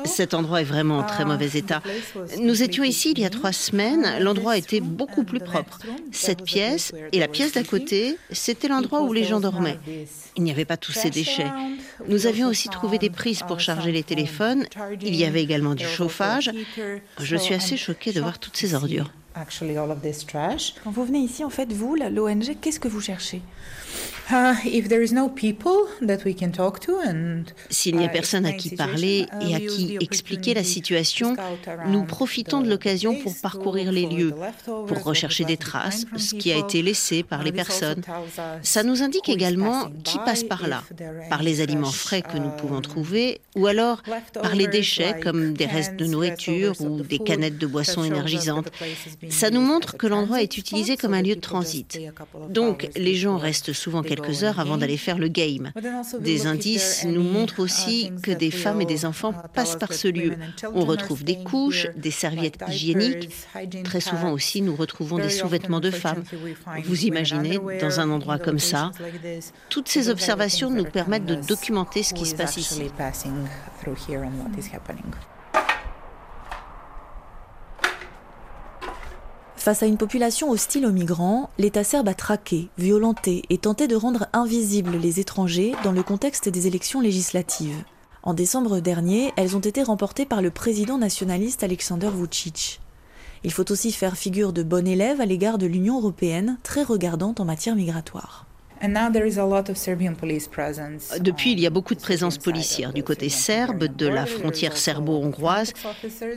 Cet 0.05 0.35
endroit 0.35 0.61
est 0.61 0.65
vraiment 0.65 0.99
en 0.99 1.03
très 1.05 1.25
mauvais 1.25 1.51
état. 1.55 1.83
Nous 2.41 2.63
étions 2.63 2.83
ici 2.83 3.13
il 3.13 3.21
y 3.21 3.25
a 3.25 3.31
trois 3.31 3.53
semaines. 3.53 4.19
L'endroit 4.21 4.57
était 4.57 4.81
beaucoup 4.81 5.23
plus 5.25 5.39
propre. 5.39 5.81
Cette 6.11 6.43
pièce 6.43 6.93
et 7.13 7.21
la 7.21 7.29
pièce 7.29 7.53
d'à 7.53 7.63
côté, 7.63 8.19
c'était 8.33 8.69
l'endroit 8.69 9.03
où 9.03 9.13
les 9.13 9.25
gens 9.25 9.41
dormaient. 9.41 9.79
Il 10.37 10.43
n'y 10.43 10.51
avait 10.51 10.65
pas 10.65 10.77
tous 10.77 10.93
ces 10.93 11.11
déchets. 11.11 11.51
Nous 12.09 12.27
avions 12.27 12.49
aussi 12.49 12.69
trouvé 12.69 12.99
des 12.99 13.11
prises 13.11 13.43
pour 13.47 13.61
charger 13.61 13.93
les 13.93 14.03
téléphones. 14.03 14.67
Il 15.01 15.15
y 15.15 15.25
avait 15.25 15.43
également 15.43 15.75
du 15.75 15.87
chauffage. 15.87 16.51
Je 17.21 17.37
suis 17.37 17.55
assez 17.55 17.77
choquée 17.77 18.13
de 18.13 18.21
voir 18.21 18.39
toutes 18.39 18.57
ces 18.57 18.75
ordures. 18.75 19.13
Quand 20.83 20.91
vous 20.91 21.05
venez 21.05 21.21
ici, 21.21 21.45
en 21.45 21.51
fait, 21.51 21.73
vous, 21.73 21.95
l'ONG, 21.95 22.57
qu'est-ce 22.61 22.81
que 22.81 22.89
vous 22.89 23.01
cherchez? 23.01 23.41
S'il 27.71 27.97
n'y 27.97 28.05
a 28.05 28.09
personne 28.09 28.45
à 28.45 28.53
qui 28.53 28.77
parler 28.77 29.27
et 29.41 29.55
à 29.55 29.61
qui 29.61 29.97
expliquer 30.01 30.53
la 30.55 30.65
situation, 30.65 31.35
nous 31.87 32.05
profitons 32.05 32.61
de 32.61 32.69
l'occasion 32.69 33.15
pour 33.15 33.35
parcourir 33.41 33.91
les 33.91 34.07
lieux, 34.07 34.35
pour 34.67 35.03
rechercher 35.03 35.45
des 35.45 35.57
traces, 35.57 36.05
ce 36.17 36.35
qui 36.35 36.53
a 36.53 36.59
été 36.59 36.83
laissé 36.83 37.23
par 37.23 37.43
les 37.43 37.53
personnes. 37.53 38.03
Ça 38.63 38.83
nous 38.83 39.03
indique 39.03 39.29
également 39.29 39.89
qui 40.05 40.19
passe 40.19 40.45
par 40.45 40.69
là, 40.69 40.83
par 41.31 41.43
les 41.43 41.61
aliments 41.63 41.91
frais 41.91 42.23
que 42.23 42.37
nous 42.37 42.51
pouvons 42.51 42.83
trouver, 42.83 43.41
ou 43.57 43.67
alors 43.67 44.03
par 44.35 44.55
les 44.55 44.67
déchets 44.67 45.21
comme 45.21 45.55
des 45.55 45.67
restes 45.67 45.97
de 45.97 46.07
nourriture 46.07 46.75
ou 46.81 47.01
des 47.01 47.19
canettes 47.19 47.59
de 47.59 47.67
boissons 47.67 48.05
énergisantes. 48.05 48.69
Ça 49.31 49.51
nous 49.51 49.63
montre 49.63 49.97
que 49.97 50.07
l'endroit 50.07 50.43
est 50.43 50.59
utilisé 50.59 50.97
comme 50.97 51.15
un 51.15 51.23
lieu 51.23 51.35
de 51.35 51.41
transit. 51.41 51.99
Donc 52.51 52.91
les 52.95 53.15
gens 53.15 53.39
restent 53.39 53.73
souvent 53.79 54.03
quelques 54.03 54.45
heures 54.45 54.61
avant 54.61 54.77
d'aller 54.77 54.97
faire 54.97 55.19
le 55.19 55.29
game. 55.29 55.73
Des 56.21 56.47
indices 56.47 57.05
nous 57.05 57.23
montrent 57.23 57.61
aussi 57.61 58.13
que 58.23 58.31
des 58.31 58.51
femmes 58.51 58.81
et 58.81 58.87
des 58.87 59.05
enfants 59.05 59.35
passent 59.55 59.77
par 59.77 59.93
ce 59.93 60.09
lieu. 60.09 60.35
On 60.75 60.85
retrouve 60.85 61.25
des 61.25 61.43
couches, 61.43 61.87
des 61.97 62.11
serviettes 62.11 62.63
hygiéniques. 62.69 63.31
Très 63.85 64.01
souvent 64.01 64.33
aussi, 64.33 64.63
nous 64.63 64.77
retrouvons 64.77 65.19
des 65.19 65.31
sous-vêtements 65.31 65.81
de 65.81 65.91
femmes. 65.91 66.23
Vous 66.85 67.05
imaginez, 67.05 67.59
dans 67.81 68.01
un 68.01 68.11
endroit 68.11 68.39
comme 68.39 68.59
ça, 68.59 68.91
toutes 69.69 69.89
ces 69.89 70.09
observations 70.09 70.71
nous 70.71 70.85
permettent 70.85 71.27
de 71.27 71.37
documenter 71.37 72.03
ce 72.03 72.15
qui 72.15 72.27
se 72.27 72.35
passe 72.35 72.57
ici. 72.57 72.83
Face 79.59 79.83
à 79.83 79.87
une 79.87 79.97
population 79.97 80.51
hostile 80.51 80.87
aux 80.87 80.93
migrants, 80.93 81.51
l'État 81.59 81.83
serbe 81.83 82.09
a 82.09 82.15
traqué, 82.15 82.69
violenté 82.79 83.43
et 83.51 83.59
tenté 83.59 83.89
de 83.89 83.97
rendre 83.97 84.29
invisibles 84.33 84.97
les 84.97 85.19
étrangers 85.19 85.75
dans 85.83 85.91
le 85.91 86.05
contexte 86.05 86.49
des 86.49 86.69
élections 86.69 87.01
législatives. 87.01 87.85
En 88.23 88.35
décembre 88.35 88.79
dernier, 88.79 89.33
elles 89.37 89.57
ont 89.57 89.61
été 89.61 89.83
remportées 89.83 90.27
par 90.27 90.43
le 90.43 90.53
président 90.53 90.97
nationaliste 90.97 91.65
Alexander 91.65 92.09
Vucic. 92.09 92.81
Il 93.43 93.53
faut 93.53 93.71
aussi 93.73 93.91
faire 93.91 94.17
figure 94.17 94.53
de 94.53 94.63
bon 94.63 94.87
élève 94.87 95.21
à 95.21 95.27
l'égard 95.27 95.59
de 95.59 95.67
l'Union 95.67 95.99
européenne, 95.99 96.57
très 96.63 96.85
regardante 96.85 97.41
en 97.41 97.45
matière 97.45 97.75
migratoire. 97.75 98.48
Depuis, 101.21 101.53
il 101.53 101.61
y 101.61 101.67
a 101.67 101.71
beaucoup 101.71 101.95
de 101.95 102.01
présence 102.01 102.39
policière 102.39 102.93
du 102.93 103.03
côté 103.03 103.29
serbe, 103.29 103.85
de 103.85 104.07
la 104.07 104.27
frontière 104.27 104.77
serbo-hongroise, 104.77 105.73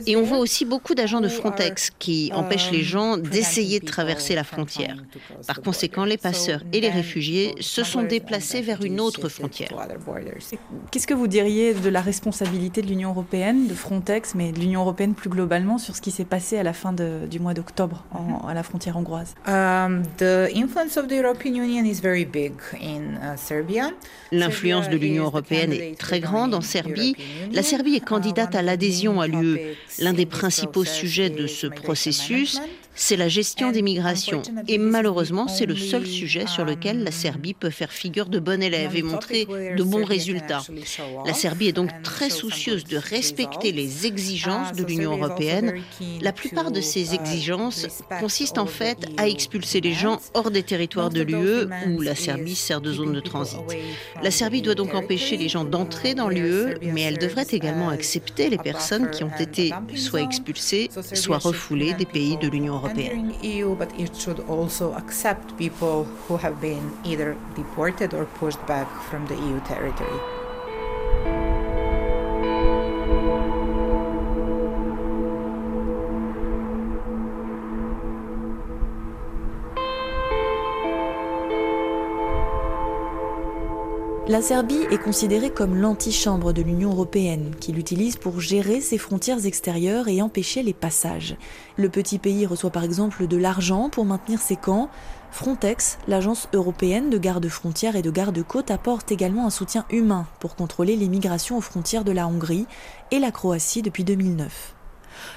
et 0.06 0.16
on 0.16 0.22
voit 0.22 0.38
aussi 0.38 0.64
beaucoup 0.64 0.94
d'agents 0.94 1.20
de 1.20 1.28
Frontex 1.28 1.90
qui 1.98 2.28
uh, 2.28 2.34
empêchent 2.34 2.70
les 2.72 2.82
gens 2.82 3.16
d'essayer 3.16 3.80
de 3.80 3.86
traverser 3.86 4.34
la 4.34 4.44
frontière. 4.44 4.96
Par 5.46 5.62
conséquent, 5.62 6.04
les 6.04 6.18
passeurs 6.18 6.62
et 6.72 6.80
les 6.80 6.90
réfugiés 6.90 7.54
se 7.60 7.84
sont 7.84 8.02
déplacés 8.02 8.60
vers 8.60 8.82
une 8.82 9.00
autre 9.00 9.28
frontière. 9.28 9.70
Qu'est-ce 10.90 11.06
que 11.06 11.14
vous 11.14 11.28
diriez 11.28 11.74
de 11.74 11.88
la 11.88 12.00
responsabilité 12.00 12.82
de 12.82 12.88
l'Union 12.88 13.10
européenne, 13.10 13.68
de 13.68 13.74
Frontex, 13.74 14.34
mais 14.34 14.52
de 14.52 14.58
l'Union 14.58 14.80
européenne 14.80 15.14
plus 15.14 15.30
globalement 15.30 15.78
sur 15.78 15.96
ce 15.96 16.00
qui 16.00 16.10
s'est 16.10 16.24
passé 16.24 16.58
à 16.58 16.62
la 16.62 16.72
fin 16.72 16.92
du 16.92 17.38
mois 17.38 17.54
d'octobre 17.54 18.04
à 18.48 18.54
la 18.54 18.62
frontière 18.62 18.96
hongroise? 18.96 19.34
Um, 19.46 20.02
The 20.18 20.50
influence 20.54 20.96
of 20.96 21.08
the 21.08 21.12
European 21.12 21.54
Union 21.54 21.84
is 21.84 22.00
very 22.00 22.24
L'influence 24.30 24.88
de 24.88 24.96
l'Union 24.96 25.24
européenne 25.24 25.72
est 25.72 25.98
très 25.98 26.20
grande 26.20 26.54
en 26.54 26.60
Serbie. 26.60 27.16
La 27.52 27.62
Serbie 27.62 27.96
est 27.96 28.04
candidate 28.04 28.54
à 28.54 28.62
l'adhésion 28.62 29.20
à 29.20 29.26
l'UE. 29.26 29.58
L'un 29.98 30.12
des 30.12 30.26
principaux 30.26 30.84
sujets 30.84 31.30
de 31.30 31.46
ce 31.46 31.66
processus, 31.66 32.60
c'est 32.94 33.16
la 33.16 33.28
gestion 33.28 33.72
des 33.72 33.82
migrations. 33.82 34.42
Et 34.68 34.78
malheureusement, 34.78 35.48
c'est 35.48 35.66
le 35.66 35.76
seul 35.76 36.06
sujet 36.06 36.46
sur 36.46 36.64
lequel 36.64 37.04
la 37.04 37.10
Serbie 37.10 37.54
peut 37.54 37.70
faire 37.70 37.90
figure 37.90 38.26
de 38.26 38.38
bon 38.38 38.62
élève 38.62 38.96
et 38.96 39.02
montrer 39.02 39.46
de 39.46 39.82
bons 39.82 40.04
résultats. 40.04 40.62
La 41.26 41.34
Serbie 41.34 41.68
est 41.68 41.72
donc 41.72 41.90
très 42.02 42.30
soucieuse 42.30 42.84
de 42.84 42.96
respecter 42.96 43.72
les 43.72 44.06
exigences 44.06 44.72
de 44.72 44.84
l'Union 44.84 45.16
européenne. 45.16 45.80
La 46.20 46.32
plupart 46.32 46.70
de 46.70 46.80
ces 46.80 47.14
exigences 47.14 47.86
consistent 48.20 48.58
en 48.58 48.66
fait 48.66 48.98
à 49.16 49.28
expulser 49.28 49.80
les 49.80 49.94
gens 49.94 50.20
hors 50.34 50.50
des 50.50 50.62
territoires 50.62 51.10
de 51.10 51.22
l'UE 51.22 51.68
où 51.88 52.00
la 52.00 52.14
Serbie 52.14 52.54
sert 52.54 52.80
de 52.80 52.92
zone 52.92 53.12
de 53.12 53.20
transit. 53.20 53.60
La 54.22 54.30
Serbie 54.30 54.62
doit 54.62 54.74
donc 54.74 54.94
empêcher 54.94 55.36
les 55.36 55.48
gens 55.48 55.64
d'entrer 55.64 56.14
dans 56.14 56.28
l'UE, 56.28 56.76
mais 56.82 57.02
elle 57.02 57.18
devrait 57.18 57.46
également 57.50 57.88
accepter 57.88 58.50
les 58.50 58.58
personnes 58.58 59.10
qui 59.10 59.24
ont 59.24 59.36
été 59.38 59.72
soit 59.96 60.22
expulsées, 60.22 60.90
soit 61.14 61.38
refoulées 61.38 61.94
des 61.94 62.06
pays 62.06 62.36
de 62.36 62.48
l'Union 62.48 62.74
européenne 62.74 62.81
entering 62.84 63.36
EU, 63.42 63.74
but 63.74 63.92
it 63.98 64.16
should 64.16 64.40
also 64.40 64.94
accept 64.94 65.56
people 65.56 66.04
who 66.26 66.36
have 66.36 66.60
been 66.60 66.96
either 67.04 67.36
deported 67.54 68.14
or 68.14 68.26
pushed 68.26 68.64
back 68.66 68.88
from 69.04 69.26
the 69.26 69.34
EU 69.34 69.60
territory. 69.60 70.41
La 84.32 84.40
Serbie 84.40 84.86
est 84.90 84.96
considérée 84.96 85.50
comme 85.50 85.76
l'antichambre 85.76 86.54
de 86.54 86.62
l'Union 86.62 86.90
européenne, 86.90 87.54
qui 87.60 87.70
l'utilise 87.70 88.16
pour 88.16 88.40
gérer 88.40 88.80
ses 88.80 88.96
frontières 88.96 89.44
extérieures 89.44 90.08
et 90.08 90.22
empêcher 90.22 90.62
les 90.62 90.72
passages. 90.72 91.36
Le 91.76 91.90
petit 91.90 92.18
pays 92.18 92.46
reçoit 92.46 92.70
par 92.70 92.82
exemple 92.82 93.26
de 93.26 93.36
l'argent 93.36 93.90
pour 93.90 94.06
maintenir 94.06 94.40
ses 94.40 94.56
camps. 94.56 94.88
Frontex, 95.32 95.98
l'agence 96.08 96.48
européenne 96.54 97.10
de 97.10 97.18
garde-frontières 97.18 97.94
et 97.94 98.00
de 98.00 98.10
garde-côtes, 98.10 98.70
apporte 98.70 99.12
également 99.12 99.46
un 99.46 99.50
soutien 99.50 99.84
humain 99.90 100.26
pour 100.40 100.56
contrôler 100.56 100.96
les 100.96 101.10
migrations 101.10 101.58
aux 101.58 101.60
frontières 101.60 102.04
de 102.04 102.12
la 102.12 102.26
Hongrie 102.26 102.64
et 103.10 103.18
la 103.18 103.32
Croatie 103.32 103.82
depuis 103.82 104.02
2009. 104.02 104.74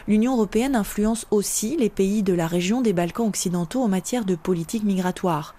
L'Union 0.08 0.36
européenne 0.36 0.74
influence 0.74 1.28
aussi 1.32 1.76
les 1.76 1.90
pays 1.90 2.24
de 2.24 2.32
la 2.32 2.48
région 2.48 2.80
des 2.80 2.94
Balkans 2.94 3.28
occidentaux 3.28 3.82
en 3.82 3.90
matière 3.90 4.24
de 4.24 4.36
politique 4.36 4.86
migratoire. 4.86 5.54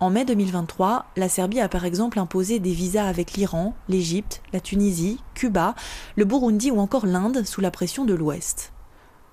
En 0.00 0.10
mai 0.10 0.24
2023, 0.24 1.06
la 1.16 1.28
Serbie 1.28 1.58
a 1.58 1.68
par 1.68 1.84
exemple 1.84 2.20
imposé 2.20 2.60
des 2.60 2.70
visas 2.70 3.08
avec 3.08 3.32
l'Iran, 3.32 3.74
l'Égypte, 3.88 4.42
la 4.52 4.60
Tunisie, 4.60 5.18
Cuba, 5.34 5.74
le 6.14 6.24
Burundi 6.24 6.70
ou 6.70 6.78
encore 6.78 7.04
l'Inde 7.04 7.44
sous 7.44 7.60
la 7.60 7.72
pression 7.72 8.04
de 8.04 8.14
l'Ouest. 8.14 8.72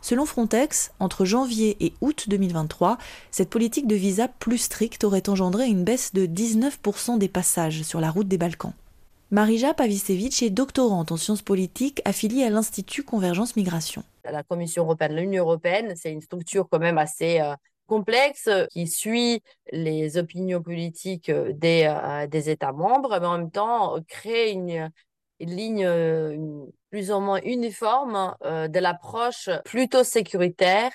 Selon 0.02 0.26
Frontex, 0.26 0.92
entre 1.00 1.24
janvier 1.24 1.78
et 1.86 1.94
août 2.02 2.26
2023, 2.30 2.98
cette 3.30 3.52
politique 3.52 3.86
de 3.86 3.96
visa 3.96 4.28
plus 4.28 4.58
stricte 4.58 5.04
aurait 5.04 5.30
engendré 5.30 5.68
une 5.68 5.84
baisse 5.84 6.16
de 6.16 6.26
19% 6.26 7.20
des 7.20 7.30
passages 7.30 7.84
sur 7.84 8.02
la 8.02 8.10
route 8.10 8.28
des 8.28 8.40
Balkans. 8.40 8.74
Marija 9.30 9.76
Pavisevic 9.76 10.42
est 10.42 10.50
doctorante 10.50 11.12
en 11.12 11.18
sciences 11.18 11.42
politiques 11.44 12.02
affiliée 12.06 12.44
à 12.44 12.50
l'Institut 12.50 13.04
Convergence 13.04 13.56
Migration. 13.56 14.04
La 14.24 14.42
Commission 14.42 14.84
européenne, 14.84 15.16
l'Union 15.16 15.44
européenne, 15.44 15.94
c'est 15.96 16.12
une 16.12 16.22
structure 16.22 16.68
quand 16.70 16.80
même 16.80 16.98
assez 16.98 17.40
euh, 17.40 17.54
complexe 17.88 18.50
qui 18.72 18.88
suit 18.88 19.42
les 19.72 20.18
opinions 20.18 20.62
politiques 20.62 21.32
des, 21.32 22.26
des 22.30 22.50
États 22.50 22.72
membres, 22.72 23.20
mais 23.20 23.28
en 23.28 23.38
même 23.38 23.52
temps 23.52 23.98
crée 24.08 24.52
une, 24.52 24.92
ligne 25.40 25.86
plus 26.90 27.12
ou 27.12 27.20
moins 27.20 27.42
uniforme 27.44 28.36
de 28.42 28.80
l'approche 28.80 29.50
plutôt 29.66 30.04
sécuritaire 30.04 30.92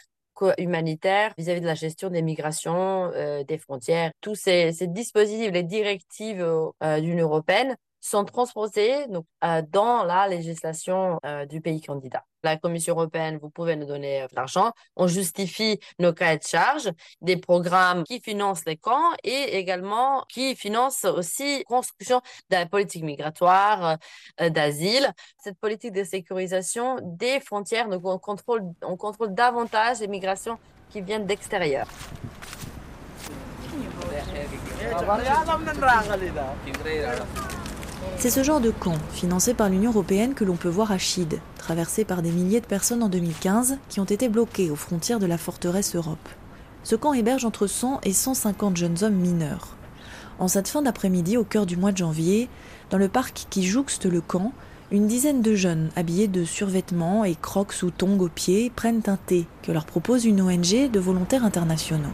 humanitaire 0.57 1.35
vis-à-vis 1.37 1.61
de 1.61 1.67
la 1.67 1.75
gestion 1.75 2.09
des 2.09 2.23
migrations, 2.23 3.11
des 3.47 3.59
frontières. 3.59 4.11
Tous 4.23 4.35
ces, 4.35 4.73
dispositifs, 4.89 5.53
les 5.53 5.63
directives 5.63 6.43
l'Union 6.81 7.27
européenne 7.27 7.77
sont 8.01 8.25
transposées 8.25 9.07
donc, 9.09 9.27
dans 9.71 10.05
la 10.05 10.29
législation 10.29 11.19
du 11.49 11.61
pays 11.61 11.81
candidat 11.81 12.25
la 12.43 12.57
Commission 12.57 12.95
européenne, 12.95 13.39
vous 13.41 13.51
pouvez 13.51 13.77
nous 13.77 13.87
donner 13.87 14.23
euh, 14.23 14.27
de 14.29 14.35
l'argent. 14.37 14.73
On 14.97 15.07
justifie 15.07 15.79
nos 15.99 16.13
cahiers 16.13 16.39
de 16.39 16.45
charges, 16.45 16.91
des 17.21 17.37
programmes 17.37 18.05
qui 18.05 18.21
financent 18.21 18.65
les 18.67 18.77
camps 18.77 19.13
et 19.25 19.59
également 19.59 20.25
qui 20.29 20.57
financent 20.57 21.05
aussi 21.05 21.65
construction 21.65 22.21
de 22.51 22.57
la 22.57 22.67
politique 22.67 23.05
migratoire, 23.05 23.99
euh, 24.41 24.51
d'asile. 24.51 25.13
Cette 25.39 25.59
politique 25.59 25.93
de 25.93 26.05
sécurisation 26.05 26.99
des 27.03 27.41
frontières, 27.41 27.89
donc 27.89 28.03
on 28.05 28.19
contrôle, 28.19 28.63
on 28.83 28.97
contrôle 28.97 29.35
davantage 29.35 30.01
les 30.01 30.09
migrations 30.09 30.59
qui 30.91 31.01
viennent 31.01 31.27
d'extérieur. 31.27 31.87
C'est 38.17 38.31
ce 38.31 38.43
genre 38.43 38.61
de 38.61 38.71
camp, 38.71 38.97
financé 39.13 39.55
par 39.55 39.69
l'Union 39.69 39.91
européenne, 39.91 40.35
que 40.35 40.45
l'on 40.45 40.57
peut 40.57 40.69
voir 40.69 40.93
à 40.93 40.99
Chid, 40.99 41.41
traversé 41.59 42.05
par 42.05 42.23
des 42.23 42.31
milliers 42.31 42.61
de 42.61 42.67
personnes 42.67 43.03
en 43.03 43.09
2015 43.09 43.79
qui 43.89 44.01
ont 44.01 44.05
été 44.05 44.29
bloquées 44.29 44.71
aux 44.71 44.77
frontières 44.77 45.21
de 45.21 45.27
la 45.27 45.39
forteresse 45.39 45.97
Europe. 45.97 46.29
Ce 46.83 46.97
camp 46.97 47.13
héberge 47.13 47.45
entre 47.45 47.67
100 47.67 48.01
et 48.05 48.13
150 48.13 48.77
jeunes 48.77 49.03
hommes 49.03 49.15
mineurs. 49.15 49.77
En 50.39 50.49
cette 50.49 50.69
fin 50.69 50.83
d'après-midi, 50.83 51.37
au 51.37 51.45
cœur 51.45 51.67
du 51.67 51.77
mois 51.77 51.93
de 51.93 51.99
janvier, 51.99 52.49
dans 52.91 52.99
le 52.99 53.09
parc 53.09 53.47
qui 53.51 53.65
jouxte 53.65 54.07
le 54.07 54.21
camp, 54.21 54.53
une 54.91 55.07
dizaine 55.07 55.41
de 55.41 55.55
jeunes 55.55 55.91
habillés 55.95 56.27
de 56.27 56.45
survêtements 56.45 57.25
et 57.25 57.37
crocs 57.37 57.83
ou 57.83 57.91
tongs 57.91 58.19
aux 58.19 58.29
pieds 58.29 58.73
prennent 58.75 59.03
un 59.07 59.17
thé 59.17 59.47
que 59.63 59.71
leur 59.71 59.85
propose 59.85 60.25
une 60.25 60.41
ONG 60.41 60.91
de 60.91 60.99
volontaires 60.99 61.45
internationaux. 61.45 62.09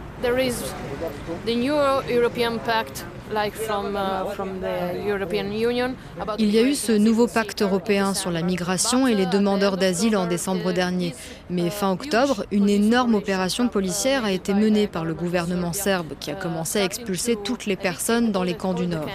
Il 6.38 6.54
y 6.54 6.58
a 6.58 6.62
eu 6.62 6.74
ce 6.74 6.92
nouveau 6.92 7.26
pacte 7.26 7.62
européen 7.62 8.14
sur 8.14 8.30
la 8.30 8.42
migration 8.42 9.06
et 9.06 9.14
les 9.14 9.26
demandeurs 9.26 9.76
d'asile 9.76 10.16
en 10.16 10.26
décembre 10.26 10.72
dernier. 10.72 11.14
Mais 11.50 11.70
fin 11.70 11.90
octobre, 11.90 12.44
une 12.50 12.68
énorme 12.68 13.14
opération 13.14 13.68
policière 13.68 14.24
a 14.24 14.32
été 14.32 14.54
menée 14.54 14.86
par 14.86 15.04
le 15.04 15.14
gouvernement 15.14 15.72
serbe 15.72 16.14
qui 16.20 16.30
a 16.30 16.34
commencé 16.34 16.80
à 16.80 16.84
expulser 16.84 17.36
toutes 17.42 17.66
les 17.66 17.76
personnes 17.76 18.32
dans 18.32 18.42
les 18.42 18.54
camps 18.54 18.74
du 18.74 18.86
Nord. 18.86 19.06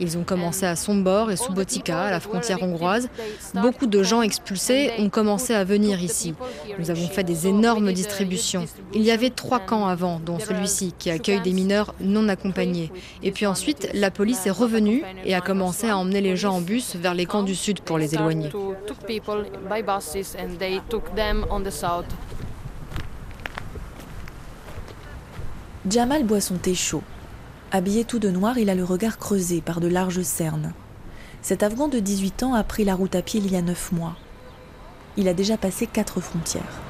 Ils 0.00 0.18
ont 0.18 0.24
commencé 0.24 0.66
à 0.66 0.76
Sombor 0.76 1.30
et 1.30 1.36
Subotica, 1.36 2.02
à 2.02 2.10
la 2.10 2.20
frontière 2.20 2.62
hongroise. 2.62 3.08
Beaucoup 3.54 3.86
de 3.86 4.02
gens 4.02 4.22
expulsés 4.22 4.92
ont 4.98 5.08
commencé 5.08 5.54
à 5.54 5.64
venir 5.64 6.02
ici. 6.02 6.34
Nous 6.78 6.90
avons 6.90 7.08
fait 7.08 7.24
des 7.24 7.46
énormes 7.46 7.92
distributions. 7.92 8.66
Il 8.94 9.02
y 9.02 9.10
avait 9.10 9.30
trois 9.30 9.51
camps 9.58 9.86
avant, 9.86 10.20
dont 10.24 10.38
celui-ci, 10.38 10.94
qui 10.98 11.10
accueille 11.10 11.40
des 11.40 11.52
mineurs 11.52 11.94
non 12.00 12.28
accompagnés. 12.28 12.90
Et 13.22 13.32
puis 13.32 13.46
ensuite, 13.46 13.88
la 13.94 14.10
police 14.10 14.46
est 14.46 14.50
revenue 14.50 15.02
et 15.24 15.34
a 15.34 15.40
commencé 15.40 15.88
à 15.88 15.96
emmener 15.96 16.20
les 16.20 16.36
gens 16.36 16.56
en 16.56 16.60
bus 16.60 16.96
vers 16.96 17.14
les 17.14 17.26
camps 17.26 17.42
du 17.42 17.54
sud 17.54 17.80
pour 17.80 17.98
les 17.98 18.14
éloigner. 18.14 18.50
Jamal 25.88 26.24
boit 26.24 26.40
son 26.40 26.56
thé 26.56 26.74
chaud. 26.74 27.02
Habillé 27.72 28.04
tout 28.04 28.18
de 28.18 28.30
noir, 28.30 28.58
il 28.58 28.70
a 28.70 28.74
le 28.74 28.84
regard 28.84 29.18
creusé 29.18 29.60
par 29.60 29.80
de 29.80 29.88
larges 29.88 30.22
cernes. 30.22 30.72
Cet 31.40 31.62
Afghan 31.62 31.88
de 31.88 31.98
18 31.98 32.44
ans 32.44 32.54
a 32.54 32.62
pris 32.62 32.84
la 32.84 32.94
route 32.94 33.16
à 33.16 33.22
pied 33.22 33.40
il 33.44 33.50
y 33.50 33.56
a 33.56 33.62
9 33.62 33.92
mois. 33.92 34.14
Il 35.16 35.26
a 35.26 35.34
déjà 35.34 35.56
passé 35.56 35.86
quatre 35.86 36.20
frontières. 36.20 36.80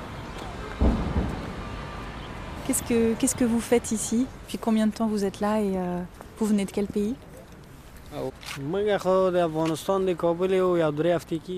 Qu'est-ce 2.73 2.89
que, 2.89 3.13
qu'est-ce 3.19 3.35
que 3.35 3.45
vous 3.45 3.61
faites 3.61 3.93
ici? 3.93 4.25
Puis 4.49 4.57
combien 4.57 4.87
de 4.87 4.93
temps 4.93 5.07
vous 5.07 5.27
êtes 5.27 5.41
là 5.41 5.61
et 5.61 5.77
euh, 5.77 6.01
vous 6.39 6.47
venez 6.47 6.65
de 6.65 6.71
quel 6.71 6.87
pays? 6.87 7.15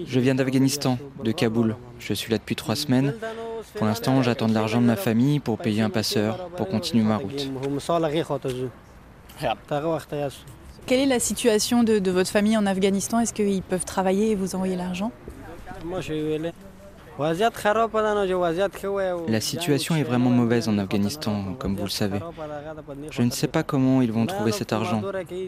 Je 0.08 0.18
viens 0.18 0.34
d'Afghanistan, 0.34 0.98
de 1.22 1.30
Kaboul. 1.30 1.76
Je 2.00 2.14
suis 2.14 2.32
là 2.32 2.38
depuis 2.38 2.56
trois 2.56 2.74
semaines. 2.74 3.14
Pour 3.76 3.86
l'instant, 3.86 4.24
j'attends 4.24 4.48
de 4.48 4.54
l'argent 4.54 4.80
de 4.80 4.86
ma 4.86 4.96
famille 4.96 5.38
pour 5.38 5.56
payer 5.58 5.82
un 5.82 5.90
passeur, 5.90 6.48
pour 6.56 6.66
continuer 6.66 7.04
ma 7.04 7.18
route. 7.18 7.48
Quelle 10.86 10.98
est 10.98 11.06
la 11.06 11.20
situation 11.20 11.84
de, 11.84 12.00
de 12.00 12.10
votre 12.10 12.30
famille 12.30 12.56
en 12.56 12.66
Afghanistan? 12.66 13.20
Est-ce 13.20 13.32
qu'ils 13.32 13.62
peuvent 13.62 13.84
travailler 13.84 14.32
et 14.32 14.34
vous 14.34 14.56
envoyer 14.56 14.74
l'argent? 14.74 15.12
La 19.28 19.40
situation 19.40 19.94
est 19.96 20.02
vraiment 20.02 20.30
mauvaise 20.30 20.68
en 20.68 20.78
Afghanistan, 20.78 21.54
comme 21.58 21.76
vous 21.76 21.84
le 21.84 21.90
savez. 21.90 22.18
Je 23.10 23.22
ne 23.22 23.30
sais 23.30 23.46
pas 23.46 23.62
comment 23.62 24.02
ils 24.02 24.12
vont 24.12 24.26
trouver 24.26 24.52
cet 24.52 24.72
argent, 24.72 25.02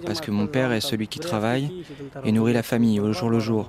parce 0.04 0.20
que 0.20 0.30
mon 0.30 0.46
père 0.46 0.72
est 0.72 0.80
celui 0.80 1.08
qui 1.08 1.18
travaille 1.18 1.84
et 2.24 2.32
nourrit 2.32 2.52
la 2.52 2.62
famille 2.62 3.00
au 3.00 3.12
jour 3.12 3.30
le 3.30 3.40
jour. 3.40 3.68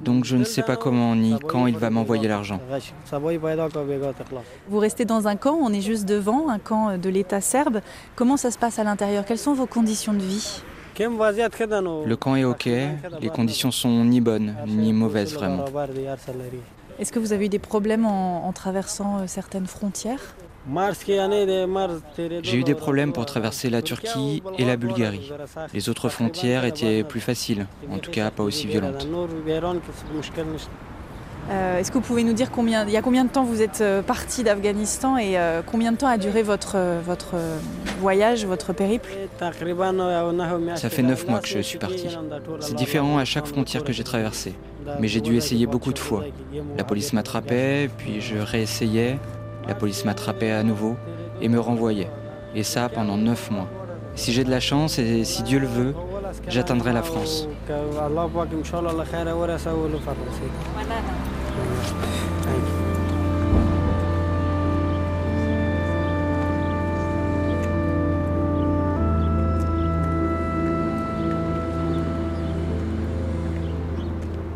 Donc 0.00 0.24
je 0.24 0.36
ne 0.36 0.44
sais 0.44 0.62
pas 0.62 0.76
comment 0.76 1.14
ni 1.14 1.38
quand 1.38 1.66
il 1.66 1.76
va 1.76 1.88
m'envoyer 1.88 2.28
l'argent. 2.28 2.60
Vous 4.68 4.78
restez 4.78 5.04
dans 5.04 5.28
un 5.28 5.36
camp, 5.36 5.56
on 5.60 5.72
est 5.72 5.80
juste 5.80 6.04
devant, 6.04 6.48
un 6.48 6.58
camp 6.58 6.98
de 6.98 7.08
l'État 7.08 7.40
serbe. 7.40 7.80
Comment 8.16 8.36
ça 8.36 8.50
se 8.50 8.58
passe 8.58 8.78
à 8.78 8.84
l'intérieur? 8.84 9.24
Quelles 9.24 9.38
sont 9.38 9.54
vos 9.54 9.66
conditions 9.66 10.12
de 10.12 10.18
vie? 10.18 10.62
Le 10.96 12.14
camp 12.14 12.36
est 12.36 12.44
ok, 12.44 12.66
les 12.66 13.28
conditions 13.28 13.70
sont 13.70 14.04
ni 14.04 14.20
bonnes 14.20 14.54
ni 14.66 14.92
mauvaises 14.92 15.34
vraiment. 15.34 15.64
Est-ce 16.98 17.12
que 17.12 17.18
vous 17.18 17.32
avez 17.32 17.46
eu 17.46 17.48
des 17.48 17.58
problèmes 17.58 18.06
en, 18.06 18.52
traversant 18.52 19.18
euh, 19.18 19.26
certaines 19.26 19.66
frontières? 19.66 20.20
J'ai 22.42 22.56
eu 22.56 22.64
des 22.64 22.74
problèmes 22.74 23.12
pour 23.12 23.26
traverser 23.26 23.68
la 23.68 23.82
Turquie 23.82 24.42
et 24.58 24.64
la 24.64 24.76
Bulgarie. 24.76 25.30
Les 25.74 25.88
autres 25.88 26.08
frontières 26.08 26.64
étaient 26.64 27.04
plus 27.04 27.20
faciles, 27.20 27.66
en 27.90 27.98
tout 27.98 28.10
cas 28.10 28.30
pas 28.30 28.42
aussi 28.42 28.66
violentes. 28.66 29.06
Euh, 31.50 31.78
est-ce 31.78 31.90
que 31.90 31.98
vous 31.98 32.04
pouvez 32.04 32.24
nous 32.24 32.32
dire 32.32 32.50
combien, 32.50 32.86
il 32.86 32.92
y 32.92 32.96
a 32.96 33.02
combien 33.02 33.24
de 33.24 33.30
temps 33.30 33.44
vous 33.44 33.60
êtes 33.60 33.80
euh, 33.80 34.02
parti 34.02 34.42
d'Afghanistan 34.42 35.18
et 35.18 35.36
combien 35.66 35.92
de 35.92 35.96
temps 35.96 36.06
a 36.06 36.18
duré 36.18 36.42
votre, 36.42 36.78
votre 37.04 37.34
voyage, 38.00 38.46
votre 38.46 38.72
périple? 38.72 39.10
Ça 40.76 40.90
fait 40.90 41.02
neuf 41.02 41.26
mois 41.28 41.40
que 41.40 41.48
je 41.48 41.58
suis 41.60 41.78
parti. 41.78 42.08
C'est 42.60 42.76
différent 42.76 43.18
à 43.18 43.24
chaque 43.24 43.46
frontière 43.46 43.84
que 43.84 43.92
j'ai 43.92 44.04
traversée 44.04 44.54
mais 45.00 45.08
j'ai 45.08 45.20
dû 45.20 45.36
essayer 45.36 45.66
beaucoup 45.66 45.92
de 45.92 45.98
fois. 45.98 46.24
La 46.76 46.84
police 46.84 47.12
m'attrapait, 47.12 47.90
puis 47.96 48.20
je 48.20 48.36
réessayais, 48.36 49.18
la 49.66 49.74
police 49.74 50.04
m'attrapait 50.04 50.50
à 50.50 50.62
nouveau 50.62 50.96
et 51.40 51.48
me 51.48 51.58
renvoyait. 51.58 52.10
Et 52.54 52.62
ça 52.62 52.88
pendant 52.88 53.16
neuf 53.16 53.50
mois. 53.50 53.68
Si 54.14 54.32
j'ai 54.32 54.44
de 54.44 54.50
la 54.50 54.60
chance 54.60 54.98
et 54.98 55.24
si 55.24 55.42
Dieu 55.42 55.58
le 55.58 55.66
veut, 55.66 55.94
j'atteindrai 56.48 56.92
la 56.92 57.02
France. 57.02 57.48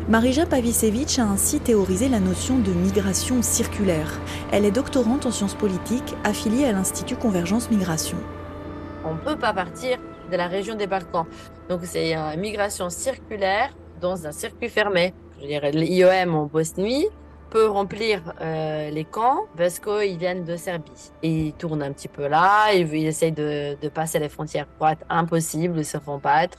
Marija 0.09 0.47
Pavisevich 0.47 1.19
a 1.19 1.23
ainsi 1.23 1.59
théorisé 1.59 2.09
la 2.09 2.19
notion 2.19 2.57
de 2.57 2.71
migration 2.71 3.43
circulaire. 3.43 4.19
Elle 4.51 4.65
est 4.65 4.71
doctorante 4.71 5.27
en 5.27 5.31
sciences 5.31 5.53
politiques 5.53 6.15
affiliée 6.23 6.65
à 6.65 6.71
l'Institut 6.71 7.15
Convergence 7.15 7.69
Migration. 7.69 8.17
On 9.05 9.13
ne 9.13 9.19
peut 9.19 9.35
pas 9.35 9.53
partir 9.53 9.99
de 10.31 10.35
la 10.35 10.47
région 10.47 10.73
des 10.73 10.87
Balkans. 10.87 11.27
Donc 11.69 11.81
c'est 11.83 12.13
une 12.15 12.39
migration 12.41 12.89
circulaire 12.89 13.69
dans 14.01 14.25
un 14.25 14.31
circuit 14.31 14.69
fermé. 14.69 15.13
Je 15.41 15.47
dirais 15.47 15.71
l'IOM 15.71 16.35
en 16.35 16.45
Bosnie 16.45 17.07
peut 17.49 17.67
remplir 17.67 18.33
euh, 18.41 18.89
les 18.89 19.05
camps 19.05 19.45
parce 19.57 19.79
qu'ils 19.79 20.17
viennent 20.17 20.43
de 20.43 20.55
Serbie. 20.55 21.11
Ils 21.23 21.53
tournent 21.53 21.81
un 21.81 21.91
petit 21.91 22.07
peu 22.07 22.27
là, 22.27 22.73
ils, 22.73 22.93
essayent 23.07 23.31
de, 23.31 23.75
passer 23.93 24.19
les 24.19 24.29
frontières 24.29 24.67
croates, 24.75 25.03
impossible, 25.09 25.79
ils 25.79 25.85
se 25.85 25.97
font 25.97 26.17
battre, 26.17 26.57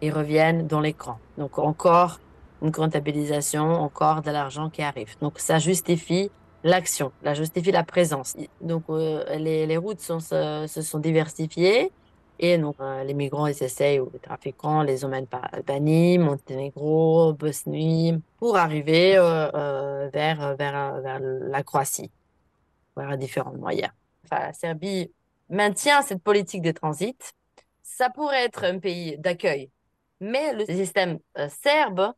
ils 0.00 0.12
reviennent 0.12 0.66
dans 0.66 0.80
les 0.80 0.92
camps. 0.92 1.18
Donc 1.38 1.58
encore 1.58 2.20
une 2.62 2.70
comptabilisation, 2.70 3.64
encore 3.64 4.22
de 4.22 4.30
l'argent 4.30 4.68
qui 4.68 4.82
arrive. 4.82 5.16
Donc 5.20 5.38
ça 5.38 5.58
justifie 5.58 6.30
l'action, 6.64 7.12
ça 7.24 7.34
justifie 7.34 7.72
la 7.72 7.82
présence. 7.82 8.36
Donc 8.60 8.84
euh, 8.90 9.24
les, 9.36 9.76
routes 9.76 10.00
se, 10.00 10.66
sont 10.66 10.98
diversifiées 10.98 11.90
et 12.38 12.58
donc 12.58 12.76
euh, 12.80 13.04
les 13.04 13.14
migrants 13.14 13.46
ils 13.46 13.62
essayent 13.62 14.00
ou 14.00 14.10
les 14.12 14.18
trafiquants 14.18 14.82
les 14.82 15.04
emmènent 15.04 15.26
par 15.26 15.48
Albanie, 15.52 16.18
Monténégro, 16.18 17.32
Bosnie 17.32 18.20
pour 18.38 18.56
arriver 18.56 19.16
euh, 19.16 19.50
euh 19.54 20.10
vers, 20.12 20.56
vers, 20.56 21.00
vers 21.00 21.20
la 21.20 21.62
Croatie, 21.62 22.10
vers 22.96 23.16
différents 23.18 23.52
moyens. 23.52 23.92
La 24.30 24.52
Serbie 24.52 25.12
maintient 25.48 26.02
cette 26.02 26.22
politique 26.22 26.62
de 26.62 26.72
transit. 26.72 27.34
Ça 27.82 28.10
pourrait 28.10 28.44
être 28.44 28.64
un 28.64 28.78
pays 28.78 29.18
d'accueil, 29.18 29.70
mais 30.20 30.52
le 30.54 30.64
système 30.64 31.18
serbe 31.48 32.12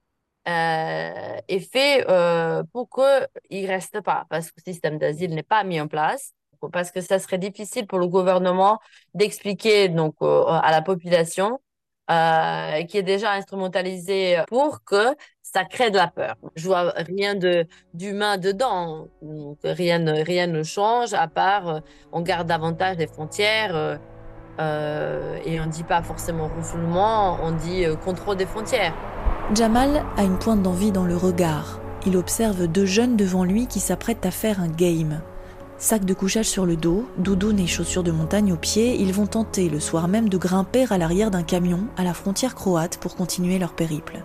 est 0.44 1.70
fait 1.72 2.04
pour 2.72 2.88
qu'il 2.90 3.62
ne 3.62 3.68
reste 3.68 4.00
pas, 4.02 4.26
parce 4.28 4.50
que 4.50 4.60
le 4.64 4.72
système 4.72 4.98
d'asile 4.98 5.34
n'est 5.34 5.42
pas 5.42 5.64
mis 5.64 5.80
en 5.80 5.88
place, 5.88 6.32
parce 6.72 6.90
que 6.90 7.00
ça 7.00 7.18
serait 7.18 7.38
difficile 7.38 7.86
pour 7.86 7.98
le 7.98 8.06
gouvernement 8.06 8.78
d'expliquer 9.14 9.88
donc 9.88 10.14
à 10.20 10.70
la 10.70 10.82
population 10.82 11.58
euh, 12.10 12.82
qui 12.86 12.98
est 12.98 13.04
déjà 13.04 13.34
instrumentalisée 13.34 14.42
pour 14.48 14.82
que 14.82 15.14
ça 15.42 15.64
crée 15.64 15.92
de 15.92 15.96
la 15.96 16.08
peur. 16.08 16.34
Je 16.56 16.66
vois 16.66 16.90
rien 16.96 17.36
de 17.36 17.66
d'humain 17.94 18.36
dedans, 18.36 19.06
rien 19.62 20.04
rien 20.24 20.48
ne 20.48 20.64
change 20.64 21.14
à 21.14 21.28
part 21.28 21.68
euh, 21.68 21.80
on 22.10 22.22
garde 22.22 22.48
davantage 22.48 22.96
les 22.96 23.06
frontières. 23.06 23.98
Euh, 24.58 25.38
et 25.44 25.60
on 25.60 25.66
ne 25.66 25.70
dit 25.70 25.84
pas 25.84 26.02
forcément 26.02 26.48
refoulement, 26.48 27.38
on 27.44 27.52
dit 27.52 27.84
contrôle 28.04 28.36
des 28.36 28.46
frontières. 28.46 28.92
Jamal 29.54 30.04
a 30.16 30.24
une 30.24 30.38
pointe 30.38 30.62
d'envie 30.62 30.90
dans 30.90 31.04
le 31.04 31.16
regard. 31.16 31.80
Il 32.06 32.16
observe 32.16 32.66
deux 32.66 32.86
jeunes 32.86 33.16
devant 33.16 33.44
lui 33.44 33.68
qui 33.68 33.78
s'apprêtent 33.78 34.26
à 34.26 34.32
faire 34.32 34.60
un 34.60 34.68
game. 34.68 35.20
Sac 35.82 36.04
de 36.04 36.12
couchage 36.12 36.46
sur 36.46 36.66
le 36.66 36.76
dos, 36.76 37.08
doudoune 37.16 37.58
et 37.58 37.66
chaussures 37.66 38.02
de 38.02 38.10
montagne 38.10 38.52
aux 38.52 38.56
pieds, 38.56 39.00
ils 39.00 39.14
vont 39.14 39.26
tenter 39.26 39.70
le 39.70 39.80
soir 39.80 40.08
même 40.08 40.28
de 40.28 40.36
grimper 40.36 40.84
à 40.90 40.98
l'arrière 40.98 41.30
d'un 41.30 41.42
camion 41.42 41.86
à 41.96 42.04
la 42.04 42.12
frontière 42.12 42.54
croate 42.54 42.98
pour 42.98 43.16
continuer 43.16 43.58
leur 43.58 43.72
périple. 43.72 44.22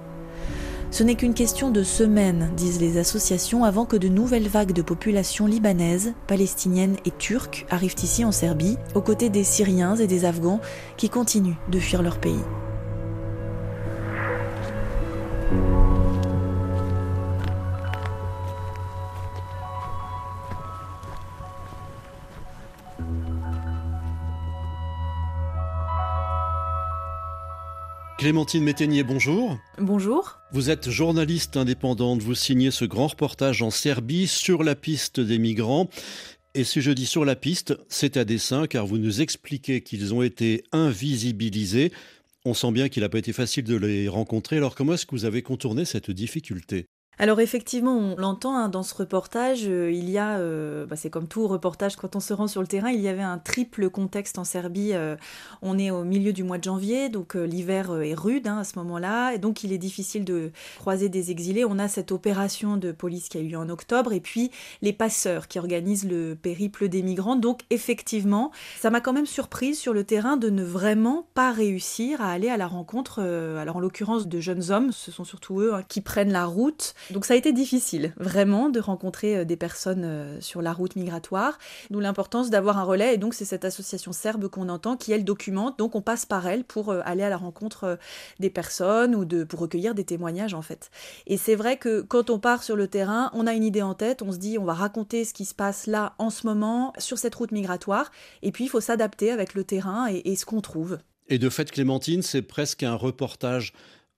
Ce 0.91 1.01
n'est 1.01 1.16
qu'une 1.16 1.34
question 1.34 1.72
de 1.72 1.82
semaines, 1.82 2.51
disent 2.58 2.82
les 2.82 2.97
associations, 2.97 3.64
avant 3.64 3.86
que 3.86 3.95
de 3.95 4.10
nouvelles 4.10 4.49
vagues 4.49 4.74
de 4.74 4.82
populations 4.82 5.47
libanaises, 5.47 6.14
palestiniennes 6.28 6.97
et 7.06 7.12
turques 7.12 7.66
arrivent 7.70 7.95
ici 8.03 8.26
en 8.26 8.34
Serbie, 8.34 8.76
aux 8.93 9.01
côtés 9.01 9.30
des 9.30 9.45
Syriens 9.45 9.95
et 9.95 10.08
des 10.08 10.26
Afghans 10.26 10.60
qui 10.97 11.10
continuent 11.10 11.56
de 11.72 11.80
fuir 11.80 12.01
leur 12.01 12.18
pays. 12.18 12.43
Clémentine 28.26 28.64
Métainier, 28.64 29.04
bonjour. 29.04 29.56
Bonjour. 29.78 30.40
Vous 30.52 30.72
êtes 30.72 30.90
journaliste 30.90 31.58
indépendante, 31.58 32.24
vous 32.24 32.34
signez 32.34 32.72
ce 32.72 32.84
grand 32.84 33.06
reportage 33.06 33.62
en 33.62 33.70
Serbie 33.70 34.26
sur 34.26 34.64
la 34.64 34.74
piste 34.74 35.20
des 35.20 35.38
migrants. 35.38 35.92
Et 36.56 36.64
si 36.64 36.82
je 36.82 36.90
dis 36.90 37.06
sur 37.06 37.24
la 37.24 37.36
piste, 37.36 37.78
c'est 37.88 38.18
à 38.18 38.26
dessein 38.26 38.66
car 38.66 38.88
vous 38.88 38.98
nous 38.98 39.22
expliquez 39.22 39.82
qu'ils 39.82 40.12
ont 40.16 40.24
été 40.24 40.64
invisibilisés. 40.72 41.92
On 42.46 42.56
sent 42.56 42.72
bien 42.72 42.90
qu'il 42.90 43.04
n'a 43.04 43.10
pas 43.10 43.20
été 43.20 43.32
facile 43.32 43.64
de 43.64 43.76
les 43.76 44.08
rencontrer. 44.08 44.58
Alors 44.58 44.74
comment 44.74 44.96
est-ce 44.96 45.06
que 45.06 45.14
vous 45.14 45.26
avez 45.26 45.44
contourné 45.44 45.86
cette 45.86 46.10
difficulté? 46.10 46.88
Alors 47.18 47.39
effectivement, 47.39 47.95
on 47.95 48.18
l'entend 48.18 48.57
hein, 48.57 48.68
dans 48.68 48.84
ce 48.84 48.93
reportage, 48.93 49.68
euh, 49.68 49.89
il 49.89 50.09
y 50.09 50.18
a, 50.18 50.38
euh, 50.38 50.86
bah, 50.86 50.97
c'est 50.97 51.09
comme 51.09 51.28
tout 51.28 51.47
reportage 51.47 51.95
quand 51.95 52.16
on 52.16 52.20
se 52.20 52.34
rend 52.34 52.47
sur 52.47 52.61
le 52.61 52.68
terrain, 52.68 52.89
il 52.89 52.99
y 52.99 53.07
avait 53.07 53.22
un 53.22 53.38
triple 53.38 53.89
contexte 53.89 54.38
en 54.38 54.43
Serbie. 54.43 54.91
Euh, 54.93 55.16
on 55.61 55.80
est 55.80 55.91
au 55.91 56.03
milieu 56.03 56.34
du 56.34 56.43
mois 56.43 56.57
de 56.57 56.63
janvier, 56.63 57.07
donc 57.07 57.36
l'hiver 57.36 58.01
est 58.01 58.16
rude 58.16 58.47
hein, 58.47 58.57
à 58.59 58.63
ce 58.66 58.78
moment-là, 58.80 59.34
et 59.34 59.38
donc 59.38 59.63
il 59.63 59.72
est 59.72 59.78
difficile 59.78 60.26
de 60.26 60.51
croiser 60.78 61.07
des 61.07 61.32
exilés. 61.32 61.63
On 61.63 61.80
a 61.80 61.88
cette 61.88 62.11
opération 62.11 62.76
de 62.76 62.91
police 62.91 63.30
qui 63.30 63.38
a 63.38 63.41
eu 63.41 63.47
lieu 63.47 63.57
en 63.57 63.70
octobre, 63.70 64.11
et 64.11 64.20
puis 64.20 64.51
les 64.82 64.93
passeurs 64.93 65.47
qui 65.47 65.57
organisent 65.57 66.07
le 66.07 66.36
périple 66.36 66.89
des 66.89 67.01
migrants. 67.01 67.38
Donc 67.38 67.61
effectivement, 67.70 68.51
ça 68.78 68.89
m'a 68.89 68.99
quand 68.99 69.13
même 69.13 69.26
surprise 69.26 69.80
sur 69.80 69.93
le 69.93 70.03
terrain 70.03 70.36
de 70.36 70.49
ne 70.49 70.63
vraiment 70.63 71.28
pas 71.34 71.53
réussir 71.53 72.22
à 72.22 72.32
aller 72.32 72.49
à 72.49 72.57
la 72.57 72.68
rencontre, 72.68 73.22
alors 73.22 73.78
en 73.78 73.80
l'occurrence 73.80 74.28
de 74.28 74.39
jeunes 74.41 74.72
hommes, 74.72 74.91
ce 74.91 75.11
sont 75.11 75.24
surtout 75.24 75.61
eux 75.61 75.74
hein, 75.74 75.82
qui 75.88 76.01
prennent 76.01 76.32
la 76.32 76.45
route 76.45 76.93
donc 77.12 77.26
ça 77.26 77.34
a 77.34 77.38
été 77.38 77.53
difficile, 77.53 78.14
vraiment, 78.18 78.70
de 78.70 78.80
rencontrer 78.80 79.38
euh, 79.38 79.45
des 79.45 79.58
personnes 79.58 80.03
euh, 80.06 80.41
sur 80.41 80.62
la 80.62 80.74
route 80.74 80.95
migratoire, 80.95 81.58
d'où 81.89 81.99
l'importance 81.99 82.49
d'avoir 82.49 82.78
un 82.78 82.84
relais. 82.84 83.14
Et 83.14 83.18
donc 83.18 83.34
c'est 83.34 83.45
cette 83.45 83.66
association 83.66 84.12
serbe 84.12 84.47
qu'on 84.47 84.70
entend 84.70 84.97
qui, 84.97 85.12
elle, 85.12 85.24
documente. 85.24 85.78
Donc 85.78 85.95
on 85.95 86.01
passe 86.01 86.26
par 86.26 86.47
elle 86.47 86.64
pour 86.64 86.89
euh, 86.89 87.01
aller 87.06 87.24
à 87.24 87.30
la 87.30 87.38
rencontre 87.38 87.97
des 88.39 88.49
personnes 88.49 89.16
ou 89.16 89.26
de, 89.26 89.43
pour 89.43 89.60
recueillir 89.60 89.95
des 89.95 90.03
témoignages, 90.03 90.53
en 90.53 90.62
fait. 90.62 90.89
Et 91.28 91.38
c'est 91.38 91.56
vrai 91.56 91.78
que 91.78 92.01
quand 92.01 92.30
on 92.30 92.39
part 92.39 92.64
sur 92.64 92.76
le 92.76 92.88
terrain, 92.88 93.30
on 93.34 93.47
a 93.47 93.53
une 93.53 93.64
idée 93.64 93.82
en 93.82 93.93
tête, 93.93 94.22
on 94.22 94.32
se 94.32 94.38
dit 94.38 94.58
on 94.58 94.66
va 94.66 94.74
raconter 94.74 95.26
ce 95.26 95.34
qui 95.34 95.45
se 95.45 95.53
passe 95.53 95.88
là, 95.88 96.14
en 96.18 96.30
ce 96.30 96.47
moment, 96.47 96.93
sur 96.97 97.18
cette 97.18 97.36
route 97.36 97.51
migratoire. 97.51 98.12
Et 98.41 98.51
puis 98.51 98.66
il 98.66 98.70
faut 98.70 98.82
s'adapter 98.82 99.32
avec 99.32 99.53
le 99.53 99.64
terrain 99.64 100.08
et, 100.12 100.22
et 100.26 100.36
ce 100.36 100.45
qu'on 100.45 100.62
trouve. 100.62 100.97
Et 101.28 101.39
de 101.39 101.49
fait, 101.49 101.72
Clémentine, 101.72 102.22
c'est 102.22 102.43
presque 102.43 102.84
un 102.84 102.95
reportage 102.95 103.74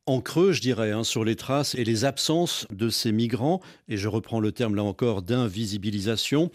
en 0.07 0.21
creux, 0.21 0.53
je 0.53 0.61
dirais, 0.61 0.91
hein, 0.91 1.03
sur 1.03 1.23
les 1.23 1.35
traces 1.35 1.75
et 1.75 1.83
les 1.83 2.05
absences 2.05 2.65
de 2.71 2.89
ces 2.89 3.11
migrants, 3.11 3.61
et 3.89 3.97
je 3.97 4.07
reprends 4.07 4.39
le 4.39 4.51
terme 4.53 4.75
là 4.75 4.83
encore 4.83 5.21
d'invisibilisation, 5.21 6.49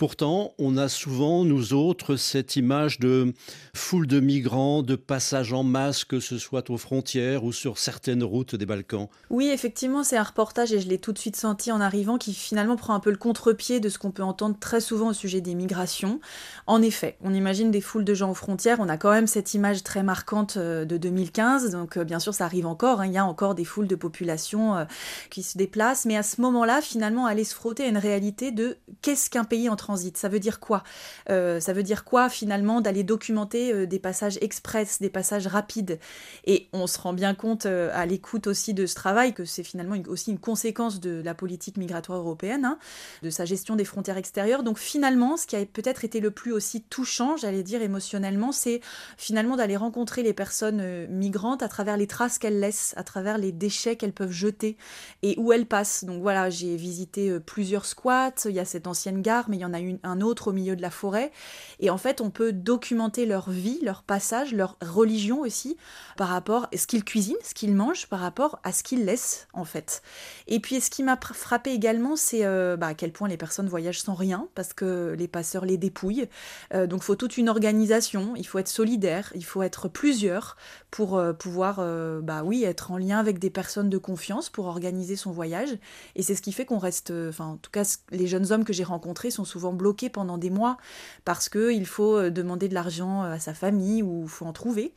Pourtant, 0.00 0.54
on 0.58 0.78
a 0.78 0.88
souvent, 0.88 1.44
nous 1.44 1.74
autres, 1.74 2.16
cette 2.16 2.56
image 2.56 3.00
de 3.00 3.34
foule 3.74 4.06
de 4.06 4.18
migrants, 4.18 4.82
de 4.82 4.96
passage 4.96 5.52
en 5.52 5.62
masse, 5.62 6.04
que 6.04 6.20
ce 6.20 6.38
soit 6.38 6.70
aux 6.70 6.78
frontières 6.78 7.44
ou 7.44 7.52
sur 7.52 7.76
certaines 7.76 8.24
routes 8.24 8.54
des 8.54 8.64
Balkans. 8.64 9.08
Oui, 9.28 9.48
effectivement, 9.48 10.02
c'est 10.02 10.16
un 10.16 10.22
reportage, 10.22 10.72
et 10.72 10.80
je 10.80 10.88
l'ai 10.88 10.96
tout 10.96 11.12
de 11.12 11.18
suite 11.18 11.36
senti 11.36 11.70
en 11.70 11.82
arrivant, 11.82 12.16
qui 12.16 12.32
finalement 12.32 12.76
prend 12.76 12.94
un 12.94 13.00
peu 13.00 13.10
le 13.10 13.18
contre-pied 13.18 13.78
de 13.78 13.90
ce 13.90 13.98
qu'on 13.98 14.10
peut 14.10 14.22
entendre 14.22 14.56
très 14.58 14.80
souvent 14.80 15.08
au 15.08 15.12
sujet 15.12 15.42
des 15.42 15.54
migrations. 15.54 16.18
En 16.66 16.80
effet, 16.80 17.18
on 17.20 17.34
imagine 17.34 17.70
des 17.70 17.82
foules 17.82 18.06
de 18.06 18.14
gens 18.14 18.30
aux 18.30 18.34
frontières, 18.34 18.78
on 18.80 18.88
a 18.88 18.96
quand 18.96 19.10
même 19.10 19.26
cette 19.26 19.52
image 19.52 19.82
très 19.82 20.02
marquante 20.02 20.56
euh, 20.56 20.86
de 20.86 20.96
2015, 20.96 21.72
donc 21.72 21.98
euh, 21.98 22.04
bien 22.04 22.20
sûr 22.20 22.32
ça 22.32 22.46
arrive 22.46 22.66
encore, 22.66 23.02
hein. 23.02 23.06
il 23.06 23.12
y 23.12 23.18
a 23.18 23.26
encore 23.26 23.54
des 23.54 23.66
foules 23.66 23.86
de 23.86 23.96
population 23.96 24.78
euh, 24.78 24.84
qui 25.28 25.42
se 25.42 25.58
déplacent, 25.58 26.06
mais 26.06 26.16
à 26.16 26.22
ce 26.22 26.40
moment-là, 26.40 26.80
finalement, 26.80 27.26
aller 27.26 27.44
se 27.44 27.54
frotter 27.54 27.84
à 27.84 27.88
une 27.88 27.98
réalité 27.98 28.50
de 28.50 28.78
qu'est-ce 29.02 29.28
qu'un 29.28 29.44
pays 29.44 29.68
entre 29.68 29.89
ça 29.96 30.28
veut 30.28 30.40
dire 30.40 30.60
quoi? 30.60 30.82
Euh, 31.28 31.60
Ça 31.60 31.72
veut 31.72 31.82
dire 31.82 32.04
quoi 32.04 32.28
finalement 32.28 32.80
d'aller 32.80 33.04
documenter 33.04 33.72
euh, 33.72 33.86
des 33.86 33.98
passages 33.98 34.38
express, 34.40 35.00
des 35.00 35.10
passages 35.10 35.46
rapides? 35.46 35.98
Et 36.44 36.68
on 36.72 36.86
se 36.86 36.98
rend 36.98 37.12
bien 37.12 37.34
compte 37.34 37.66
euh, 37.66 37.90
à 37.92 38.06
l'écoute 38.06 38.46
aussi 38.46 38.74
de 38.74 38.86
ce 38.86 38.94
travail 38.94 39.34
que 39.34 39.44
c'est 39.44 39.62
finalement 39.62 39.96
aussi 40.08 40.30
une 40.30 40.38
conséquence 40.38 41.00
de 41.00 41.20
la 41.22 41.34
politique 41.34 41.76
migratoire 41.76 42.18
européenne, 42.20 42.64
hein, 42.64 42.78
de 43.22 43.30
sa 43.30 43.44
gestion 43.44 43.76
des 43.76 43.84
frontières 43.84 44.16
extérieures. 44.16 44.62
Donc 44.62 44.78
finalement, 44.78 45.36
ce 45.36 45.46
qui 45.46 45.56
a 45.56 45.64
peut-être 45.64 46.04
été 46.04 46.20
le 46.20 46.30
plus 46.30 46.52
aussi 46.52 46.82
touchant, 46.82 47.36
j'allais 47.36 47.62
dire 47.62 47.82
émotionnellement, 47.82 48.52
c'est 48.52 48.80
finalement 49.16 49.56
d'aller 49.56 49.76
rencontrer 49.76 50.22
les 50.22 50.32
personnes 50.32 51.06
migrantes 51.08 51.62
à 51.62 51.68
travers 51.68 51.96
les 51.96 52.06
traces 52.06 52.38
qu'elles 52.38 52.60
laissent, 52.60 52.94
à 52.96 53.04
travers 53.04 53.38
les 53.38 53.52
déchets 53.52 53.96
qu'elles 53.96 54.12
peuvent 54.12 54.30
jeter 54.30 54.76
et 55.22 55.34
où 55.38 55.52
elles 55.52 55.66
passent. 55.66 56.04
Donc 56.04 56.22
voilà, 56.22 56.50
j'ai 56.50 56.76
visité 56.76 57.38
plusieurs 57.40 57.86
squats, 57.86 58.34
il 58.44 58.52
y 58.52 58.60
a 58.60 58.64
cette 58.64 58.86
ancienne 58.86 59.22
gare, 59.22 59.48
mais 59.48 59.56
il 59.56 59.60
y 59.60 59.64
en 59.64 59.74
a 59.74 59.79
un 60.02 60.20
autre 60.20 60.48
au 60.48 60.52
milieu 60.52 60.76
de 60.76 60.82
la 60.82 60.90
forêt. 60.90 61.32
Et 61.78 61.90
en 61.90 61.98
fait, 61.98 62.20
on 62.20 62.30
peut 62.30 62.52
documenter 62.52 63.26
leur 63.26 63.50
vie, 63.50 63.78
leur 63.82 64.02
passage, 64.02 64.52
leur 64.52 64.76
religion 64.82 65.40
aussi, 65.40 65.76
par 66.16 66.28
rapport 66.28 66.68
à 66.72 66.76
ce 66.76 66.86
qu'ils 66.86 67.04
cuisinent, 67.04 67.36
ce 67.42 67.54
qu'ils 67.54 67.74
mangent, 67.74 68.06
par 68.06 68.20
rapport 68.20 68.58
à 68.62 68.72
ce 68.72 68.82
qu'ils 68.82 69.04
laissent, 69.04 69.48
en 69.52 69.64
fait. 69.64 70.02
Et 70.46 70.60
puis, 70.60 70.80
ce 70.80 70.90
qui 70.90 71.02
m'a 71.02 71.18
frappé 71.32 71.70
également, 71.70 72.16
c'est 72.16 72.44
euh, 72.44 72.76
bah, 72.76 72.88
à 72.88 72.94
quel 72.94 73.12
point 73.12 73.28
les 73.28 73.36
personnes 73.36 73.68
voyagent 73.68 74.00
sans 74.00 74.14
rien, 74.14 74.48
parce 74.54 74.72
que 74.72 75.14
les 75.18 75.28
passeurs 75.28 75.64
les 75.64 75.76
dépouillent. 75.76 76.28
Euh, 76.74 76.86
donc, 76.86 77.00
il 77.02 77.04
faut 77.04 77.16
toute 77.16 77.36
une 77.36 77.48
organisation, 77.48 78.34
il 78.36 78.46
faut 78.46 78.58
être 78.58 78.68
solidaire, 78.68 79.32
il 79.34 79.44
faut 79.44 79.62
être 79.62 79.88
plusieurs 79.88 80.56
pour 80.90 81.16
euh, 81.16 81.32
pouvoir, 81.32 81.76
bah 82.22 82.42
oui, 82.44 82.64
être 82.64 82.90
en 82.90 82.98
lien 82.98 83.18
avec 83.18 83.38
des 83.38 83.50
personnes 83.50 83.88
de 83.88 83.98
confiance 83.98 84.48
pour 84.50 84.66
organiser 84.66 85.16
son 85.16 85.30
voyage. 85.30 85.70
Et 86.16 86.22
c'est 86.22 86.34
ce 86.34 86.42
qui 86.42 86.52
fait 86.52 86.64
qu'on 86.64 86.78
reste, 86.78 87.12
enfin, 87.28 87.46
en 87.46 87.56
tout 87.56 87.70
cas, 87.70 87.84
les 88.10 88.26
jeunes 88.26 88.52
hommes 88.52 88.64
que 88.64 88.72
j'ai 88.72 88.84
rencontrés 88.84 89.30
sont 89.30 89.44
souvent 89.44 89.69
bloqué 89.72 90.08
pendant 90.08 90.38
des 90.38 90.50
mois 90.50 90.76
parce 91.24 91.48
qu'il 91.48 91.86
faut 91.86 92.16
euh, 92.16 92.30
demander 92.30 92.68
de 92.68 92.74
l'argent 92.74 93.24
euh, 93.24 93.32
à 93.32 93.38
sa 93.38 93.54
famille 93.54 94.02
ou 94.02 94.26
faut 94.26 94.46
en 94.46 94.52
trouver. 94.52 94.92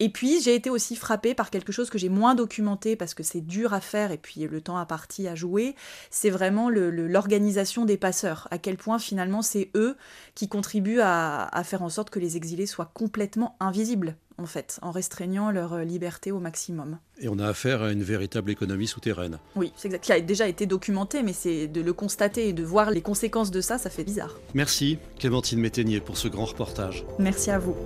Et 0.00 0.10
puis 0.10 0.40
j'ai 0.40 0.54
été 0.54 0.70
aussi 0.70 0.94
frappée 0.94 1.34
par 1.34 1.50
quelque 1.50 1.72
chose 1.72 1.90
que 1.90 1.98
j'ai 1.98 2.08
moins 2.08 2.34
documenté 2.34 2.94
parce 2.94 3.14
que 3.14 3.22
c'est 3.22 3.40
dur 3.40 3.72
à 3.72 3.80
faire 3.80 4.12
et 4.12 4.18
puis 4.18 4.46
le 4.46 4.60
temps 4.60 4.76
a 4.76 4.86
parti 4.86 5.26
à 5.26 5.34
jouer, 5.34 5.74
c'est 6.10 6.30
vraiment 6.30 6.70
l'organisation 6.70 7.84
des 7.84 7.96
passeurs, 7.96 8.46
à 8.50 8.58
quel 8.58 8.76
point 8.76 8.98
finalement 8.98 9.42
c'est 9.42 9.70
eux 9.74 9.96
qui 10.36 10.48
contribuent 10.48 11.00
à, 11.00 11.50
faire 11.64 11.82
en 11.82 11.88
sorte 11.88 12.10
que 12.10 12.20
les 12.20 12.36
exilés 12.36 12.66
soient 12.66 12.90
complètement 12.94 13.56
invisibles 13.58 14.16
en 14.38 14.46
fait, 14.46 14.78
en 14.82 14.90
restreignant 14.90 15.50
leur 15.50 15.74
euh, 15.74 15.84
liberté 15.84 16.32
au 16.32 16.38
maximum. 16.38 16.98
Et 17.20 17.28
on 17.28 17.38
a 17.38 17.46
affaire 17.46 17.82
à 17.82 17.92
une 17.92 18.02
véritable 18.02 18.50
économie 18.50 18.86
souterraine. 18.86 19.38
Oui, 19.56 19.72
c'est 19.76 19.88
exact, 19.88 20.04
qui 20.04 20.12
a 20.12 20.20
déjà 20.20 20.48
été 20.48 20.66
documenté, 20.66 21.22
mais 21.22 21.32
c'est 21.32 21.66
de 21.66 21.80
le 21.80 21.92
constater 21.92 22.48
et 22.48 22.52
de 22.52 22.62
voir 22.62 22.90
les 22.90 23.02
conséquences 23.02 23.50
de 23.50 23.60
ça, 23.60 23.78
ça 23.78 23.90
fait 23.90 24.04
bizarre. 24.04 24.38
Merci 24.54 24.98
Clémentine 25.18 25.60
Métainier 25.60 26.00
pour 26.00 26.16
ce 26.16 26.28
grand 26.28 26.44
reportage. 26.44 27.04
Merci 27.18 27.50
à 27.50 27.58
vous. 27.58 27.76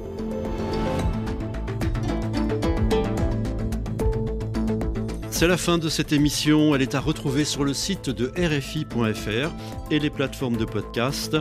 C'est 5.43 5.49
la 5.49 5.57
fin 5.57 5.77
de 5.77 5.89
cette 5.89 6.13
émission. 6.13 6.73
Elle 6.75 6.83
est 6.83 6.95
à 6.95 7.01
retrouver 7.01 7.45
sur 7.45 7.65
le 7.65 7.75
site 7.75 8.11
de 8.11 8.29
RFI.fr 8.37 9.51
et 9.91 9.99
les 9.99 10.09
plateformes 10.09 10.57
de 10.57 10.65
podcast. 10.65 11.37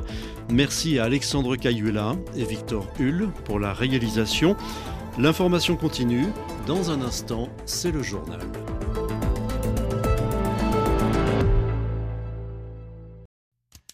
Merci 0.50 0.98
à 0.98 1.04
Alexandre 1.04 1.56
Cayula 1.56 2.16
et 2.36 2.44
Victor 2.44 2.88
Hull 3.00 3.30
pour 3.46 3.60
la 3.60 3.74
réalisation. 3.74 4.56
L'information 5.18 5.76
continue. 5.76 6.28
Dans 6.66 6.90
un 6.90 7.02
instant, 7.02 7.50
c'est 7.66 7.92
le 7.92 8.02
journal. 8.02 8.40